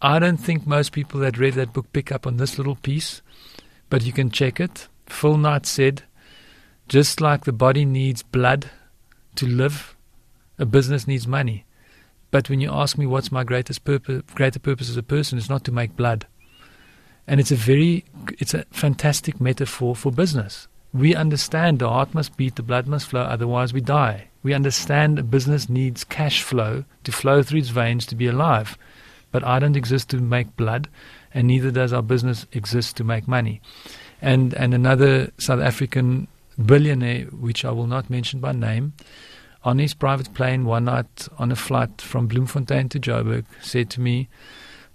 I 0.00 0.18
don't 0.18 0.38
think 0.38 0.66
most 0.66 0.92
people 0.92 1.20
that 1.20 1.36
read 1.36 1.54
that 1.54 1.74
book 1.74 1.92
pick 1.92 2.10
up 2.10 2.26
on 2.26 2.38
this 2.38 2.56
little 2.56 2.76
piece, 2.76 3.20
but 3.90 4.02
you 4.02 4.12
can 4.12 4.30
check 4.30 4.58
it. 4.58 4.88
Phil 5.06 5.36
Knight 5.36 5.66
said, 5.66 6.04
just 6.88 7.20
like 7.20 7.44
the 7.44 7.52
body 7.52 7.84
needs 7.84 8.22
blood 8.22 8.70
to 9.36 9.46
live, 9.46 9.94
a 10.60 10.66
business 10.66 11.08
needs 11.08 11.26
money. 11.26 11.64
But 12.30 12.48
when 12.48 12.60
you 12.60 12.70
ask 12.70 12.96
me 12.96 13.06
what's 13.06 13.32
my 13.32 13.42
greatest 13.42 13.84
purpose, 13.84 14.22
greater 14.34 14.60
purpose 14.60 14.88
as 14.88 14.96
a 14.96 15.02
person, 15.02 15.38
it's 15.38 15.48
not 15.48 15.64
to 15.64 15.72
make 15.72 15.96
blood. 15.96 16.26
And 17.26 17.40
it's 17.40 17.50
a 17.50 17.56
very, 17.56 18.04
it's 18.38 18.54
a 18.54 18.64
fantastic 18.70 19.40
metaphor 19.40 19.96
for 19.96 20.12
business. 20.12 20.68
We 20.92 21.14
understand 21.14 21.78
the 21.78 21.88
heart 21.88 22.14
must 22.14 22.36
beat, 22.36 22.56
the 22.56 22.62
blood 22.62 22.86
must 22.86 23.06
flow, 23.06 23.22
otherwise 23.22 23.72
we 23.72 23.80
die. 23.80 24.28
We 24.42 24.54
understand 24.54 25.18
a 25.18 25.22
business 25.22 25.68
needs 25.68 26.04
cash 26.04 26.42
flow 26.42 26.84
to 27.04 27.12
flow 27.12 27.42
through 27.42 27.60
its 27.60 27.68
veins 27.68 28.06
to 28.06 28.14
be 28.14 28.26
alive. 28.26 28.76
But 29.32 29.44
I 29.44 29.58
don't 29.58 29.76
exist 29.76 30.08
to 30.10 30.16
make 30.16 30.56
blood, 30.56 30.88
and 31.32 31.46
neither 31.46 31.70
does 31.70 31.92
our 31.92 32.02
business 32.02 32.46
exist 32.52 32.96
to 32.96 33.04
make 33.04 33.28
money. 33.28 33.60
And 34.20 34.52
and 34.54 34.74
another 34.74 35.30
South 35.38 35.60
African 35.60 36.26
billionaire, 36.64 37.26
which 37.26 37.64
I 37.64 37.70
will 37.70 37.86
not 37.86 38.10
mention 38.10 38.40
by 38.40 38.52
name, 38.52 38.92
on 39.62 39.78
his 39.78 39.94
private 39.94 40.32
plane 40.34 40.64
one 40.64 40.86
night 40.86 41.28
on 41.38 41.52
a 41.52 41.56
flight 41.56 42.00
from 42.00 42.26
Bloemfontein 42.26 42.88
to 42.90 43.00
Joburg, 43.00 43.44
said 43.60 43.90
to 43.90 44.00
me, 44.00 44.28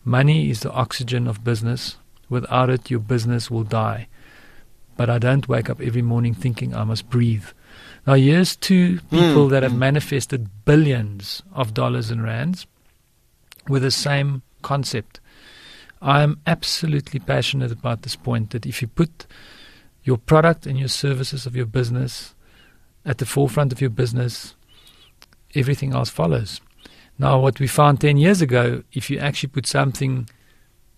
Money 0.04 0.50
is 0.50 0.62
the 0.62 0.72
oxygen 0.72 1.28
of 1.28 1.44
business. 1.44 1.98
Without 2.30 2.70
it, 2.70 2.90
your 2.90 3.00
business 3.00 3.52
will 3.52 3.64
die. 3.64 4.08
But 4.98 5.10
I 5.10 5.20
don't 5.20 5.48
wake 5.48 5.70
up 5.70 5.82
every 5.82 6.02
morning 6.02 6.34
thinking 6.34 6.74
I 6.74 6.84
must 6.84 7.10
breathe. 7.10 7.46
Now, 8.08 8.14
here's 8.14 8.56
two 8.56 9.00
people 9.12 9.46
hmm. 9.46 9.52
that 9.52 9.64
have 9.64 9.72
hmm. 9.72 9.80
manifested 9.80 10.50
billions 10.64 11.42
of 11.54 11.74
dollars 11.74 12.12
and 12.12 12.24
rands 12.24 12.68
with 13.68 13.82
the 13.82 13.92
same 13.92 14.44
concept. 14.62 15.20
I 16.02 16.22
am 16.22 16.40
absolutely 16.46 17.20
passionate 17.20 17.72
about 17.72 18.04
this 18.04 18.16
point 18.16 18.52
that 18.52 18.66
if 18.66 18.82
you 18.82 18.88
put 18.88 19.26
your 20.04 20.18
product 20.18 20.68
and 20.68 20.78
your 20.78 20.88
services 20.88 21.48
of 21.48 21.56
your 21.56 21.66
business 21.66 22.35
at 23.06 23.20
the 23.20 23.26
forefront 23.26 23.72
of 23.72 23.82
your 23.82 23.90
business, 23.90 24.56
everything 25.54 25.94
else 25.94 26.10
follows. 26.10 26.60
Now, 27.18 27.40
what 27.40 27.60
we 27.60 27.68
found 27.68 28.02
10 28.02 28.18
years 28.18 28.42
ago, 28.42 28.84
if 28.94 29.10
you 29.10 29.20
actually 29.20 29.50
put 29.50 29.66
something 29.66 30.30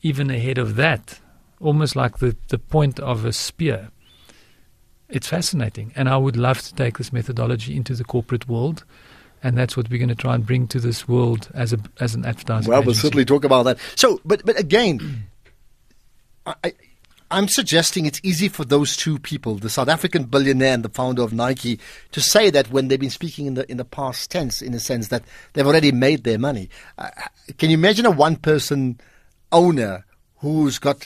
even 0.02 0.30
ahead 0.32 0.58
of 0.58 0.76
that, 0.76 1.20
almost 1.60 1.96
like 1.96 2.18
the, 2.18 2.36
the 2.48 2.58
point 2.58 3.00
of 3.00 3.26
a 3.26 3.34
spear, 3.34 3.90
it's 5.10 5.28
fascinating. 5.28 5.92
And 5.96 6.10
I 6.10 6.18
would 6.18 6.36
love 6.36 6.62
to 6.62 6.74
take 6.76 6.98
this 6.98 7.14
methodology 7.14 7.76
into 7.76 7.94
the 7.94 8.04
corporate 8.04 8.48
world. 8.48 8.84
And 9.44 9.56
that's 9.56 9.78
what 9.78 9.90
we're 9.90 10.00
going 10.00 10.10
to 10.10 10.16
try 10.16 10.34
and 10.34 10.46
bring 10.46 10.68
to 10.70 10.80
this 10.80 11.08
world 11.08 11.50
as 11.54 11.72
a 11.72 11.78
as 12.00 12.16
an 12.16 12.26
advertising. 12.26 12.72
Well, 12.72 12.82
we'll 12.82 12.96
certainly 12.96 13.24
talk 13.24 13.44
about 13.46 13.64
that. 13.64 13.78
So, 13.96 14.20
but 14.26 14.44
but 14.44 14.60
again, 14.60 15.28
I- 16.48 16.74
I'm 17.30 17.48
suggesting 17.48 18.06
it's 18.06 18.22
easy 18.24 18.48
for 18.48 18.64
those 18.64 18.96
two 18.96 19.20
people, 19.20 19.56
the 19.56 19.70
South 19.70 19.90
African 19.90 20.24
billionaire 20.24 20.74
and 20.74 20.84
the 20.84 20.90
founder 20.90 21.24
of 21.24 21.34
Nike, 21.34 21.80
to 22.12 22.22
say 22.22 22.50
that 22.50 22.72
when 22.72 22.88
they've 22.88 23.00
been 23.00 23.10
speaking 23.10 23.48
in 23.48 23.54
the 23.56 23.70
in 23.70 23.78
the 23.78 23.86
past 23.86 24.32
tense, 24.32 24.62
in 24.62 24.74
a 24.74 24.80
sense 24.80 25.10
that 25.10 25.24
they've 25.54 25.68
already 25.68 25.92
made 25.92 26.24
their 26.24 26.40
money. 26.40 26.70
Uh, 26.98 27.10
can 27.58 27.70
you 27.70 27.74
imagine 27.74 28.06
a 28.06 28.12
one-person 28.12 29.00
owner 29.52 30.06
who's 30.38 30.80
got 30.80 31.06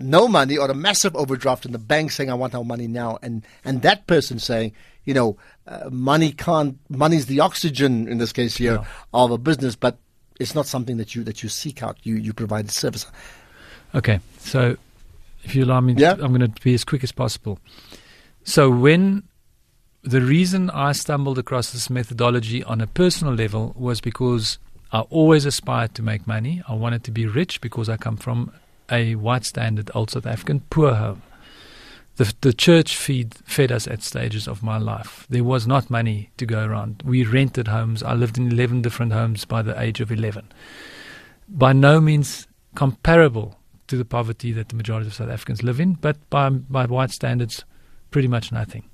no 0.00 0.26
money 0.26 0.56
or 0.56 0.70
a 0.70 0.74
massive 0.74 1.14
overdraft 1.14 1.66
in 1.66 1.72
the 1.72 1.78
bank 1.78 2.10
saying, 2.10 2.30
I 2.30 2.34
want 2.34 2.54
our 2.54 2.64
money 2.64 2.86
now. 2.86 3.18
And, 3.22 3.44
and 3.64 3.82
that 3.82 4.06
person 4.06 4.38
saying, 4.38 4.72
you 5.04 5.14
know, 5.14 5.36
uh, 5.66 5.90
money 5.90 6.32
can't, 6.32 6.78
money's 6.88 7.26
the 7.26 7.40
oxygen 7.40 8.08
in 8.08 8.18
this 8.18 8.32
case 8.32 8.56
here 8.56 8.82
of 9.12 9.30
a 9.30 9.38
business, 9.38 9.76
but 9.76 9.98
it's 10.38 10.54
not 10.54 10.66
something 10.66 10.96
that 10.96 11.14
you, 11.14 11.22
that 11.24 11.42
you 11.42 11.48
seek 11.48 11.82
out. 11.82 11.98
You, 12.02 12.16
you 12.16 12.32
provide 12.32 12.66
a 12.66 12.70
service. 12.70 13.06
Okay, 13.94 14.20
so 14.38 14.76
if 15.44 15.54
you 15.54 15.64
allow 15.64 15.80
me, 15.80 15.94
Yeah. 15.96 16.12
I'm 16.12 16.32
going 16.36 16.50
to 16.52 16.62
be 16.62 16.74
as 16.74 16.84
quick 16.84 17.02
as 17.04 17.12
possible. 17.12 17.58
So 18.44 18.70
when 18.70 19.24
the 20.02 20.20
reason 20.20 20.70
I 20.70 20.92
stumbled 20.92 21.38
across 21.38 21.72
this 21.72 21.90
methodology 21.90 22.64
on 22.64 22.80
a 22.80 22.86
personal 22.86 23.34
level 23.34 23.74
was 23.76 24.00
because 24.00 24.58
I 24.92 25.00
always 25.00 25.44
aspired 25.44 25.94
to 25.96 26.02
make 26.02 26.26
money. 26.26 26.62
I 26.66 26.74
wanted 26.74 27.04
to 27.04 27.10
be 27.10 27.26
rich 27.26 27.60
because 27.60 27.88
I 27.88 27.96
come 27.96 28.16
from 28.16 28.52
a 28.90 29.14
white 29.14 29.44
standard 29.44 29.90
old 29.94 30.10
South 30.10 30.26
African 30.26 30.60
poor 30.70 30.94
home. 30.94 31.22
the, 32.16 32.34
the 32.40 32.52
church 32.52 32.96
feed, 32.96 33.34
fed 33.44 33.70
us 33.70 33.86
at 33.86 34.02
stages 34.02 34.48
of 34.48 34.62
my 34.62 34.78
life. 34.78 35.26
There 35.30 35.44
was 35.44 35.66
not 35.66 35.90
money 35.90 36.30
to 36.38 36.44
go 36.46 36.64
around. 36.64 37.02
We 37.04 37.24
rented 37.24 37.68
homes. 37.68 38.02
I 38.02 38.14
lived 38.14 38.36
in 38.36 38.50
11 38.50 38.82
different 38.82 39.12
homes 39.12 39.44
by 39.44 39.62
the 39.62 39.80
age 39.80 40.00
of 40.00 40.10
11. 40.10 40.44
By 41.48 41.72
no 41.72 42.00
means 42.00 42.46
comparable 42.74 43.56
to 43.90 43.96
the 43.96 44.04
poverty 44.04 44.52
that 44.52 44.68
the 44.68 44.76
majority 44.76 45.08
of 45.08 45.14
South 45.14 45.28
Africans 45.28 45.62
live 45.62 45.80
in, 45.80 45.94
but 45.94 46.16
by, 46.30 46.48
by 46.48 46.86
white 46.86 47.10
standards, 47.10 47.64
pretty 48.10 48.28
much 48.28 48.52
nothing. 48.52 48.84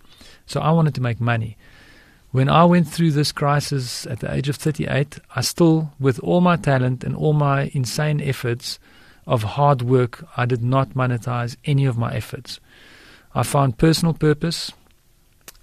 So 0.46 0.60
I 0.60 0.70
wanted 0.70 0.94
to 0.96 1.02
make 1.02 1.20
money. 1.20 1.56
When 2.32 2.48
I 2.48 2.64
went 2.64 2.88
through 2.88 3.12
this 3.12 3.30
crisis 3.30 4.06
at 4.06 4.20
the 4.20 4.32
age 4.32 4.48
of 4.48 4.56
38, 4.56 5.18
I 5.34 5.40
still, 5.42 5.92
with 6.00 6.18
all 6.20 6.40
my 6.40 6.56
talent 6.56 7.04
and 7.04 7.14
all 7.14 7.32
my 7.32 7.70
insane 7.72 8.20
efforts 8.20 8.78
of 9.26 9.42
hard 9.42 9.82
work, 9.82 10.24
I 10.36 10.46
did 10.46 10.62
not 10.62 10.90
monetize 10.90 11.56
any 11.64 11.84
of 11.84 11.98
my 11.98 12.14
efforts. 12.14 12.58
I 13.34 13.42
found 13.42 13.78
personal 13.78 14.14
purpose. 14.14 14.72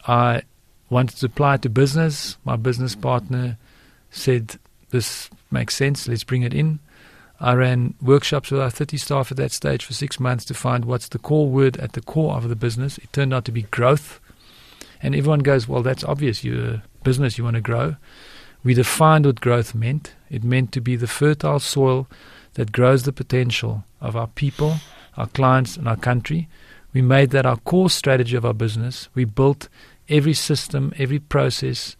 I 0.08 0.44
wanted 0.90 1.18
to 1.18 1.26
apply 1.26 1.58
to 1.58 1.70
business. 1.70 2.38
My 2.46 2.56
business 2.56 2.96
partner 2.96 3.58
said, 4.12 4.58
This 4.92 5.30
makes 5.50 5.76
sense, 5.76 6.08
let's 6.08 6.24
bring 6.24 6.44
it 6.44 6.54
in. 6.54 6.80
I 7.40 7.54
ran 7.54 7.96
workshops 8.02 8.52
with 8.52 8.62
our 8.62 8.70
30 8.70 8.98
staff 8.98 9.32
at 9.32 9.38
that 9.38 9.52
stage 9.52 9.84
for 9.84 9.94
six 9.94 10.20
months 10.20 10.46
to 10.46 10.54
find 10.54 10.86
what's 10.86 11.10
the 11.10 11.20
core 11.20 11.48
word 11.48 11.78
at 11.78 11.94
the 11.94 12.02
core 12.02 12.36
of 12.36 12.48
the 12.48 12.56
business. 12.56 12.98
It 13.00 13.12
turned 13.12 13.34
out 13.34 13.46
to 13.46 13.52
be 13.52 13.64
growth. 13.64 14.20
And 15.02 15.16
everyone 15.16 15.40
goes, 15.40 15.68
Well, 15.68 15.84
that's 15.84 16.04
obvious. 16.04 16.44
You're 16.44 16.66
a 16.66 16.84
business, 17.04 17.38
you 17.38 17.44
want 17.44 17.56
to 17.56 17.62
grow. 17.62 17.98
We 18.64 18.74
defined 18.74 19.26
what 19.26 19.42
growth 19.42 19.76
meant. 19.76 20.14
It 20.30 20.44
meant 20.44 20.72
to 20.72 20.82
be 20.82 20.96
the 20.96 21.08
fertile 21.08 21.60
soil 21.60 22.08
that 22.54 22.72
grows 22.72 23.04
the 23.04 23.12
potential 23.12 23.84
of 24.00 24.16
our 24.16 24.28
people, 24.28 24.76
our 25.18 25.28
clients, 25.28 25.76
and 25.76 25.88
our 25.88 25.98
country 25.98 26.48
we 26.94 27.02
made 27.02 27.32
that 27.32 27.46
our 27.46 27.58
core 27.58 27.90
strategy 27.90 28.38
of 28.38 28.46
our 28.46 28.54
business. 28.54 29.10
We 29.16 29.26
built 29.26 29.68
every 30.08 30.34
system, 30.34 30.94
every 30.98 31.20
process, 31.20 31.96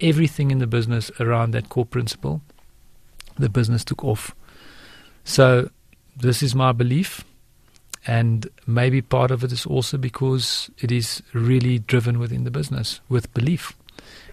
everything 0.00 0.50
in 0.50 0.58
the 0.58 0.66
business 0.66 1.10
around 1.20 1.50
that 1.50 1.68
core 1.68 1.84
principle. 1.84 2.40
The 3.38 3.50
business 3.50 3.84
took 3.84 4.02
off. 4.02 4.34
So, 5.28 5.68
this 6.16 6.42
is 6.42 6.54
my 6.54 6.72
belief. 6.72 7.22
And 8.06 8.48
maybe 8.66 9.02
part 9.02 9.30
of 9.30 9.44
it 9.44 9.52
is 9.52 9.66
also 9.66 9.98
because 9.98 10.70
it 10.78 10.90
is 10.90 11.22
really 11.34 11.80
driven 11.80 12.18
within 12.18 12.44
the 12.44 12.50
business 12.50 13.00
with 13.10 13.32
belief. 13.34 13.74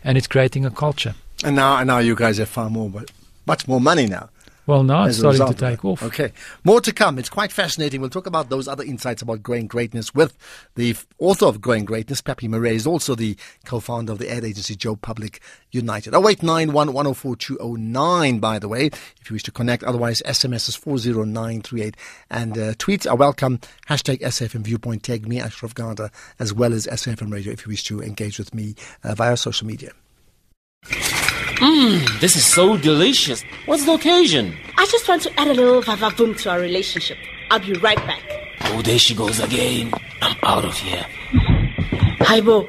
And 0.05 0.17
it's 0.17 0.27
creating 0.27 0.65
a 0.65 0.71
culture. 0.71 1.13
And 1.43 1.57
now, 1.57 1.77
and 1.77 1.87
now 1.87 1.97
you 1.97 2.15
guys 2.15 2.37
have 2.37 2.47
far 2.47 2.69
more, 2.69 2.89
but 2.89 3.11
much 3.45 3.67
more 3.67 3.81
money 3.81 4.07
now. 4.07 4.29
Well, 4.67 4.83
now 4.83 5.05
it's 5.05 5.19
starting 5.19 5.45
to 5.45 5.53
take 5.53 5.85
off. 5.85 6.01
Okay. 6.01 6.31
More 6.63 6.81
to 6.81 6.91
come. 6.91 7.19
It's 7.19 7.29
quite 7.29 7.51
fascinating. 7.51 8.01
We'll 8.01 8.09
talk 8.09 8.25
about 8.25 8.49
those 8.49 8.67
other 8.67 8.83
insights 8.83 9.21
about 9.21 9.43
growing 9.43 9.67
greatness 9.67 10.15
with 10.15 10.35
the 10.73 10.95
author 11.19 11.45
of 11.45 11.61
Growing 11.61 11.85
Greatness, 11.85 12.21
Pepe 12.21 12.47
Marais, 12.47 12.75
is 12.75 12.87
also 12.87 13.13
the 13.13 13.37
co-founder 13.65 14.13
of 14.13 14.19
the 14.19 14.31
ad 14.31 14.43
agency 14.43 14.75
Joe 14.75 14.95
Public 14.95 15.39
United. 15.71 16.15
0891 16.15 18.39
by 18.39 18.59
the 18.59 18.67
way, 18.67 18.87
if 18.87 19.29
you 19.29 19.35
wish 19.35 19.43
to 19.43 19.51
connect. 19.51 19.83
Otherwise, 19.83 20.23
SMS 20.25 20.67
is 20.67 20.75
40938. 20.75 21.95
And 22.31 22.57
uh, 22.57 22.73
tweets 22.73 23.07
are 23.09 23.15
welcome. 23.15 23.59
Hashtag 23.87 24.21
SFM 24.21 24.61
Viewpoint. 24.61 25.03
Tag 25.03 25.27
me, 25.27 25.39
Ashraf 25.39 25.75
Garda, 25.75 26.09
as 26.39 26.53
well 26.53 26.73
as 26.73 26.87
SFM 26.87 27.31
Radio 27.31 27.53
if 27.53 27.65
you 27.65 27.69
wish 27.69 27.83
to 27.85 28.01
engage 28.01 28.39
with 28.39 28.55
me 28.55 28.75
uh, 29.03 29.13
via 29.13 29.37
social 29.37 29.67
media. 29.67 29.91
Mmm, 31.57 32.19
this 32.19 32.35
is 32.35 32.45
so 32.45 32.77
delicious. 32.77 33.43
What's 33.65 33.85
the 33.85 33.93
occasion? 33.93 34.57
I 34.77 34.85
just 34.87 35.07
want 35.07 35.21
to 35.23 35.39
add 35.39 35.47
a 35.47 35.53
little 35.53 35.81
vavavoom 35.81 36.37
to 36.41 36.49
our 36.49 36.59
relationship. 36.59 37.17
I'll 37.49 37.59
be 37.59 37.73
right 37.73 37.97
back. 37.97 38.21
Oh, 38.65 38.81
there 38.81 38.99
she 38.99 39.15
goes 39.15 39.39
again. 39.39 39.93
I'm 40.21 40.35
out 40.43 40.65
of 40.65 40.77
here. 40.77 41.05
Haibo. 42.19 42.67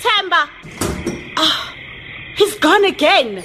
Tamba. 0.00 0.50
Ah, 1.36 1.36
oh, 1.36 1.74
he's 2.36 2.54
gone 2.56 2.84
again. 2.84 3.42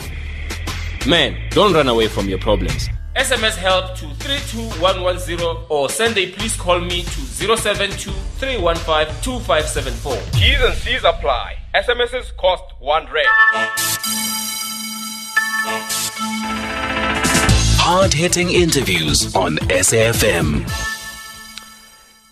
Man, 1.07 1.37
don't 1.51 1.73
run 1.73 1.87
away 1.87 2.07
from 2.07 2.27
your 2.27 2.39
problems. 2.39 2.89
SMS 3.15 3.55
help 3.57 3.95
to 3.95 4.07
32110 4.15 5.65
or 5.69 5.89
send 5.89 6.17
a 6.17 6.31
please 6.31 6.55
call 6.55 6.79
me 6.79 7.03
to 7.03 7.21
072 7.57 8.11
315 8.11 9.21
2574. 9.21 10.15
T's 10.31 10.61
and 10.61 10.73
C's 10.75 11.03
apply. 11.03 11.57
SMSs 11.75 12.35
cost 12.37 12.73
1 12.79 13.07
rand. 13.11 14.48
Hard 17.81 18.13
hitting 18.13 18.49
interviews 18.49 19.35
on 19.35 19.57
SAFM. 19.57 20.65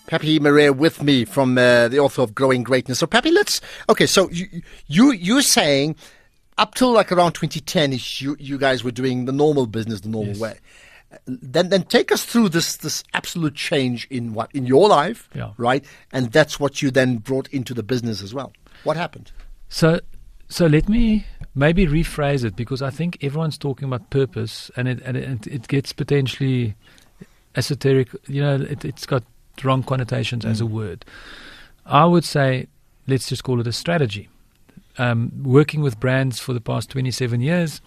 Pepe 0.08 0.40
Marais 0.40 0.70
with 0.70 1.04
me 1.04 1.26
from 1.26 1.58
uh, 1.58 1.90
the 1.90 2.00
author 2.00 2.22
of 2.22 2.34
Growing 2.34 2.64
Greatness. 2.64 3.00
So, 3.00 3.08
Pepe, 3.08 3.32
let's. 3.32 3.60
Okay, 3.90 4.06
so 4.06 4.30
you, 4.30 4.62
you 4.88 5.12
you're 5.12 5.42
saying 5.42 5.98
up 6.58 6.76
till 6.76 6.92
like 6.92 7.12
around 7.12 7.34
2010 7.34 7.94
you 8.20 8.38
you 8.40 8.58
guys 8.58 8.84
were 8.84 8.92
doing 8.92 9.26
the 9.26 9.32
normal 9.32 9.68
business 9.68 10.02
the 10.02 10.10
normal 10.10 10.34
yes. 10.34 10.40
way. 10.40 10.60
Then 11.26 11.70
then 11.70 11.84
take 11.84 12.12
us 12.12 12.26
through 12.26 12.50
this 12.50 12.78
this 12.78 13.04
absolute 13.14 13.56
change 13.56 14.08
in 14.10 14.34
what 14.34 14.50
in 14.54 14.66
your 14.66 14.88
life, 14.88 15.30
yeah. 15.36 15.52
right? 15.58 15.84
And 16.12 16.32
that's 16.32 16.60
what 16.60 16.82
you 16.82 16.92
then 16.92 17.18
brought 17.18 17.50
into 17.50 17.74
the 17.74 17.84
business 17.84 18.22
as 18.22 18.34
well. 18.34 18.54
What 18.84 18.96
happened? 18.96 19.32
So 19.68 20.00
so 20.48 20.66
let 20.66 20.88
me 20.88 21.26
maybe 21.58 21.88
rephrase 21.88 22.46
it 22.46 22.56
because 22.56 22.82
I 22.82 22.92
think 22.92 23.18
everyone's 23.22 23.58
talking 23.58 23.88
about 23.88 24.10
purpose 24.12 24.70
and 24.78 24.88
it 24.88 25.02
and 25.04 25.18
it, 25.18 25.48
it 25.48 25.68
gets 25.68 25.92
potentially 25.92 26.76
esoteric. 27.56 28.10
You 28.28 28.42
know, 28.42 28.56
it, 28.62 28.84
has 28.84 29.06
got 29.06 29.24
wrong 29.64 29.84
connotations 29.84 30.46
mm. 30.46 30.50
as 30.52 30.62
a 30.62 30.66
mm. 30.66 30.70
word. 30.70 31.06
I 31.86 32.06
would 32.06 32.24
say 32.24 32.68
let's 33.08 33.28
just 33.28 33.44
call 33.44 33.60
it 33.60 33.68
a 33.68 33.74
strategy. 33.74 34.30
Um, 35.00 35.32
working 35.44 35.82
with 35.82 36.00
brands 36.00 36.40
for 36.40 36.54
the 36.54 36.62
past 36.62 36.90
27 36.90 37.40
years, 37.42 37.82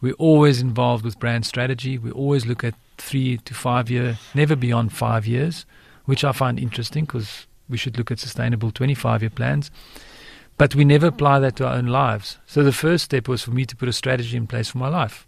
we're 0.00 0.14
always 0.14 0.60
involved 0.60 1.04
with 1.04 1.18
brand 1.18 1.46
strategy. 1.46 1.96
We 1.96 2.10
always 2.10 2.44
look 2.44 2.64
at 2.64 2.74
three 2.98 3.38
to 3.38 3.54
five 3.54 3.90
year, 3.90 4.18
never 4.34 4.56
beyond 4.56 4.92
five 4.92 5.26
years, 5.26 5.64
which 6.04 6.24
I 6.24 6.32
find 6.32 6.58
interesting 6.58 7.04
because 7.04 7.46
we 7.68 7.76
should 7.76 7.98
look 7.98 8.10
at 8.10 8.18
sustainable 8.18 8.70
25 8.70 9.22
year 9.22 9.30
plans. 9.30 9.70
But 10.58 10.74
we 10.74 10.84
never 10.84 11.08
apply 11.08 11.40
that 11.40 11.56
to 11.56 11.66
our 11.66 11.74
own 11.74 11.86
lives. 11.86 12.38
So 12.46 12.62
the 12.62 12.72
first 12.72 13.04
step 13.04 13.28
was 13.28 13.42
for 13.42 13.50
me 13.50 13.66
to 13.66 13.76
put 13.76 13.88
a 13.88 13.92
strategy 13.92 14.36
in 14.36 14.46
place 14.46 14.70
for 14.70 14.78
my 14.78 14.88
life. 14.88 15.26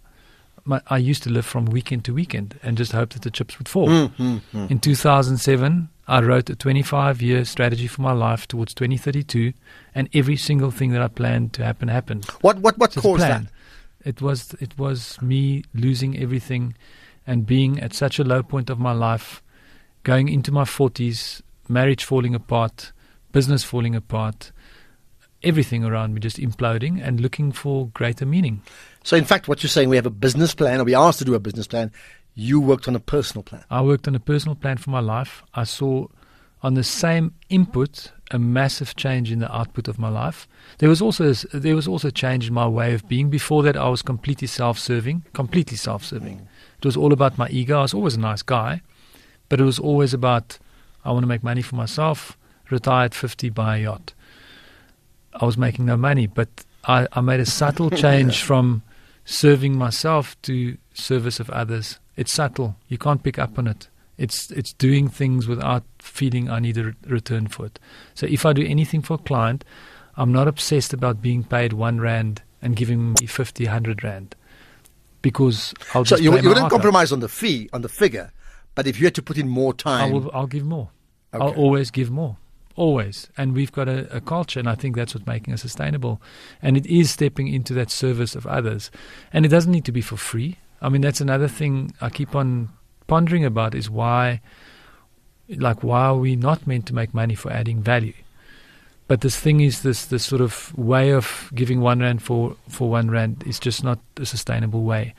My, 0.64 0.81
I 0.89 0.99
used 0.99 1.22
to 1.24 1.31
live 1.31 1.47
from 1.47 1.66
weekend 1.66 2.05
to 2.07 2.14
weekend 2.14 2.59
and 2.62 2.76
just 2.76 2.93
hope 2.93 3.11
that 3.11 3.22
the 3.22 3.31
chips 3.31 3.59
would 3.59 3.68
fall. 3.68 3.89
Mm, 3.89 4.09
mm, 4.16 4.41
mm. 4.55 4.70
In 4.70 4.81
2007, 4.81 5.89
I 6.07 6.20
wrote 6.20 6.49
a 6.49 6.57
25 6.57 7.20
year 7.20 7.45
strategy 7.45 7.87
for 7.87 8.01
my 8.01 8.12
life 8.12 8.49
towards 8.49 8.72
2032, 8.74 9.53
and 9.95 10.09
every 10.14 10.37
single 10.37 10.70
thing 10.70 10.93
that 10.93 11.03
I 11.03 11.09
planned 11.09 11.53
to 11.55 11.64
happen 11.64 11.89
happened. 11.89 12.24
What 12.41 12.59
what 12.59 12.79
what 12.79 12.95
caused 12.95 13.22
that? 13.22 13.43
It 14.05 14.22
was 14.22 14.55
it 14.61 14.79
was 14.79 15.20
me 15.20 15.64
losing 15.74 16.18
everything, 16.18 16.74
and 17.26 17.47
being 17.47 17.79
at 17.79 17.93
such 17.93 18.18
a 18.18 18.24
low 18.24 18.43
point 18.43 18.70
of 18.70 18.79
my 18.79 18.93
life, 18.93 19.43
going 20.03 20.31
into 20.31 20.51
my 20.51 20.64
40s, 20.64 21.43
marriage 21.68 22.05
falling 22.05 22.35
apart, 22.35 22.93
business 23.33 23.62
falling 23.62 23.95
apart, 23.95 24.51
everything 25.43 25.84
around 25.84 26.14
me 26.14 26.20
just 26.20 26.39
imploding 26.39 27.03
and 27.03 27.20
looking 27.20 27.53
for 27.53 27.89
greater 27.89 28.26
meaning. 28.26 28.62
So, 29.05 29.16
in 29.16 29.24
fact, 29.24 29.49
what 29.49 29.62
you're 29.62 29.70
saying, 29.70 29.89
we 29.89 29.97
have 29.97 30.07
a 30.07 30.11
business 30.11 30.55
plan, 30.55 30.80
or 30.80 30.84
we 30.84 30.95
asked 30.95 31.18
to 31.20 31.24
do 31.24 31.34
a 31.34 31.41
business 31.41 31.66
plan. 31.66 31.93
You 32.34 32.61
worked 32.61 32.86
on 32.86 32.95
a 32.95 33.01
personal 33.01 33.43
plan. 33.43 33.64
I 33.70 33.82
worked 33.82 34.07
on 34.07 34.14
a 34.14 34.20
personal 34.20 34.55
plan 34.55 34.76
for 34.76 34.91
my 34.91 35.01
life. 35.01 35.43
I 35.55 35.64
saw 35.64 36.07
on 36.62 36.74
the 36.74 36.84
same 36.84 37.34
input 37.49 38.12
a 38.30 38.39
massive 38.39 38.97
change 38.97 39.30
in 39.30 39.39
the 39.39 39.55
output 39.55 39.89
of 39.89 39.99
my 39.99 40.09
life. 40.09 40.47
There 40.78 40.89
was 40.89 41.01
also 41.01 41.32
there 41.32 41.74
was 41.74 41.89
also 41.89 42.09
a 42.09 42.12
change 42.12 42.49
in 42.49 42.55
my 42.55 42.66
way 42.66 42.95
of 42.95 43.09
being. 43.09 43.30
Before 43.30 43.62
that, 43.62 43.76
I 43.76 43.89
was 43.89 44.03
completely 44.03 44.49
self-serving, 44.49 45.24
completely 45.32 45.76
self-serving. 45.76 46.39
Mm. 46.39 46.47
It 46.78 46.84
was 46.84 46.97
all 46.97 47.12
about 47.12 47.39
my 47.39 47.49
ego. 47.49 47.78
I 47.78 47.82
was 47.82 47.95
always 47.95 48.14
a 48.14 48.20
nice 48.20 48.43
guy, 48.43 48.82
but 49.49 49.61
it 49.61 49.64
was 49.64 49.78
always 49.78 50.12
about 50.12 50.59
I 51.05 51.12
want 51.12 51.22
to 51.22 51.28
make 51.28 51.43
money 51.43 51.62
for 51.62 51.76
myself. 51.76 52.36
Retired 52.70 53.14
50, 53.14 53.49
buy 53.51 53.78
a 53.78 53.82
yacht. 53.82 54.12
I 55.39 55.45
was 55.45 55.57
making 55.57 55.86
no 55.86 55.97
money, 55.97 56.26
but 56.26 56.49
I, 56.84 57.07
I 57.12 57.20
made 57.20 57.41
a 57.41 57.47
subtle 57.47 57.91
change 58.05 58.41
yeah. 58.41 58.47
from 58.47 58.82
serving 59.24 59.76
myself 59.76 60.41
to 60.43 60.76
service 60.95 61.41
of 61.41 61.51
others. 61.51 61.99
It's 62.16 62.32
subtle. 62.32 62.76
You 62.89 62.99
can't 62.99 63.22
pick 63.22 63.39
up 63.39 63.59
on 63.59 63.66
it. 63.66 63.89
It's 64.16 64.51
it's 64.51 64.72
doing 64.72 65.09
things 65.09 65.47
without 65.47 65.84
feeling 66.01 66.51
I 66.51 66.59
need 66.59 66.76
a 66.76 66.84
re- 66.84 66.95
return 67.07 67.47
for 67.47 67.66
it. 67.66 67.78
So 68.14 68.26
if 68.26 68.45
I 68.45 68.53
do 68.53 68.66
anything 68.66 69.01
for 69.01 69.14
a 69.14 69.18
client, 69.18 69.64
I'm 70.16 70.32
not 70.32 70.49
obsessed 70.49 70.93
about 70.93 71.22
being 71.22 71.45
paid 71.45 71.72
one 71.72 72.01
rand 72.01 72.43
and 72.61 72.74
giving 72.74 73.12
me 73.12 73.26
50, 73.26 73.64
100 73.66 74.03
rand 74.03 74.34
because 75.22 75.72
I'll 75.95 76.05
so 76.05 76.16
you, 76.16 76.36
you 76.39 76.49
wouldn't 76.49 76.70
compromise 76.70 77.12
on 77.12 77.20
the 77.20 77.28
fee 77.28 77.68
on 77.72 77.82
the 77.82 77.89
figure, 77.89 78.32
but 78.74 78.89
if 78.89 78.99
you 78.99 79.07
had 79.07 79.14
to 79.14 79.22
put 79.22 79.39
in 79.39 79.49
more 79.49 79.72
time, 79.72 80.11
I 80.11 80.12
will, 80.12 80.30
I'll 80.34 80.49
give 80.49 80.64
more. 80.64 80.91
Okay. 81.32 81.45
I'll 81.45 81.55
always 81.55 81.93
give 81.93 82.11
more 82.11 82.39
always. 82.79 83.29
And 83.37 83.55
we've 83.55 83.72
got 83.72 83.89
a, 83.89 84.16
a, 84.16 84.20
culture, 84.20 84.61
and 84.61 84.68
I 84.68 84.74
think 84.74 84.97
that's 84.97 85.14
what's 85.14 85.26
making 85.26 85.53
us 85.55 85.62
sustainable. 85.62 86.20
And 86.62 86.76
it 86.76 86.87
is 86.87 87.11
stepping 87.11 87.49
into 87.49 87.74
that 87.74 87.91
service 87.91 88.35
of 88.35 88.47
others. 88.47 88.91
And 89.33 89.45
it 89.45 89.49
doesn't 89.49 89.72
need 89.72 89.85
to 89.85 89.93
be 89.93 90.01
for 90.01 90.16
free. 90.16 90.57
I 90.81 90.89
mean, 90.89 91.03
that's 91.03 91.20
another 91.20 91.49
thing 91.49 91.93
I 92.01 92.09
keep 92.09 92.35
on 92.35 92.70
pondering 93.07 93.45
about 93.45 93.74
is 93.74 93.91
why 93.91 94.41
Like, 95.49 95.83
why 95.83 96.03
are 96.03 96.16
we 96.16 96.37
not 96.37 96.66
meant 96.66 96.87
to 96.87 96.95
make 96.95 97.14
money 97.14 97.35
for 97.35 97.51
adding 97.51 97.83
value? 97.83 98.12
But 99.07 99.22
this 99.22 99.37
thing 99.41 99.61
is 99.61 99.81
this 99.81 100.05
this 100.05 100.24
sort 100.24 100.43
of 100.43 100.76
way 100.76 101.12
of 101.14 101.51
giving 101.55 101.81
one 101.81 102.01
rand 102.01 102.22
for, 102.22 102.57
for 102.68 102.91
one 102.91 103.11
rand 103.11 103.43
is 103.47 103.59
just 103.59 103.83
not 103.83 103.99
a 104.20 104.26
sustainable 104.26 104.83
way. 104.85 105.14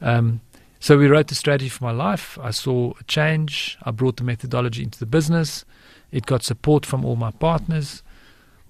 Um, 0.00 0.40
so 0.80 0.96
we 0.96 1.08
wrote 1.08 1.26
the 1.28 1.34
strategy 1.34 1.68
for 1.68 1.84
my 1.84 1.90
life. 1.90 2.38
I 2.40 2.50
saw 2.52 2.92
a 2.98 3.04
change. 3.04 3.76
I 3.82 3.90
brought 3.90 4.16
the 4.16 4.24
methodology 4.24 4.82
into 4.82 4.98
the 4.98 5.06
business. 5.06 5.64
It 6.10 6.26
got 6.26 6.42
support 6.42 6.86
from 6.86 7.04
all 7.04 7.16
my 7.16 7.30
partners. 7.30 8.02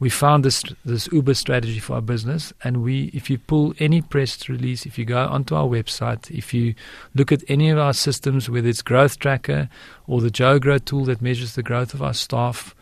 We 0.01 0.11
found 0.11 0.45
this 0.45 0.63
this 0.85 1.09
Uber 1.11 1.35
strategy 1.35 1.81
for 1.81 1.95
our 1.95 2.01
business, 2.01 2.53
and 2.63 2.85
we, 2.85 3.07
if 3.13 3.29
you 3.29 3.39
pull 3.39 3.75
any 3.81 4.01
press 4.01 4.49
release, 4.49 4.87
if 4.87 4.97
you 4.97 5.05
go 5.05 5.27
onto 5.27 5.57
our 5.57 5.67
website, 5.67 6.31
if 6.31 6.55
you 6.55 6.75
look 7.15 7.33
at 7.33 7.43
any 7.49 7.69
of 7.71 7.79
our 7.79 7.93
systems, 7.93 8.49
whether 8.49 8.69
it's 8.69 8.83
Growth 8.83 9.19
Tracker 9.19 9.69
or 10.07 10.21
the 10.21 10.31
Joe 10.31 10.61
Grow 10.61 10.79
tool 10.79 11.05
that 11.07 11.21
measures 11.21 11.57
the 11.57 11.65
growth 11.65 11.95
of 11.95 12.03
our 12.03 12.15
staff, 12.15 12.77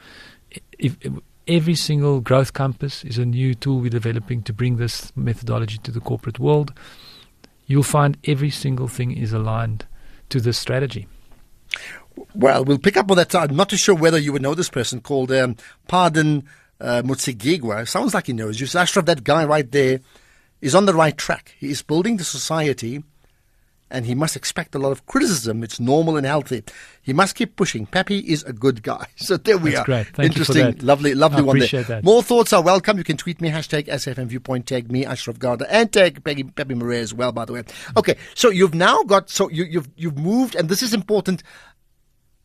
if, 0.79 0.97
if 1.01 1.15
every 1.49 1.75
single 1.75 2.21
growth 2.21 2.53
compass 2.53 3.05
is 3.05 3.19
a 3.19 3.25
new 3.25 3.55
tool 3.55 3.81
we're 3.81 3.89
developing 3.89 4.43
to 4.43 4.53
bring 4.53 4.77
this 4.77 5.13
methodology 5.17 5.79
to 5.79 5.91
the 5.91 6.01
corporate 6.01 6.39
world. 6.39 6.73
You'll 7.67 7.83
find 7.83 8.17
every 8.25 8.51
single 8.51 8.89
thing 8.89 9.17
is 9.17 9.33
aligned 9.33 9.87
to 10.29 10.41
this 10.41 10.59
strategy. 10.59 11.07
Well, 12.35 12.65
we'll 12.65 12.79
pick 12.79 12.97
up 12.97 13.11
on 13.11 13.17
that. 13.17 13.35
I'm 13.35 13.57
not 13.57 13.71
too 13.71 13.77
sure 13.77 13.95
whether 13.95 14.19
you 14.19 14.33
would 14.33 14.43
know 14.43 14.55
this 14.55 14.71
person 14.71 15.01
called 15.01 15.33
um, 15.33 15.57
Pardon 15.89 16.45
uh, 16.81 17.03
Mutsigigwa. 17.03 17.87
Sounds 17.89 18.15
like 18.15 18.27
he 18.27 18.33
knows 18.33 18.61
you. 18.61 18.67
So 18.67 18.81
Ashraf, 18.81 19.07
that 19.07 19.25
guy 19.25 19.45
right 19.45 19.71
there, 19.71 20.01
is 20.61 20.75
on 20.75 20.87
the 20.87 20.95
right 20.95 21.17
track. 21.17 21.55
He 21.59 21.71
is 21.71 21.83
building 21.83 22.17
the 22.17 22.25
society 22.25 23.03
and 23.91 24.05
he 24.05 24.15
must 24.15 24.35
expect 24.35 24.75
a 24.75 24.79
lot 24.79 24.91
of 24.91 25.07
criticism. 25.07 25.63
It's 25.63 25.79
normal 25.79 26.17
and 26.17 26.27
healthy. 26.27 26.65
He 27.03 27.13
must 27.13 27.37
keep 27.37 27.55
pushing. 27.55 27.87
Pepe 27.87 28.19
is 28.19 28.43
a 28.43 28.53
good 28.53 28.83
guy. 28.83 29.07
So 29.17 29.37
there 29.37 29.59
we 29.59 29.71
are. 29.71 29.73
That's 29.73 29.81
are. 29.81 29.85
great. 29.85 30.07
Thank 30.09 30.33
Interesting, 30.33 30.57
you 30.57 30.73
for 30.73 30.79
that. 30.79 30.83
lovely, 30.83 31.15
lovely 31.15 31.39
I 31.39 31.43
one 31.43 31.59
there. 31.59 31.83
that. 31.85 32.05
More 32.05 32.23
thoughts 32.23 32.53
are 32.53 32.63
welcome. 32.63 32.99
You 32.99 33.05
can 33.05 33.17
tweet 33.17 33.41
me, 33.41 33.51
hashtag 33.51 33.87
SFM 33.87 34.27
Viewpoint, 34.27 34.67
tag 34.67 34.91
me, 34.91 35.05
Ashraf 35.05 35.39
Garda, 35.39 35.73
and 35.73 35.93
tag 35.93 36.23
Peggy, 36.25 36.45
Pepe 36.45 36.75
Marais 36.75 37.01
as 37.01 37.15
well, 37.15 37.33
by 37.33 37.45
the 37.45 37.53
way. 37.53 37.63
Okay, 37.97 38.17
so 38.35 38.51
you've 38.51 38.75
now 38.75 39.03
got, 39.03 39.31
so 39.31 39.49
you, 39.51 39.65
you've, 39.65 39.89
you've 39.97 40.19
moved, 40.19 40.55
and 40.55 40.69
this 40.69 40.83
is 40.83 40.95
important 40.95 41.43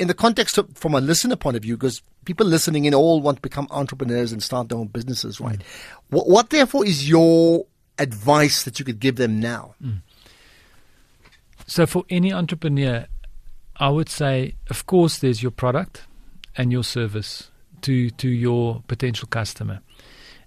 in 0.01 0.07
the 0.07 0.15
context 0.15 0.57
of, 0.57 0.75
from 0.75 0.95
a 0.95 0.99
listener 0.99 1.35
point 1.35 1.55
of 1.55 1.61
view, 1.61 1.77
because 1.77 2.01
people 2.25 2.45
listening 2.45 2.85
in 2.85 2.93
all 2.93 3.21
want 3.21 3.37
to 3.37 3.41
become 3.41 3.67
entrepreneurs 3.69 4.31
and 4.31 4.41
start 4.41 4.69
their 4.69 4.79
own 4.79 4.87
businesses, 4.87 5.39
right? 5.39 5.59
Mm. 5.59 5.65
What, 6.09 6.27
what 6.27 6.49
therefore 6.49 6.85
is 6.85 7.07
your 7.07 7.65
advice 7.99 8.63
that 8.63 8.79
you 8.79 8.85
could 8.85 8.99
give 8.99 9.17
them 9.17 9.39
now? 9.39 9.75
So 11.67 11.85
for 11.85 12.03
any 12.09 12.33
entrepreneur, 12.33 13.05
I 13.77 13.89
would 13.89 14.09
say, 14.09 14.55
of 14.69 14.87
course, 14.87 15.19
there's 15.19 15.43
your 15.43 15.51
product 15.51 16.01
and 16.57 16.71
your 16.71 16.83
service 16.83 17.49
to 17.81 18.09
to 18.09 18.27
your 18.27 18.83
potential 18.87 19.27
customer. 19.27 19.81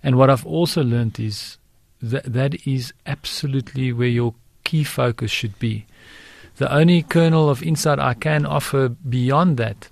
And 0.03 0.17
what 0.17 0.31
I've 0.31 0.47
also 0.47 0.83
learned 0.85 1.19
is 1.19 1.59
that 2.03 2.25
that 2.25 2.67
is 2.67 2.93
absolutely 3.07 3.93
where 3.93 4.09
your 4.09 4.35
key 4.65 4.85
focus 4.85 5.31
should 5.31 5.59
be. 5.59 5.87
The 6.57 6.73
only 6.73 7.03
kernel 7.03 7.49
of 7.49 7.63
insight 7.63 7.99
I 7.99 8.15
can 8.15 8.47
offer 8.47 8.89
beyond 8.89 9.57
that 9.57 9.89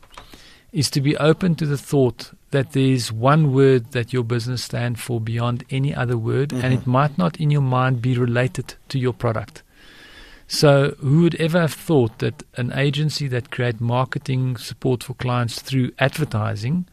is 0.73 0.91
to 0.91 1.01
be 1.01 1.17
open 1.17 1.55
to 1.57 1.67
the 1.67 1.77
thought 1.77 2.33
that 2.51 2.73
there's 2.73 3.13
one 3.13 3.53
word 3.53 3.93
that 3.93 4.13
your 4.13 4.25
business 4.25 4.63
stands 4.65 5.01
for 5.01 5.21
beyond 5.21 5.65
any 5.71 5.95
other 5.95 6.17
word, 6.17 6.53
and 6.53 6.63
mm-hmm. 6.63 6.73
it 6.75 6.87
might 6.87 7.19
not 7.19 7.39
in 7.39 7.51
your 7.51 7.63
mind 7.63 8.01
be 8.01 8.17
related 8.17 8.75
to 8.89 8.99
your 8.99 9.13
product. 9.13 9.63
So, 10.47 10.95
who 11.01 11.23
would 11.23 11.35
ever 11.37 11.61
have 11.61 11.73
thought 11.73 12.19
that 12.19 12.43
an 12.57 12.73
agency 12.75 13.27
that 13.29 13.51
create 13.51 13.81
marketing 13.81 14.57
support 14.57 15.03
for 15.03 15.15
clients 15.15 15.63
through 15.63 15.93
advertising 15.99 16.87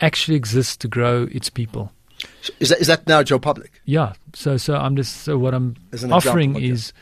actually 0.00 0.36
exists 0.36 0.76
to 0.78 0.88
grow 0.88 1.28
its 1.30 1.50
people? 1.50 1.92
So 2.40 2.52
is 2.60 2.68
that, 2.68 2.80
is 2.80 2.86
that 2.86 3.06
now 3.06 3.22
Joe 3.22 3.38
Public? 3.38 3.82
Yeah. 3.84 4.14
So, 4.32 4.56
so 4.56 4.76
I'm 4.76 4.96
just 4.96 5.22
so 5.22 5.36
what 5.36 5.54
I'm 5.54 5.76
As 5.92 6.04
offering 6.04 6.50
example, 6.50 6.62
okay. 6.62 6.68
is 6.68 6.92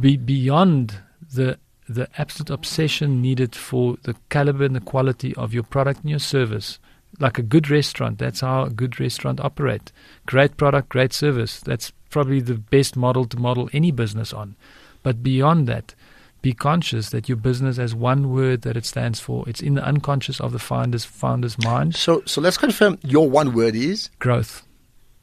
be 0.00 0.16
beyond 0.16 0.98
the 1.34 1.58
the 1.88 2.08
absolute 2.18 2.50
obsession 2.50 3.22
needed 3.22 3.54
for 3.54 3.96
the 4.02 4.14
caliber 4.28 4.64
and 4.64 4.76
the 4.76 4.80
quality 4.80 5.34
of 5.36 5.54
your 5.54 5.62
product 5.62 6.00
and 6.00 6.10
your 6.10 6.18
service. 6.18 6.78
Like 7.18 7.38
a 7.38 7.42
good 7.42 7.70
restaurant, 7.70 8.18
that's 8.18 8.40
how 8.40 8.64
a 8.64 8.70
good 8.70 9.00
restaurant 9.00 9.40
operate. 9.40 9.90
Great 10.26 10.58
product, 10.58 10.90
great 10.90 11.14
service. 11.14 11.60
That's 11.60 11.90
probably 12.10 12.40
the 12.40 12.56
best 12.56 12.96
model 12.96 13.24
to 13.24 13.38
model 13.38 13.70
any 13.72 13.90
business 13.90 14.34
on. 14.34 14.56
But 15.02 15.22
beyond 15.22 15.66
that, 15.68 15.94
be 16.42 16.52
conscious 16.52 17.10
that 17.10 17.28
your 17.28 17.36
business 17.36 17.78
has 17.78 17.94
one 17.94 18.30
word 18.30 18.62
that 18.62 18.76
it 18.76 18.84
stands 18.84 19.18
for. 19.18 19.48
It's 19.48 19.62
in 19.62 19.74
the 19.74 19.84
unconscious 19.84 20.40
of 20.40 20.52
the 20.52 20.58
founder's 20.58 21.04
founder's 21.04 21.58
mind. 21.64 21.96
So, 21.96 22.22
so 22.26 22.40
let's 22.40 22.58
confirm 22.58 22.98
your 23.02 23.28
one 23.28 23.54
word 23.54 23.74
is 23.74 24.10
growth. 24.18 24.62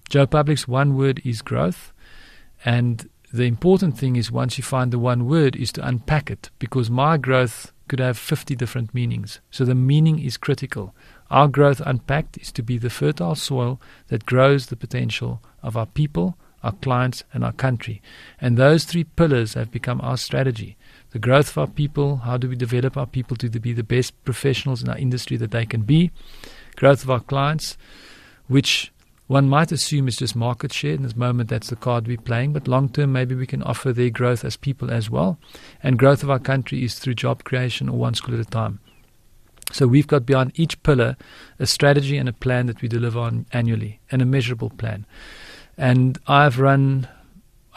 Joe 0.10 0.28
Public's 0.28 0.68
one 0.68 0.96
word 0.96 1.22
is 1.24 1.42
growth, 1.42 1.94
and 2.64 3.10
the 3.36 3.44
important 3.44 3.98
thing 3.98 4.16
is 4.16 4.32
once 4.32 4.58
you 4.58 4.64
find 4.64 4.92
the 4.92 5.00
one 5.00 5.26
word 5.26 5.56
is 5.56 5.72
to 5.74 5.88
unpack 5.88 6.32
it 6.32 6.50
because 6.58 6.90
my 6.90 7.18
growth 7.18 7.74
could 7.88 8.00
have 8.00 8.18
50 8.18 8.56
different 8.56 8.94
meanings. 8.94 9.42
So 9.52 9.66
the 9.66 9.76
meaning 9.76 10.20
is 10.20 10.38
critical. 10.38 10.96
Our 11.30 11.48
growth 11.48 11.82
unpacked 11.86 12.38
is 12.38 12.52
to 12.54 12.64
be 12.64 12.78
the 12.78 12.90
fertile 12.90 13.36
soil 13.36 13.80
that 14.08 14.26
grows 14.26 14.68
the 14.68 14.76
potential 14.76 15.42
of 15.62 15.76
our 15.76 15.86
people, 15.86 16.38
our 16.64 16.72
clients, 16.72 17.24
and 17.34 17.44
our 17.44 17.52
country. 17.52 18.02
And 18.40 18.58
those 18.58 18.86
three 18.86 19.04
pillars 19.04 19.54
have 19.54 19.72
become 19.72 20.02
our 20.02 20.18
strategy. 20.18 20.78
The 21.12 21.20
growth 21.20 21.50
of 21.50 21.58
our 21.58 21.68
people, 21.68 22.18
how 22.18 22.38
do 22.38 22.50
we 22.50 22.56
develop 22.56 22.98
our 22.98 23.06
people 23.06 23.38
to 23.38 23.50
be 23.50 23.74
the 23.74 23.84
best 23.84 24.14
professionals 24.24 24.82
in 24.82 24.90
our 24.90 24.98
industry 24.98 25.38
that 25.38 25.52
they 25.52 25.66
can 25.66 25.82
be? 25.82 26.12
Growth 26.76 27.04
of 27.04 27.12
our 27.12 27.20
clients, 27.20 27.78
which 28.48 28.92
one 29.28 29.50
might 29.50 29.72
assume 29.72 30.08
is 30.08 30.18
just 30.18 30.36
market 30.36 30.72
share. 30.72 30.94
In 30.94 31.02
this 31.02 31.16
moment, 31.16 31.50
that's 31.50 31.70
the 31.70 31.76
card 31.76 32.08
we're 32.08 32.18
playing. 32.18 32.54
But 32.54 32.68
long 32.68 32.90
term, 32.90 33.12
maybe 33.12 33.34
we 33.34 33.48
can 33.48 33.64
offer 33.64 33.92
their 33.92 34.12
growth 34.12 34.46
as 34.46 34.56
people 34.56 34.92
as 34.92 35.10
well. 35.10 35.40
And 35.82 35.98
growth 35.98 36.22
of 36.22 36.30
our 36.30 36.40
country 36.40 36.84
is 36.84 37.00
through 37.00 37.16
job 37.16 37.44
creation 37.44 37.90
or 37.90 37.98
one 37.98 38.14
school 38.14 38.36
at 38.36 38.42
a 38.42 38.46
time. 38.46 38.80
So 39.72 39.88
we've 39.88 40.06
got 40.06 40.28
beyond 40.28 40.52
each 40.56 40.82
pillar 40.84 41.18
a 41.58 41.66
strategy 41.66 42.18
and 42.18 42.30
a 42.30 42.34
plan 42.34 42.68
that 42.68 42.84
we 42.84 42.88
deliver 42.88 43.20
on 43.20 43.48
annually 43.52 44.00
and 44.12 44.22
a 44.22 44.26
measurable 44.26 44.70
plan. 44.70 45.08
And 45.76 46.20
I've 46.28 46.60
run, 46.60 47.08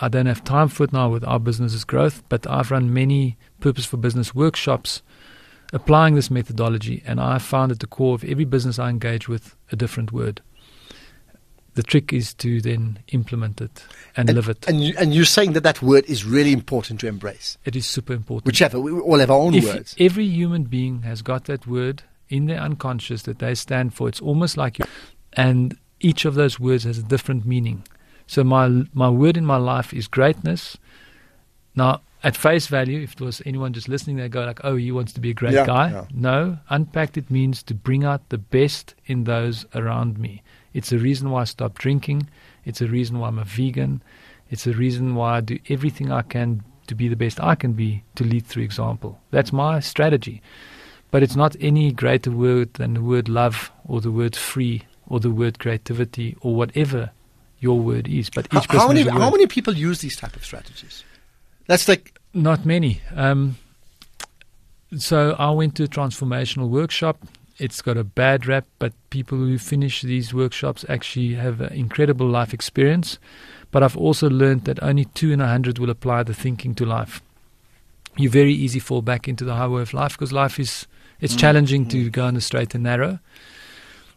I 0.00 0.08
don't 0.08 0.26
have 0.26 0.44
time 0.44 0.68
for 0.68 0.84
it 0.84 0.92
now 0.92 1.08
with 1.08 1.24
our 1.24 1.40
business's 1.40 1.84
growth, 1.84 2.22
but 2.28 2.46
I've 2.46 2.70
run 2.70 2.92
many 2.92 3.38
purpose 3.58 3.86
for 3.86 3.96
business 3.96 4.34
workshops 4.34 5.00
applying 5.72 6.14
this 6.14 6.30
methodology. 6.30 7.02
And 7.06 7.20
I 7.20 7.38
found 7.38 7.72
at 7.72 7.80
the 7.80 7.86
core 7.86 8.14
of 8.14 8.24
every 8.24 8.44
business 8.44 8.78
I 8.78 8.90
engage 8.90 9.28
with 9.28 9.56
a 9.72 9.76
different 9.76 10.12
word. 10.12 10.42
The 11.78 11.84
trick 11.84 12.12
is 12.12 12.34
to 12.34 12.60
then 12.60 12.98
implement 13.12 13.60
it 13.60 13.84
and, 14.16 14.34
live 14.34 14.48
it. 14.48 14.66
And, 14.66 14.82
you, 14.82 14.94
and 14.98 15.14
you're 15.14 15.24
saying 15.24 15.52
that 15.52 15.62
that 15.62 15.80
word 15.80 16.04
is 16.06 16.24
really 16.24 16.52
important 16.52 16.98
to 17.02 17.06
embrace. 17.06 17.56
It 17.64 17.76
is 17.76 17.86
super 17.86 18.12
important. 18.12 18.46
Whichever, 18.46 18.80
we 18.80 18.90
all 18.90 19.20
have 19.20 19.30
our 19.30 19.38
own 19.38 19.54
if 19.54 19.64
words. 19.64 19.94
Every 19.96 20.24
human 20.24 20.64
being 20.64 21.02
has 21.02 21.22
got 21.22 21.44
that 21.44 21.68
word 21.68 22.02
in 22.28 22.46
their 22.46 22.58
unconscious 22.58 23.22
that 23.22 23.38
they 23.38 23.54
stand 23.54 23.94
for. 23.94 24.08
It's 24.08 24.20
almost 24.20 24.56
like 24.56 24.80
you, 24.80 24.86
and 25.34 25.78
each 26.00 26.24
of 26.24 26.34
those 26.34 26.58
words 26.58 26.82
has 26.82 26.98
a 26.98 27.02
different 27.04 27.46
meaning. 27.46 27.84
So 28.26 28.42
my 28.42 28.82
my 28.92 29.08
word 29.08 29.36
in 29.36 29.46
my 29.46 29.58
life 29.58 29.94
is 29.94 30.08
greatness. 30.08 30.76
Now, 31.76 32.00
at 32.24 32.36
face 32.36 32.66
value, 32.66 33.02
if 33.02 33.14
there 33.14 33.26
was 33.26 33.40
anyone 33.46 33.72
just 33.72 33.88
listening, 33.88 34.16
they 34.16 34.28
go 34.28 34.44
like, 34.44 34.64
"Oh, 34.64 34.74
he 34.74 34.90
wants 34.90 35.12
to 35.12 35.20
be 35.20 35.30
a 35.30 35.34
great 35.34 35.52
Yeah, 35.54 35.64
guy." 35.64 35.92
yeah. 35.92 36.06
No, 36.12 36.58
unpacked 36.70 37.16
it 37.16 37.30
means 37.30 37.62
to 37.62 37.72
bring 37.74 38.02
out 38.02 38.30
the 38.30 38.38
best 38.38 38.96
in 39.06 39.22
those 39.22 39.64
around 39.76 40.18
me. 40.18 40.42
It's 40.74 40.92
a 40.92 40.98
reason 40.98 41.30
why 41.30 41.42
I 41.42 41.44
stopped 41.44 41.80
drinking. 41.80 42.28
It's 42.64 42.80
a 42.80 42.86
reason 42.86 43.18
why 43.18 43.28
I'm 43.28 43.38
a 43.38 43.44
vegan. 43.44 44.02
It's 44.50 44.66
a 44.66 44.72
reason 44.72 45.14
why 45.14 45.38
I 45.38 45.40
do 45.40 45.58
everything 45.68 46.10
I 46.12 46.22
can 46.22 46.62
to 46.86 46.94
be 46.94 47.08
the 47.08 47.16
best 47.16 47.40
I 47.40 47.54
can 47.54 47.72
be 47.72 48.02
to 48.16 48.24
lead 48.24 48.46
through 48.46 48.64
example. 48.64 49.20
That's 49.30 49.52
my 49.52 49.80
strategy. 49.80 50.42
But 51.10 51.22
it's 51.22 51.36
not 51.36 51.56
any 51.60 51.92
greater 51.92 52.30
word 52.30 52.74
than 52.74 52.94
the 52.94 53.02
word 53.02 53.28
love 53.28 53.70
or 53.86 54.00
the 54.00 54.10
word 54.10 54.36
free 54.36 54.84
or 55.06 55.20
the 55.20 55.30
word 55.30 55.58
creativity 55.58 56.36
or 56.40 56.54
whatever 56.54 57.10
your 57.60 57.78
word 57.78 58.08
is. 58.08 58.30
But 58.30 58.48
How, 58.50 58.58
each 58.58 58.68
person 58.68 58.80
how 58.80 58.88
many 58.88 59.02
how 59.08 59.30
many 59.30 59.46
people 59.46 59.74
use 59.74 60.00
these 60.00 60.16
type 60.16 60.36
of 60.36 60.44
strategies? 60.44 61.04
That's 61.66 61.88
like 61.88 62.18
Not 62.34 62.64
many. 62.64 63.00
Um, 63.14 63.56
so 64.96 65.34
I 65.38 65.50
went 65.50 65.74
to 65.76 65.84
a 65.84 65.88
transformational 65.88 66.68
workshop. 66.68 67.18
It's 67.58 67.82
got 67.82 67.96
a 67.96 68.04
bad 68.04 68.46
rap, 68.46 68.66
but 68.78 68.92
people 69.10 69.38
who 69.38 69.58
finish 69.58 70.02
these 70.02 70.32
workshops 70.32 70.84
actually 70.88 71.34
have 71.34 71.60
an 71.60 71.72
incredible 71.72 72.26
life 72.28 72.54
experience. 72.54 73.18
But 73.70 73.82
I've 73.82 73.96
also 73.96 74.30
learned 74.30 74.64
that 74.64 74.82
only 74.82 75.06
two 75.06 75.32
in 75.32 75.40
a 75.40 75.48
hundred 75.48 75.78
will 75.78 75.90
apply 75.90 76.22
the 76.22 76.34
thinking 76.34 76.74
to 76.76 76.86
life. 76.86 77.20
You 78.16 78.30
very 78.30 78.52
easy 78.52 78.78
fall 78.78 79.02
back 79.02 79.28
into 79.28 79.44
the 79.44 79.54
highway 79.54 79.82
of 79.82 79.92
life 79.92 80.12
because 80.12 80.32
life 80.32 80.58
is 80.58 80.86
it's 81.20 81.34
Mm, 81.34 81.38
challenging 81.38 81.88
to 81.88 82.10
go 82.10 82.24
on 82.26 82.34
the 82.34 82.40
straight 82.40 82.74
and 82.74 82.84
narrow. 82.84 83.18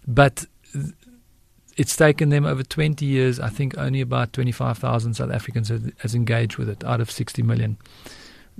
But 0.07 0.45
th- 0.71 0.93
it's 1.77 1.95
taken 1.95 2.29
them 2.29 2.45
over 2.45 2.63
20 2.63 3.05
years. 3.05 3.39
I 3.39 3.49
think 3.49 3.77
only 3.77 4.01
about 4.01 4.33
25,000 4.33 5.15
South 5.15 5.31
Africans 5.31 5.69
has, 5.69 5.81
has 5.99 6.13
engaged 6.15 6.57
with 6.57 6.69
it 6.69 6.83
out 6.83 7.01
of 7.01 7.09
60 7.09 7.41
million. 7.43 7.77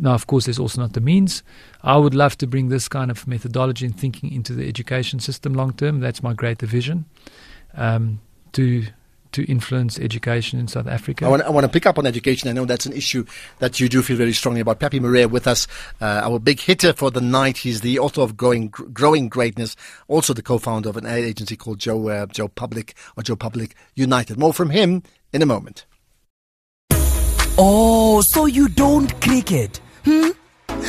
Now, 0.02 0.14
of 0.14 0.26
course, 0.26 0.45
there's 0.45 0.60
also 0.60 0.82
not 0.82 0.93
the 0.93 0.99
means. 0.99 1.43
I 1.84 1.95
would 1.95 2.16
love 2.16 2.36
to 2.39 2.47
bring 2.47 2.70
this 2.70 2.89
kind 2.89 3.12
of 3.12 3.28
methodology 3.28 3.86
and 3.86 3.97
thinking 3.97 4.32
into 4.32 4.54
the 4.54 4.68
education 4.68 5.20
system 5.20 5.54
long 5.54 5.74
term. 5.74 5.99
That's 5.99 6.24
my 6.24 6.34
greater 6.34 6.66
vision. 6.66 7.06
Um, 7.76 8.20
to 8.54 8.88
to 9.32 9.45
influence 9.45 9.97
education 9.97 10.60
in 10.60 10.68
South 10.68 10.88
Africa. 10.88 11.26
I 11.26 11.30
want, 11.30 11.43
I 11.43 11.49
want 11.49 11.64
to 11.64 11.70
pick 11.70 11.86
up 11.86 11.97
on 11.97 12.06
education. 12.06 12.49
I 12.49 12.52
know 12.52 12.66
that's 12.66 12.86
an 12.86 12.91
issue 12.91 13.24
that 13.60 13.80
you 13.80 13.88
do 13.88 14.02
feel 14.02 14.18
very 14.18 14.34
strongly 14.34 14.60
about. 14.60 14.80
Pepe 14.80 14.99
Marais 14.99 15.26
with 15.26 15.47
us, 15.47 15.68
uh, 16.02 16.20
our 16.24 16.38
big 16.38 16.60
hitter 16.60 16.91
for 16.91 17.12
the 17.12 17.22
night. 17.22 17.60
He's 17.60 17.80
the 17.80 17.97
author 17.97 18.20
of 18.20 18.36
Growing, 18.36 18.68
Growing 18.68 19.30
Greatness, 19.30 19.78
also 20.10 20.34
the 20.34 20.41
co-founder 20.41 20.89
of 20.89 20.97
an 20.97 21.06
ad 21.06 21.20
agency 21.20 21.56
called 21.56 21.80
Joe, 21.80 22.10
uh, 22.10 22.26
Joe 22.26 22.49
Public 22.49 22.93
or 23.16 23.24
Joe 23.24 23.38
Public 23.38 23.76
United. 23.95 24.38
More 24.38 24.54
from 24.54 24.70
him 24.70 25.04
in 25.32 25.41
a 25.41 25.45
moment. 25.45 25.86
Oh, 27.58 28.22
so 28.22 28.47
you 28.47 28.68
don't 28.68 29.20
cricket? 29.22 29.80
Hmm? 30.04 30.30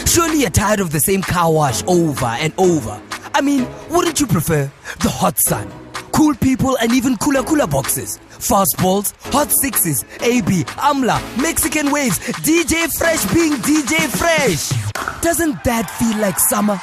Surely 0.07 0.41
you're 0.41 0.51
tired 0.51 0.81
of 0.81 0.91
the 0.91 1.01
same 1.01 1.23
car 1.23 1.53
wash 1.53 1.83
over 1.87 2.27
and 2.27 2.53
over. 2.59 3.01
I 3.35 3.41
mean, 3.41 3.67
wouldn't 3.91 4.21
you 4.21 4.27
prefer 4.27 4.71
the 5.01 5.09
hot 5.09 5.39
sun, 5.39 5.71
cool 6.13 6.35
people, 6.35 6.77
and 6.79 6.93
even 6.93 7.17
cooler 7.19 7.43
cooler 7.43 7.67
boxes? 7.67 8.19
Fast 8.31 8.77
balls, 8.79 9.15
hot 9.21 9.51
sixes, 9.51 10.05
AB, 10.21 10.65
Amla, 10.81 11.21
Mexican 11.41 11.91
waves, 11.93 12.19
DJ 12.19 12.93
Fresh 12.97 13.33
being 13.33 13.53
DJ 13.55 14.09
Fresh. 14.09 15.21
Doesn't 15.21 15.63
that 15.65 15.89
feel 15.91 16.17
like 16.19 16.39
summer? 16.39 16.75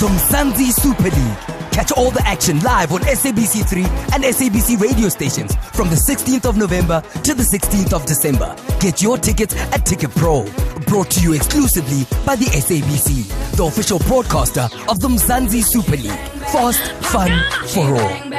The 0.00 0.06
Mzansi 0.06 0.72
Super 0.72 1.10
League. 1.10 1.67
Catch 1.78 1.92
all 1.92 2.10
the 2.10 2.26
action 2.26 2.58
live 2.58 2.92
on 2.92 3.02
SABC3 3.02 3.86
and 4.12 4.24
SABC 4.24 4.80
radio 4.80 5.08
stations 5.08 5.54
from 5.72 5.88
the 5.88 5.94
16th 5.94 6.44
of 6.44 6.56
November 6.56 7.00
to 7.22 7.34
the 7.34 7.44
16th 7.44 7.92
of 7.92 8.04
December. 8.04 8.56
Get 8.80 9.00
your 9.00 9.16
tickets 9.16 9.54
at 9.54 9.86
Ticket 9.86 10.10
Pro. 10.10 10.42
Brought 10.88 11.08
to 11.12 11.20
you 11.20 11.34
exclusively 11.34 12.02
by 12.26 12.34
the 12.34 12.46
SABC, 12.46 13.54
the 13.56 13.62
official 13.62 14.00
broadcaster 14.00 14.68
of 14.88 14.98
the 14.98 15.06
Mzansi 15.06 15.62
Super 15.62 15.92
League. 15.92 16.18
Fast, 16.50 16.82
fun, 17.12 17.30
for 17.68 17.86
all. 17.86 18.32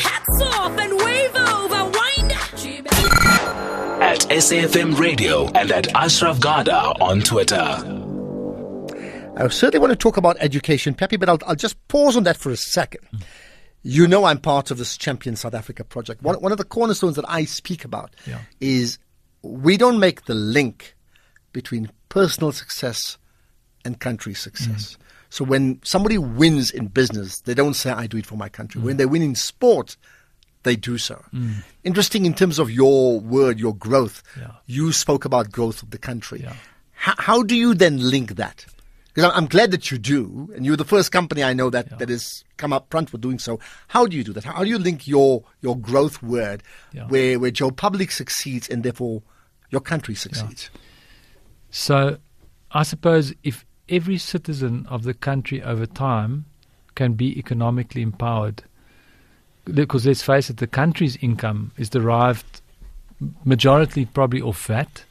Hats 0.00 0.42
off 0.42 0.76
and 0.76 0.92
wave 0.98 1.36
over, 1.36 1.84
wind 1.84 2.32
At 4.02 4.18
SAFM 4.30 4.98
Radio 4.98 5.46
and 5.52 5.70
at 5.70 5.94
Ashraf 5.94 6.40
Garda 6.40 6.92
on 7.00 7.20
Twitter. 7.20 8.09
I 9.44 9.48
certainly 9.48 9.80
want 9.80 9.90
to 9.92 9.96
talk 9.96 10.16
about 10.16 10.36
education, 10.40 10.94
Pepe, 10.94 11.16
but 11.16 11.28
I'll, 11.28 11.38
I'll 11.46 11.56
just 11.56 11.76
pause 11.88 12.16
on 12.16 12.24
that 12.24 12.36
for 12.36 12.50
a 12.50 12.56
second. 12.56 13.06
You 13.82 14.06
know, 14.06 14.24
I'm 14.24 14.38
part 14.38 14.70
of 14.70 14.78
this 14.78 14.96
Champion 14.96 15.36
South 15.36 15.54
Africa 15.54 15.84
project. 15.84 16.22
One, 16.22 16.36
one 16.40 16.52
of 16.52 16.58
the 16.58 16.64
cornerstones 16.64 17.16
that 17.16 17.24
I 17.28 17.44
speak 17.44 17.84
about 17.84 18.14
Yeah. 18.26 18.40
is 18.60 18.98
we 19.42 19.76
don't 19.76 19.98
make 19.98 20.26
the 20.26 20.34
link 20.34 20.94
between 21.52 21.90
personal 22.10 22.52
success 22.52 23.16
and 23.84 23.98
country 23.98 24.34
success. 24.34 24.92
Mm-hmm. 24.92 25.02
So 25.30 25.44
when 25.44 25.80
somebody 25.84 26.18
wins 26.18 26.70
in 26.70 26.88
business, 26.88 27.40
they 27.42 27.54
don't 27.54 27.74
say, 27.74 27.90
I 27.90 28.06
do 28.06 28.18
it 28.18 28.26
for 28.26 28.36
my 28.36 28.48
country. 28.48 28.80
Mm. 28.80 28.84
When 28.84 28.96
they 28.96 29.06
win 29.06 29.22
in 29.22 29.34
sport, 29.36 29.96
they 30.64 30.76
do 30.76 30.98
so. 30.98 31.24
Mm. 31.32 31.62
Interesting 31.84 32.26
in 32.26 32.34
terms 32.34 32.58
of 32.58 32.70
your 32.70 33.20
word, 33.20 33.58
your 33.58 33.74
growth. 33.74 34.22
You 34.66 34.92
spoke 34.92 35.24
about 35.24 35.50
growth 35.52 35.82
of 35.82 35.90
the 35.90 35.98
country. 35.98 36.44
How, 36.92 37.14
how 37.16 37.42
do 37.44 37.54
you 37.56 37.74
then 37.74 38.10
link 38.10 38.34
that? 38.34 38.66
Because 39.12 39.32
I'm, 39.34 39.46
glad 39.46 39.72
that 39.72 39.90
you 39.90 39.98
do, 39.98 40.50
and 40.54 40.64
you're 40.64 40.76
the 40.76 40.84
first 40.84 41.10
company 41.10 41.42
I 41.42 41.52
know 41.52 41.68
that, 41.70 41.98
that 41.98 42.08
has 42.08 42.44
come 42.56 42.72
up 42.72 42.90
front 42.90 43.10
for 43.10 43.18
doing 43.18 43.40
so. 43.40 43.58
How 43.88 44.06
do 44.06 44.16
you 44.16 44.22
do 44.22 44.32
that? 44.34 44.44
How 44.44 44.62
do 44.62 44.70
you 44.70 44.78
link 44.78 45.08
your 45.08 45.42
your 45.60 45.76
growth 45.76 46.22
word, 46.22 46.62
Yeah. 46.92 47.08
where 47.08 47.38
where 47.40 47.50
Joe 47.50 47.70
Public 47.72 48.12
succeeds 48.12 48.68
and 48.68 48.82
therefore 48.84 49.22
your 49.70 49.80
country 49.80 50.14
succeeds? 50.14 50.70
So, 51.70 52.18
I 52.72 52.82
suppose 52.84 53.34
if 53.42 53.64
every 53.88 54.18
citizen 54.18 54.86
of 54.88 55.02
the 55.02 55.14
country 55.14 55.62
over 55.62 55.86
time 55.86 56.44
can 56.94 57.14
be 57.14 57.36
economically 57.38 58.02
empowered, 58.02 58.62
because 59.64 60.06
let's 60.06 60.22
face 60.22 60.50
it, 60.50 60.58
the 60.58 60.66
country's 60.66 61.16
income 61.16 61.72
is 61.76 61.88
derived 61.88 62.60
majority 63.44 64.04
probably 64.06 64.40
off 64.40 64.66
VAT, 64.66 65.04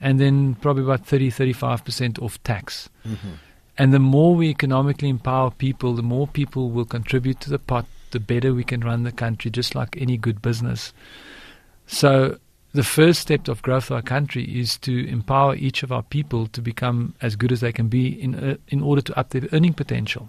and 0.00 0.20
then 0.20 0.54
probably 0.56 0.82
about 0.82 1.06
30 1.06 1.30
35% 1.30 2.22
off 2.22 2.42
tax. 2.42 2.88
And 3.78 3.92
the 3.92 3.98
more 3.98 4.34
we 4.34 4.48
economically 4.48 5.08
empower 5.08 5.50
people, 5.50 5.94
the 5.94 6.02
more 6.02 6.26
people 6.26 6.70
will 6.70 6.84
contribute 6.84 7.40
to 7.40 7.50
the 7.50 7.58
pot, 7.58 7.86
the 8.10 8.20
better 8.20 8.54
we 8.54 8.64
can 8.64 8.80
run 8.80 9.02
the 9.02 9.12
country, 9.12 9.50
just 9.50 9.74
like 9.74 9.96
any 10.00 10.16
good 10.16 10.40
business. 10.40 10.92
So, 11.86 12.38
the 12.72 12.82
first 12.82 13.20
step 13.20 13.48
of 13.48 13.62
growth 13.62 13.90
of 13.90 13.96
our 13.96 14.02
country 14.02 14.44
is 14.44 14.76
to 14.78 15.08
empower 15.08 15.54
each 15.54 15.82
of 15.82 15.92
our 15.92 16.02
people 16.02 16.46
to 16.48 16.60
become 16.60 17.14
as 17.22 17.36
good 17.36 17.52
as 17.52 17.60
they 17.60 17.72
can 17.72 17.88
be 17.88 18.08
in, 18.08 18.34
uh, 18.34 18.56
in 18.68 18.82
order 18.82 19.00
to 19.00 19.18
up 19.18 19.30
their 19.30 19.48
earning 19.52 19.72
potential. 19.72 20.28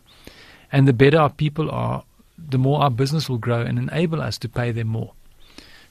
And 0.72 0.88
the 0.88 0.93
better 0.93 1.18
our 1.18 1.30
people 1.30 1.70
are, 1.72 2.03
the 2.38 2.57
more 2.57 2.82
our 2.82 2.91
business 2.91 3.30
will 3.30 3.38
grow 3.38 3.61
and 3.61 3.78
enable 3.78 4.22
us 4.22 4.38
to 4.39 4.49
pay 4.49 4.72
them 4.72 4.88
more. 4.88 5.13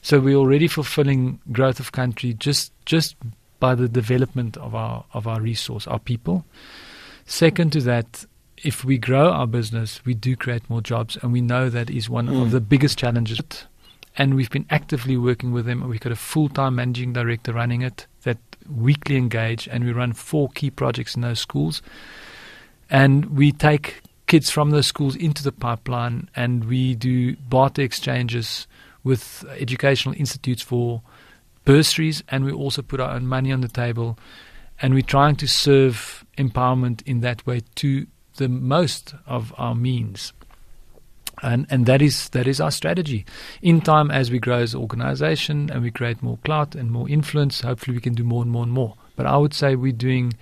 So 0.01 0.19
we're 0.19 0.35
already 0.35 0.67
fulfilling 0.67 1.39
growth 1.51 1.79
of 1.79 1.91
country 1.91 2.33
just 2.33 2.71
just 2.85 3.15
by 3.59 3.75
the 3.75 3.87
development 3.87 4.57
of 4.57 4.75
our 4.75 5.05
of 5.13 5.27
our 5.27 5.41
resource, 5.41 5.87
our 5.87 5.99
people. 5.99 6.45
Second 7.25 7.71
to 7.73 7.81
that, 7.81 8.25
if 8.63 8.83
we 8.83 8.97
grow 8.97 9.31
our 9.31 9.47
business, 9.47 10.01
we 10.05 10.13
do 10.13 10.35
create 10.35 10.69
more 10.69 10.81
jobs, 10.81 11.17
and 11.21 11.31
we 11.31 11.41
know 11.41 11.69
that 11.69 11.89
is 11.89 12.09
one 12.09 12.27
Mm. 12.27 12.41
of 12.41 12.51
the 12.51 12.61
biggest 12.61 12.97
challenges. 12.97 13.39
And 14.19 14.33
we've 14.33 14.49
been 14.49 14.65
actively 14.71 15.15
working 15.15 15.51
with 15.51 15.65
them. 15.65 15.87
We've 15.87 15.99
got 15.99 16.11
a 16.11 16.15
full-time 16.15 16.75
managing 16.75 17.13
director 17.13 17.53
running 17.53 17.83
it 17.83 18.07
that 18.23 18.39
weekly 18.67 19.15
engage, 19.15 19.67
and 19.67 19.83
we 19.83 19.91
run 19.91 20.13
four 20.13 20.49
key 20.49 20.71
projects 20.71 21.15
in 21.15 21.21
those 21.21 21.39
schools. 21.39 21.83
And 22.89 23.37
we 23.37 23.51
take 23.51 24.01
kids 24.25 24.49
from 24.49 24.71
those 24.71 24.87
schools 24.87 25.15
into 25.15 25.43
the 25.43 25.51
pipeline, 25.51 26.29
and 26.35 26.65
we 26.65 26.95
do 26.95 27.35
barter 27.35 27.81
exchanges 27.83 28.65
with 29.03 29.45
educational 29.59 30.15
institutes 30.17 30.63
for 30.63 31.01
bursaries, 31.67 32.23
and 32.29 32.45
we 32.45 32.51
also 32.53 32.81
put 32.81 33.01
our 33.01 33.11
own 33.11 33.27
money 33.27 33.51
on 33.51 33.59
the 33.59 33.67
table, 33.67 34.17
and 34.81 34.93
we're 34.93 35.01
trying 35.01 35.35
to 35.35 35.47
serve 35.47 36.25
empowerment 36.37 37.03
in 37.05 37.19
that 37.19 37.45
way 37.45 37.61
to 37.75 38.07
the 38.37 38.47
most 38.47 39.13
of 39.25 39.53
our 39.57 39.75
means. 39.75 40.31
And 41.43 41.67
and 41.69 41.85
that 41.85 42.01
is 42.01 42.29
that 42.29 42.47
is 42.47 42.61
our 42.61 42.71
strategy. 42.71 43.25
In 43.61 43.81
time, 43.81 44.09
as 44.09 44.31
we 44.31 44.39
grow 44.39 44.59
as 44.59 44.73
an 44.73 44.79
organisation 44.79 45.69
and 45.69 45.83
we 45.83 45.91
create 45.91 46.23
more 46.23 46.39
clout 46.45 46.73
and 46.73 46.89
more 46.89 47.07
influence, 47.09 47.61
hopefully 47.61 47.95
we 47.97 48.01
can 48.01 48.15
do 48.15 48.23
more 48.23 48.41
and 48.41 48.49
more 48.49 48.63
and 48.63 48.71
more. 48.71 48.95
But 49.17 49.25
I 49.25 49.37
would 49.37 49.53
say 49.53 49.75
we're 49.75 49.91
doing 49.91 50.33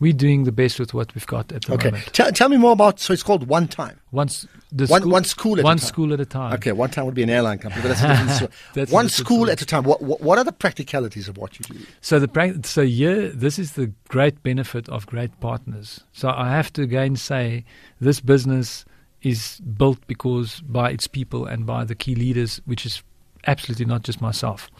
we're 0.00 0.12
doing 0.12 0.44
the 0.44 0.52
best 0.52 0.78
with 0.78 0.94
what 0.94 1.14
we've 1.14 1.26
got 1.26 1.50
at 1.52 1.64
the 1.64 1.72
Okay. 1.74 1.90
moment. 1.90 2.12
Tell, 2.12 2.30
tell 2.32 2.48
me 2.48 2.56
more 2.56 2.72
about. 2.72 3.00
So 3.00 3.12
it's 3.12 3.22
called 3.22 3.48
One 3.48 3.66
Time. 3.68 3.98
Once 4.12 4.46
the 4.72 4.86
one, 4.86 5.00
school- 5.02 5.12
one 5.12 5.24
school 5.24 5.58
at 5.58 5.64
one 5.64 5.76
a 5.76 5.78
time. 5.80 5.84
One 5.84 5.88
school 5.88 6.12
at 6.12 6.20
a 6.20 6.24
time. 6.24 6.52
Okay, 6.54 6.72
one 6.72 6.90
time 6.90 7.04
would 7.06 7.14
be 7.14 7.22
an 7.22 7.30
airline 7.30 7.58
company, 7.58 7.82
but 7.82 7.88
that's 7.88 8.02
a 8.02 8.08
different 8.08 8.30
story. 8.30 8.50
That's 8.74 8.92
one 8.92 9.08
school 9.08 9.50
at 9.50 9.60
a 9.62 9.66
time. 9.66 9.84
What, 9.84 10.00
what 10.02 10.38
are 10.38 10.44
the 10.44 10.52
practicalities 10.52 11.26
of 11.28 11.36
what 11.36 11.58
you 11.58 11.64
do? 11.76 11.84
So 12.00 12.18
the 12.18 12.28
prac- 12.28 12.64
so 12.66 12.80
yeah, 12.82 13.30
this 13.34 13.58
is 13.58 13.72
the 13.72 13.92
great 14.08 14.42
benefit 14.42 14.88
of 14.88 15.06
great 15.06 15.38
partners. 15.40 16.00
So 16.12 16.28
I 16.30 16.50
have 16.50 16.72
to 16.74 16.82
again 16.82 17.16
say 17.16 17.64
this 18.00 18.20
business 18.20 18.84
is 19.22 19.60
built 19.76 19.98
because 20.06 20.60
by 20.60 20.90
its 20.90 21.06
people 21.08 21.44
and 21.44 21.66
by 21.66 21.84
the 21.84 21.94
key 21.94 22.14
leaders, 22.14 22.60
which 22.66 22.86
is 22.86 23.02
absolutely 23.46 23.84
not 23.86 24.02
just 24.02 24.20
myself. 24.20 24.70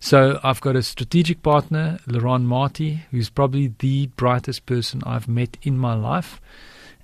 So 0.00 0.38
I've 0.44 0.60
got 0.60 0.76
a 0.76 0.82
strategic 0.82 1.42
partner, 1.42 1.98
Laurent 2.06 2.44
Marty, 2.44 3.02
who's 3.10 3.30
probably 3.30 3.72
the 3.78 4.06
brightest 4.08 4.64
person 4.66 5.02
I've 5.04 5.28
met 5.28 5.56
in 5.62 5.76
my 5.76 5.94
life. 5.94 6.40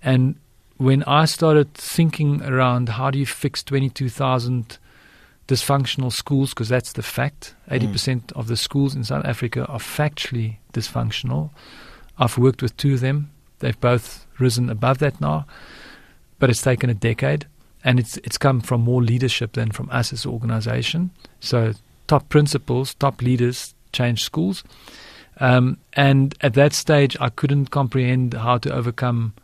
And 0.02 0.36
when 0.76 1.02
I 1.04 1.24
started 1.24 1.74
thinking 1.74 2.42
around 2.42 2.90
how 2.90 3.10
do 3.10 3.18
you 3.18 3.26
fix 3.26 3.62
22,000 3.62 4.78
dysfunctional 5.48 6.12
schools, 6.12 6.50
because 6.50 6.68
that's 6.68 6.92
the 6.92 7.02
fact, 7.02 7.54
mm. 7.68 7.80
80% 7.80 8.32
of 8.32 8.46
the 8.46 8.56
schools 8.56 8.94
in 8.94 9.04
South 9.04 9.24
Africa 9.24 9.66
are 9.66 9.78
factually 9.78 10.56
dysfunctional. 10.72 11.50
I've 12.18 12.38
worked 12.38 12.62
with 12.62 12.76
two 12.76 12.94
of 12.94 13.00
them. 13.00 13.30
They've 13.58 13.80
both 13.80 14.26
risen 14.38 14.70
above 14.70 14.98
that 14.98 15.20
now, 15.20 15.46
but 16.38 16.50
it's 16.50 16.62
taken 16.62 16.90
a 16.90 16.94
decade. 16.94 17.46
And 17.86 18.00
it's 18.00 18.16
it's 18.18 18.38
come 18.38 18.62
from 18.62 18.80
more 18.80 19.02
leadership 19.02 19.52
than 19.52 19.70
from 19.70 19.90
us 19.90 20.10
as 20.10 20.24
an 20.24 20.30
organization. 20.30 21.10
So 21.40 21.74
top 22.06 22.28
principals, 22.28 22.94
top 22.94 23.22
leaders 23.22 23.74
change 23.92 24.22
schools. 24.22 24.64
Um, 25.38 25.78
and 25.94 26.34
at 26.40 26.54
that 26.54 26.72
stage, 26.72 27.16
I 27.20 27.28
couldn't 27.28 27.70
comprehend 27.70 28.34
how 28.34 28.58
to 28.58 28.72
overcome 28.72 29.34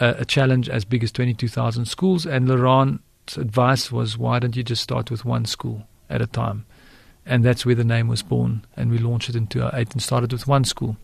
a, 0.00 0.16
a 0.20 0.24
challenge 0.24 0.68
as 0.68 0.84
big 0.84 1.04
as 1.04 1.12
22,000 1.12 1.86
schools. 1.86 2.26
And 2.26 2.48
Laurent's 2.48 3.36
advice 3.36 3.92
was, 3.92 4.18
why 4.18 4.38
don't 4.38 4.56
you 4.56 4.62
just 4.64 4.82
start 4.82 5.10
with 5.10 5.24
one 5.24 5.44
school 5.44 5.86
at 6.10 6.20
a 6.20 6.26
time? 6.26 6.66
And 7.26 7.44
that's 7.44 7.64
where 7.64 7.74
the 7.74 7.84
name 7.84 8.08
was 8.08 8.22
born. 8.22 8.64
And 8.76 8.90
we 8.90 8.98
launched 8.98 9.28
it 9.28 9.36
in 9.36 9.46
2008 9.46 9.92
and 9.92 10.02
started 10.02 10.32
with 10.32 10.46
one 10.46 10.64
school. 10.64 10.96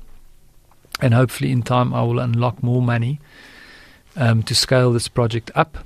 And 1.01 1.15
hopefully, 1.15 1.51
in 1.51 1.63
time, 1.63 1.95
I 1.95 2.03
will 2.03 2.19
unlock 2.19 2.63
more 2.63 2.83
money 2.83 3.21
um, 4.17 4.43
to 4.43 4.55
scale 4.55 4.93
this 4.93 5.09
project 5.09 5.51
up. 5.55 5.79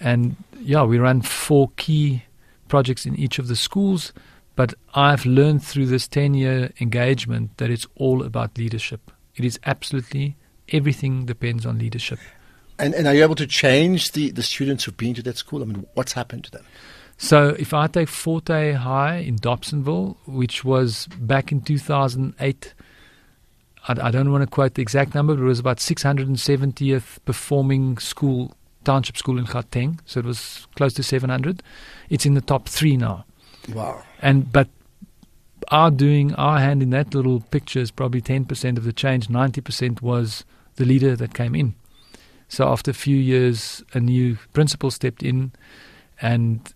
And 0.00 0.36
yeah, 0.60 0.82
we 0.82 0.98
run 0.98 1.22
four 1.22 1.70
key 1.76 2.24
projects 2.68 3.06
in 3.06 3.14
each 3.16 3.38
of 3.38 3.48
the 3.48 3.56
schools. 3.56 4.12
But 4.56 4.74
I've 4.94 5.26
learned 5.26 5.64
through 5.64 5.86
this 5.86 6.06
10 6.08 6.34
year 6.34 6.70
engagement 6.80 7.56
that 7.56 7.70
it's 7.70 7.86
all 7.96 8.22
about 8.22 8.56
leadership. 8.56 9.10
It 9.36 9.44
is 9.44 9.58
absolutely 9.64 10.36
everything 10.72 11.26
depends 11.26 11.66
on 11.66 11.78
leadership. 11.78 12.18
And, 12.78 12.94
and 12.94 13.06
are 13.06 13.14
you 13.14 13.22
able 13.22 13.34
to 13.36 13.46
change 13.46 14.12
the, 14.12 14.30
the 14.30 14.42
students 14.42 14.84
who've 14.84 14.96
been 14.96 15.14
to 15.14 15.22
that 15.22 15.36
school? 15.36 15.62
I 15.62 15.66
mean, 15.66 15.86
what's 15.94 16.12
happened 16.12 16.44
to 16.44 16.50
them? 16.50 16.64
So 17.16 17.54
if 17.58 17.72
I 17.72 17.86
take 17.86 18.08
Forte 18.08 18.72
High 18.72 19.16
in 19.16 19.36
Dobsonville, 19.36 20.16
which 20.26 20.64
was 20.64 21.06
back 21.18 21.52
in 21.52 21.60
2008, 21.60 22.74
I, 23.86 23.92
I 24.08 24.10
don't 24.10 24.32
want 24.32 24.42
to 24.42 24.48
quote 24.48 24.74
the 24.74 24.82
exact 24.82 25.14
number, 25.14 25.34
but 25.34 25.42
it 25.42 25.46
was 25.46 25.60
about 25.60 25.78
670th 25.78 27.18
performing 27.24 27.98
school, 27.98 28.56
township 28.84 29.16
school 29.16 29.38
in 29.38 29.46
Gauteng. 29.46 29.98
So 30.04 30.20
it 30.20 30.26
was 30.26 30.66
close 30.76 30.92
to 30.94 31.02
700. 31.02 31.62
It's 32.10 32.26
in 32.26 32.34
the 32.34 32.40
top 32.40 32.68
three 32.68 32.96
now. 32.96 33.24
Wow. 33.72 34.02
And 34.20 34.52
but 34.52 34.68
our 35.68 35.90
doing 35.90 36.34
our 36.34 36.58
hand 36.58 36.82
in 36.82 36.90
that 36.90 37.14
little 37.14 37.40
picture 37.40 37.80
is 37.80 37.90
probably 37.90 38.20
10% 38.20 38.76
of 38.76 38.84
the 38.84 38.92
change. 38.92 39.28
90% 39.28 40.02
was 40.02 40.44
the 40.76 40.84
leader 40.84 41.16
that 41.16 41.34
came 41.34 41.54
in. 41.54 41.74
So 42.48 42.68
after 42.68 42.90
a 42.90 42.94
few 42.94 43.16
years, 43.16 43.82
a 43.94 44.00
new 44.00 44.36
principal 44.52 44.90
stepped 44.90 45.22
in, 45.22 45.52
and 46.20 46.72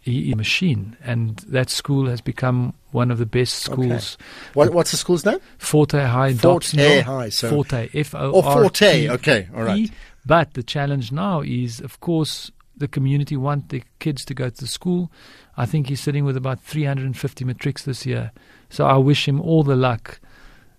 he 0.00 0.32
a 0.32 0.36
machine, 0.36 0.96
and 1.04 1.36
that 1.48 1.70
school 1.70 2.06
has 2.08 2.20
become 2.20 2.74
one 2.90 3.10
of 3.10 3.18
the 3.18 3.26
best 3.26 3.54
schools. 3.60 4.16
Okay. 4.20 4.50
What, 4.54 4.72
what's 4.72 4.90
the 4.90 4.96
school's 4.96 5.24
name? 5.24 5.38
Forte 5.58 5.98
High 6.00 6.34
Forte. 6.34 7.00
High, 7.02 7.28
so- 7.28 7.50
Forte, 7.50 7.88
F 7.94 8.14
O 8.14 8.32
Oh, 8.32 8.42
R 8.42 8.62
Forte, 8.62 9.02
T 9.02 9.10
okay, 9.10 9.48
all 9.54 9.62
right. 9.64 9.90
But 10.24 10.54
the 10.54 10.62
challenge 10.62 11.10
now 11.12 11.40
is, 11.40 11.80
of 11.80 12.00
course, 12.00 12.50
the 12.76 12.88
community 12.88 13.36
want 13.36 13.68
the 13.68 13.82
kids 13.98 14.24
to 14.26 14.34
go 14.34 14.48
to 14.50 14.56
the 14.60 14.66
school. 14.66 15.10
I 15.56 15.66
think 15.66 15.88
he's 15.88 16.00
sitting 16.00 16.24
with 16.24 16.36
about 16.36 16.60
350 16.62 17.44
matrics 17.44 17.82
this 17.84 18.06
year. 18.06 18.32
So 18.70 18.86
I 18.86 18.96
wish 18.96 19.26
him 19.28 19.40
all 19.40 19.62
the 19.62 19.76
luck 19.76 20.20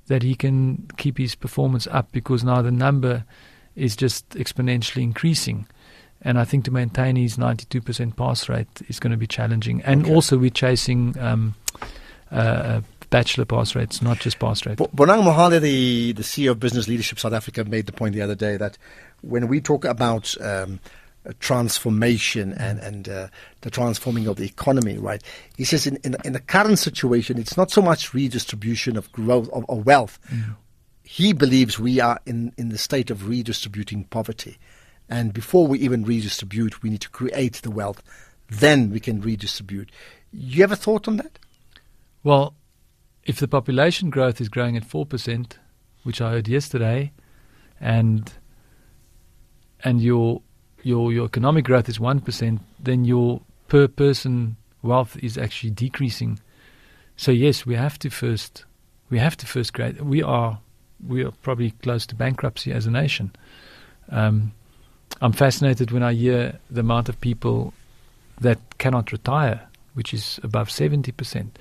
that 0.07 0.23
he 0.23 0.35
can 0.35 0.87
keep 0.97 1.17
his 1.17 1.35
performance 1.35 1.87
up 1.87 2.11
because 2.11 2.43
now 2.43 2.61
the 2.61 2.71
number 2.71 3.25
is 3.75 3.95
just 3.95 4.27
exponentially 4.31 5.03
increasing. 5.03 5.67
And 6.21 6.39
I 6.39 6.45
think 6.45 6.65
to 6.65 6.71
maintain 6.71 7.15
his 7.17 7.37
92% 7.37 8.15
pass 8.15 8.47
rate 8.49 8.81
is 8.87 8.99
going 8.99 9.11
to 9.11 9.17
be 9.17 9.27
challenging. 9.27 9.81
And 9.83 10.03
Okay. 10.05 10.13
also, 10.13 10.37
we're 10.37 10.49
chasing 10.49 11.17
um, 11.19 11.55
uh, 12.31 12.81
bachelor 13.09 13.45
pass 13.45 13.75
rates, 13.75 14.01
not 14.01 14.19
just 14.19 14.39
pass 14.39 14.65
rates. 14.65 14.77
Bo- 14.79 14.87
Bonang 14.87 15.23
Mohale, 15.23 15.59
the, 15.61 16.13
the 16.13 16.23
CEO 16.23 16.51
of 16.51 16.59
Business 16.59 16.87
Leadership 16.87 17.19
South 17.19 17.33
Africa, 17.33 17.63
made 17.65 17.85
the 17.85 17.91
point 17.91 18.15
the 18.15 18.21
other 18.21 18.35
day 18.35 18.57
that 18.57 18.77
when 19.23 19.47
we 19.47 19.59
talk 19.61 19.85
about 19.85 20.35
um, 20.41 20.79
transformation 21.39 22.53
and, 22.53 22.79
and 22.79 23.09
uh, 23.09 23.27
the 23.61 23.71
transforming 23.71 24.27
of 24.27 24.35
the 24.35 24.45
economy, 24.45 24.97
right? 24.97 25.23
He 25.57 25.63
says 25.63 25.87
in, 25.87 25.97
in, 26.03 26.15
in 26.25 26.33
the 26.33 26.39
current 26.39 26.79
situation, 26.79 27.39
it's 27.39 27.57
not 27.57 27.71
so 27.71 27.81
much 27.81 28.13
redistribution 28.13 28.97
of 28.97 29.11
growth 29.11 29.49
of, 29.49 29.65
of 29.69 29.85
wealth. 29.85 30.19
He 31.03 31.33
believes 31.33 31.79
we 31.79 31.99
are 31.99 32.19
in, 32.25 32.53
in 32.57 32.69
the 32.69 32.77
state 32.77 33.09
of 33.09 33.27
redistributing 33.27 34.05
poverty. 34.05 34.57
And 35.09 35.33
before 35.33 35.67
we 35.67 35.79
even 35.79 36.03
redistribute, 36.03 36.81
we 36.81 36.89
need 36.89 37.01
to 37.01 37.09
create 37.09 37.61
the 37.61 37.71
wealth. 37.71 38.01
Then 38.49 38.89
we 38.89 38.99
can 38.99 39.21
redistribute. 39.21 39.91
You 40.31 40.61
have 40.61 40.71
a 40.71 40.75
thought 40.75 41.07
on 41.07 41.17
that? 41.17 41.39
Well, 42.23 42.55
if 43.23 43.39
the 43.39 43.47
population 43.47 44.09
growth 44.09 44.41
is 44.41 44.49
growing 44.49 44.75
at 44.75 44.85
four 44.85 45.05
percent, 45.05 45.59
which 46.03 46.19
I 46.21 46.31
heard 46.31 46.47
yesterday, 46.47 47.11
and 47.79 48.31
and 49.83 50.01
your 50.01 50.41
your 50.83 51.11
your 51.11 51.25
economic 51.25 51.65
growth 51.65 51.89
is 51.89 51.99
one 51.99 52.19
percent, 52.19 52.61
then 52.79 53.05
your 53.05 53.41
per 53.67 53.87
person 53.87 54.55
wealth 54.81 55.17
is 55.21 55.37
actually 55.37 55.71
decreasing. 55.71 56.39
So 57.15 57.31
yes, 57.31 57.65
we 57.65 57.75
have 57.75 57.97
to 57.99 58.09
first 58.09 58.65
we 59.09 59.19
have 59.19 59.37
to 59.37 59.45
first 59.45 59.73
create. 59.73 60.01
We 60.01 60.23
are 60.23 60.59
we 61.07 61.23
are 61.23 61.31
probably 61.41 61.71
close 61.71 62.05
to 62.07 62.15
bankruptcy 62.15 62.71
as 62.71 62.85
a 62.85 62.91
nation. 62.91 63.31
Um, 64.09 64.51
I'm 65.21 65.33
fascinated 65.33 65.91
when 65.91 66.03
I 66.03 66.13
hear 66.13 66.59
the 66.69 66.81
amount 66.81 67.09
of 67.09 67.19
people 67.21 67.73
that 68.41 68.59
cannot 68.77 69.11
retire, 69.11 69.61
which 69.93 70.13
is 70.13 70.39
above 70.43 70.71
seventy 70.71 71.11
percent 71.11 71.57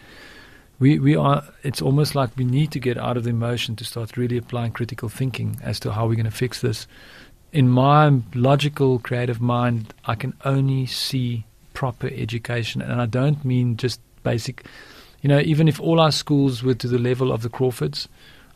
we 0.83 0.99
we 0.99 1.15
are 1.15 1.45
it's 1.63 1.81
almost 1.81 2.17
like 2.17 2.37
we 2.37 2.45
need 2.45 2.73
to 2.73 2.81
get 2.81 2.99
out 2.99 3.17
of 3.17 3.23
the 3.23 3.31
emotion 3.31 3.77
to 3.77 3.85
start 3.85 4.17
really 4.17 4.37
applying 4.37 4.73
critical 4.73 5.09
thinking 5.09 5.57
as 5.63 5.79
to 5.79 5.93
how 5.93 6.09
we're 6.09 6.17
going 6.17 6.25
to 6.25 6.31
fix 6.31 6.61
this 6.61 6.89
in 7.53 7.69
my 7.69 8.21
logical 8.35 8.99
creative 8.99 9.41
mind 9.41 9.93
i 10.07 10.15
can 10.15 10.35
only 10.45 10.87
see 10.87 11.45
proper 11.75 12.09
education 12.09 12.81
and 12.83 13.01
i 13.01 13.07
don't 13.07 13.45
mean 13.45 13.77
just 13.77 14.01
basic 14.23 14.67
you 15.21 15.29
know 15.29 15.41
even 15.41 15.69
if 15.69 15.81
all 15.81 16.01
our 16.01 16.13
schools 16.13 16.63
were 16.63 16.75
to 16.75 16.89
the 16.89 16.99
level 16.99 17.31
of 17.33 17.43
the 17.43 17.49
crawfords 17.49 18.09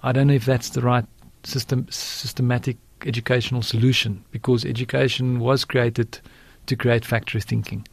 i 0.03 0.13
don't 0.13 0.27
know 0.27 0.35
if 0.35 0.45
that's 0.45 0.71
the 0.71 0.81
right 0.81 1.05
system 1.45 1.87
systematic 1.91 2.77
educational 3.05 3.63
solution 3.63 4.25
because 4.31 4.65
education 4.65 5.39
was 5.39 5.65
created 5.65 6.19
to 6.67 6.75
create 6.75 7.05
factory 7.05 7.41
thinking 7.41 7.87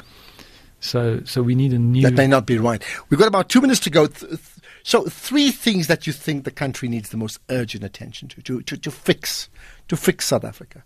so 0.79 1.21
so 1.25 1.41
we 1.41 1.55
need 1.55 1.73
a 1.73 1.79
new 1.79 2.01
That 2.01 2.13
may 2.13 2.27
not 2.27 2.45
be 2.45 2.57
right. 2.57 2.83
We've 3.09 3.17
got 3.17 3.29
about 3.29 3.47
two 3.47 3.61
minutes 3.61 3.79
to 3.81 3.89
go. 3.89 4.07
Th- 4.07 4.29
th- 4.31 4.41
so, 4.83 5.05
three 5.05 5.49
things 5.51 5.87
that 5.87 6.05
you 6.05 6.11
think 6.11 6.43
the 6.43 6.51
country 6.51 6.89
needs 6.89 7.09
the 7.09 7.15
most 7.15 7.39
urgent 7.49 7.85
attention 7.85 8.27
to, 8.27 8.41
to, 8.41 8.61
to, 8.63 8.75
to 8.75 8.91
fix, 8.91 9.47
to 9.87 9.95
fix 9.95 10.25
South 10.25 10.43
Africa. 10.43 10.83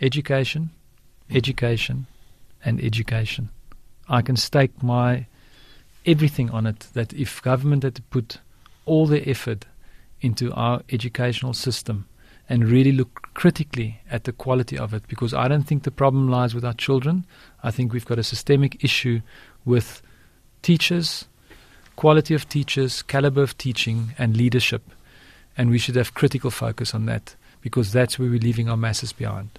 Education, 0.00 0.70
education, 1.30 2.06
and 2.64 2.82
education. 2.82 3.50
I 4.08 4.22
can 4.22 4.36
stake 4.36 4.82
my 4.82 5.26
everything 6.06 6.50
on 6.50 6.66
it 6.66 6.88
that 6.94 7.12
if 7.12 7.42
government 7.42 7.82
had 7.82 7.94
to 7.94 8.02
put 8.02 8.38
all 8.86 9.06
their 9.06 9.22
effort 9.26 9.66
into 10.20 10.52
our 10.52 10.82
educational 10.90 11.52
system 11.52 12.06
and 12.48 12.68
really 12.68 12.90
look 12.90 13.28
critically 13.34 14.00
at 14.10 14.24
the 14.24 14.32
quality 14.32 14.76
of 14.76 14.92
it, 14.92 15.06
because 15.06 15.32
I 15.32 15.46
don't 15.46 15.62
think 15.62 15.84
the 15.84 15.90
problem 15.90 16.28
lies 16.28 16.54
with 16.54 16.64
our 16.64 16.74
children. 16.74 17.24
I 17.62 17.70
think 17.70 17.92
we've 17.92 18.04
got 18.04 18.18
a 18.18 18.24
systemic 18.24 18.82
issue 18.82 19.20
with 19.64 20.02
teachers, 20.62 21.26
quality 21.94 22.34
of 22.34 22.48
teachers, 22.48 23.02
caliber 23.02 23.42
of 23.42 23.56
teaching, 23.56 24.14
and 24.18 24.36
leadership. 24.36 24.82
And 25.56 25.70
we 25.70 25.78
should 25.78 25.94
have 25.94 26.14
critical 26.14 26.50
focus 26.50 26.94
on 26.94 27.06
that 27.06 27.36
because 27.60 27.92
that's 27.92 28.18
where 28.18 28.30
we're 28.30 28.40
leaving 28.40 28.68
our 28.68 28.76
masses 28.76 29.12
behind. 29.12 29.50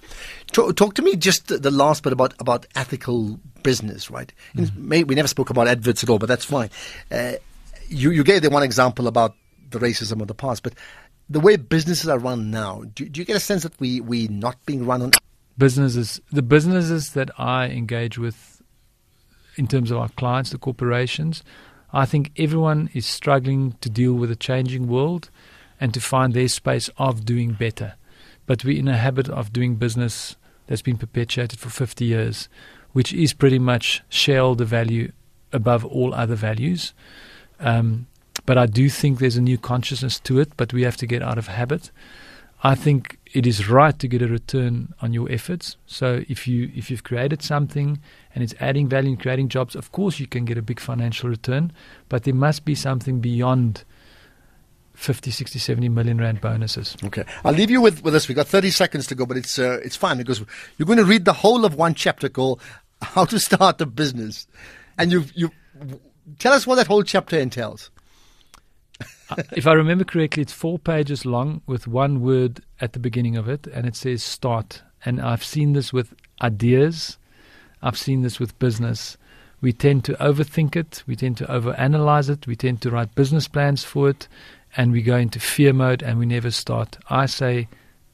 Talk, 0.52 0.76
talk 0.76 0.94
to 0.94 1.02
me 1.02 1.16
just 1.16 1.48
the, 1.48 1.58
the 1.58 1.70
last 1.70 2.02
bit 2.02 2.12
about, 2.12 2.34
about 2.40 2.66
ethical 2.74 3.38
business, 3.62 4.10
right? 4.10 4.32
May, 4.76 5.04
we 5.04 5.14
never 5.14 5.28
spoke 5.28 5.50
about 5.50 5.68
adverts 5.68 6.02
at 6.02 6.10
all, 6.10 6.18
but 6.18 6.26
that's 6.26 6.44
fine. 6.44 6.70
Uh, 7.10 7.34
you, 7.88 8.10
you 8.10 8.24
gave 8.24 8.42
the 8.42 8.50
one 8.50 8.62
example 8.62 9.06
about 9.06 9.34
the 9.70 9.78
racism 9.78 10.20
of 10.20 10.28
the 10.28 10.34
past, 10.34 10.62
but 10.62 10.74
the 11.30 11.40
way 11.40 11.56
businesses 11.56 12.08
are 12.08 12.18
run 12.18 12.50
now, 12.50 12.82
do, 12.94 13.08
do 13.08 13.20
you 13.20 13.24
get 13.24 13.36
a 13.36 13.40
sense 13.40 13.62
that 13.62 13.78
we 13.80 14.00
we're 14.00 14.30
not 14.30 14.64
being 14.66 14.84
run 14.84 15.02
on? 15.02 15.12
businesses 15.58 16.20
the 16.30 16.42
businesses 16.42 17.12
that 17.12 17.30
I 17.38 17.66
engage 17.66 18.18
with 18.18 18.62
in 19.56 19.66
terms 19.66 19.90
of 19.90 19.98
our 19.98 20.08
clients, 20.10 20.50
the 20.50 20.58
corporations, 20.58 21.42
I 21.92 22.06
think 22.06 22.32
everyone 22.38 22.88
is 22.94 23.04
struggling 23.04 23.76
to 23.82 23.90
deal 23.90 24.14
with 24.14 24.30
a 24.30 24.36
changing 24.36 24.88
world 24.88 25.30
and 25.82 25.92
to 25.92 26.00
find 26.00 26.32
their 26.32 26.46
space 26.46 26.88
of 26.96 27.24
doing 27.24 27.54
better. 27.54 27.94
But 28.46 28.64
we're 28.64 28.78
in 28.78 28.86
a 28.86 28.96
habit 28.96 29.28
of 29.28 29.52
doing 29.52 29.74
business 29.74 30.36
that's 30.68 30.80
been 30.80 30.96
perpetuated 30.96 31.58
for 31.58 31.70
50 31.70 32.04
years, 32.04 32.48
which 32.92 33.12
is 33.12 33.32
pretty 33.32 33.58
much 33.58 34.00
shareholder 34.08 34.64
value 34.64 35.10
above 35.52 35.84
all 35.84 36.14
other 36.14 36.36
values. 36.36 36.94
Um, 37.58 38.06
but 38.46 38.56
I 38.56 38.66
do 38.66 38.88
think 38.88 39.18
there's 39.18 39.36
a 39.36 39.42
new 39.42 39.58
consciousness 39.58 40.20
to 40.20 40.38
it, 40.38 40.56
but 40.56 40.72
we 40.72 40.82
have 40.82 40.96
to 40.98 41.06
get 41.06 41.20
out 41.20 41.36
of 41.36 41.48
habit. 41.48 41.90
I 42.62 42.76
think 42.76 43.18
it 43.32 43.44
is 43.44 43.68
right 43.68 43.98
to 43.98 44.06
get 44.06 44.22
a 44.22 44.28
return 44.28 44.94
on 45.02 45.12
your 45.12 45.28
efforts. 45.32 45.76
So 45.88 46.22
if 46.28 46.46
you 46.46 46.70
if 46.76 46.92
you've 46.92 47.02
created 47.02 47.42
something 47.42 47.98
and 48.36 48.44
it's 48.44 48.54
adding 48.60 48.88
value 48.88 49.10
and 49.10 49.20
creating 49.20 49.48
jobs, 49.48 49.74
of 49.74 49.90
course 49.90 50.20
you 50.20 50.28
can 50.28 50.44
get 50.44 50.58
a 50.58 50.62
big 50.62 50.78
financial 50.78 51.28
return, 51.28 51.72
but 52.08 52.22
there 52.22 52.34
must 52.34 52.64
be 52.64 52.76
something 52.76 53.18
beyond 53.18 53.82
50, 55.02 55.32
60, 55.32 55.58
70 55.58 55.88
million 55.88 56.18
rand 56.18 56.40
bonuses. 56.40 56.96
Okay, 57.04 57.24
I'll 57.44 57.52
leave 57.52 57.70
you 57.70 57.80
with, 57.80 58.04
with 58.04 58.14
this. 58.14 58.28
We've 58.28 58.36
got 58.36 58.46
30 58.46 58.70
seconds 58.70 59.06
to 59.08 59.14
go, 59.16 59.26
but 59.26 59.36
it's 59.36 59.58
uh, 59.58 59.80
it's 59.84 59.96
fine 59.96 60.18
because 60.18 60.44
you're 60.78 60.86
going 60.86 60.98
to 60.98 61.04
read 61.04 61.24
the 61.24 61.32
whole 61.32 61.64
of 61.64 61.74
one 61.74 61.94
chapter 61.94 62.28
called 62.28 62.60
"How 63.02 63.24
to 63.24 63.38
Start 63.40 63.80
a 63.80 63.86
Business," 63.86 64.46
and 64.96 65.10
you 65.10 65.24
you 65.34 65.50
tell 66.38 66.52
us 66.52 66.66
what 66.66 66.76
that 66.76 66.86
whole 66.86 67.02
chapter 67.02 67.36
entails. 67.36 67.90
if 69.52 69.66
I 69.66 69.72
remember 69.72 70.04
correctly, 70.04 70.42
it's 70.42 70.52
four 70.52 70.78
pages 70.78 71.26
long 71.26 71.62
with 71.66 71.88
one 71.88 72.20
word 72.20 72.60
at 72.80 72.92
the 72.92 73.00
beginning 73.00 73.36
of 73.36 73.48
it, 73.48 73.66
and 73.66 73.86
it 73.86 73.96
says 73.96 74.22
start. 74.22 74.82
And 75.04 75.20
I've 75.20 75.42
seen 75.42 75.72
this 75.72 75.92
with 75.92 76.14
ideas, 76.40 77.18
I've 77.82 77.98
seen 77.98 78.22
this 78.22 78.38
with 78.38 78.56
business. 78.60 79.16
We 79.60 79.72
tend 79.72 80.04
to 80.04 80.14
overthink 80.14 80.76
it, 80.76 81.02
we 81.06 81.16
tend 81.16 81.36
to 81.38 81.44
overanalyze 81.46 82.30
it, 82.30 82.46
we 82.46 82.56
tend 82.56 82.82
to 82.82 82.90
write 82.90 83.14
business 83.14 83.48
plans 83.48 83.84
for 83.84 84.08
it, 84.08 84.28
and 84.76 84.92
we 84.92 85.02
go 85.02 85.16
into 85.16 85.38
fear 85.40 85.72
mode 85.72 86.02
and 86.02 86.18
we 86.18 86.26
never 86.26 86.50
start. 86.50 86.98
I 87.08 87.26
say 87.26 87.68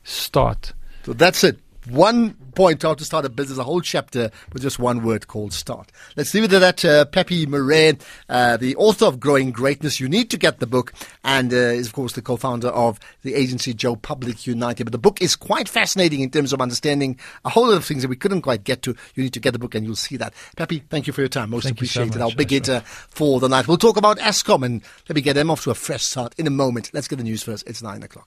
start. 0.05 0.73
So 1.05 1.13
that's 1.13 1.45
it. 1.45 1.59
one 1.89 2.37
point 2.59 2.83
how 2.83 2.93
to 2.93 3.05
start 3.05 3.25
a 3.25 3.29
business, 3.29 3.57
a 3.57 3.63
whole 3.63 3.81
chapter 3.81 4.33
with 4.53 4.63
just 4.63 4.81
one 4.81 5.05
word 5.05 5.29
called 5.29 5.53
start. 5.53 5.93
Let's 6.17 6.35
leave 6.35 6.43
it 6.43 6.53
at 6.53 6.59
that. 6.59 6.85
Uh, 6.85 7.05
Pepe 7.05 7.47
Marais, 7.47 7.97
uh, 8.29 8.57
the 8.57 8.75
author 8.75 9.05
of 9.05 9.21
Growing 9.21 9.53
Greatness. 9.53 10.01
You 10.01 10.09
need 10.09 10.29
to 10.31 10.37
get 10.37 10.59
the 10.59 10.67
book 10.67 10.93
and 11.23 11.53
uh, 11.53 11.57
is, 11.57 11.87
of 11.87 11.93
course, 11.93 12.15
the 12.15 12.21
co-founder 12.21 12.67
of 12.67 12.99
the 13.23 13.37
agency 13.37 13.73
Joe 13.75 13.95
Public 13.95 14.45
United. 14.45 14.83
But 14.83 14.91
the 14.91 14.99
book 14.99 15.23
is 15.23 15.37
quite 15.37 15.69
fascinating 15.69 16.21
in 16.21 16.31
terms 16.31 16.53
of 16.53 16.61
understanding 16.61 17.17
a 17.45 17.49
whole 17.49 17.69
lot 17.69 17.77
of 17.77 17.85
things 17.85 18.03
that 18.03 18.09
we 18.09 18.17
couldn't 18.17 18.43
quite 18.43 18.65
get 18.65 18.83
to. 18.83 18.97
You 19.15 19.23
need 19.23 19.35
to 19.35 19.41
get 19.41 19.53
the 19.53 19.61
book 19.61 19.77
and 19.77 19.87
you'll 19.87 19.95
see 19.95 20.17
that. 20.17 20.35
Pepe, 20.57 20.83
thank 20.91 21.07
you 21.07 21.13
for 21.13 21.21
your 21.21 21.29
time. 21.29 21.51
Most 21.51 21.63
Thank 21.63 21.81
you 21.81 21.87
so 21.87 22.01
appreciated. 22.03 22.19
much, 22.19 22.33
Our 22.33 22.37
big 22.37 22.51
hitter 22.51 22.81
for 22.81 23.39
the 23.39 23.49
night. 23.49 23.69
We'll 23.69 23.77
talk 23.77 23.97
about 23.97 24.19
Eskom 24.19 24.67
and 24.67 24.83
let 25.09 25.15
me 25.15 25.23
get 25.23 25.35
them 25.35 25.49
off 25.49 25.63
to 25.63 25.71
a 25.71 25.77
fresh 25.77 26.03
start 26.03 26.35
in 26.37 26.49
a 26.49 26.51
moment. 26.51 26.91
Let's 26.93 27.07
get 27.07 27.19
the 27.19 27.23
news 27.23 27.45
first. 27.45 27.69
It's 27.69 27.85
nine 27.85 28.03
o'clock. 28.03 28.27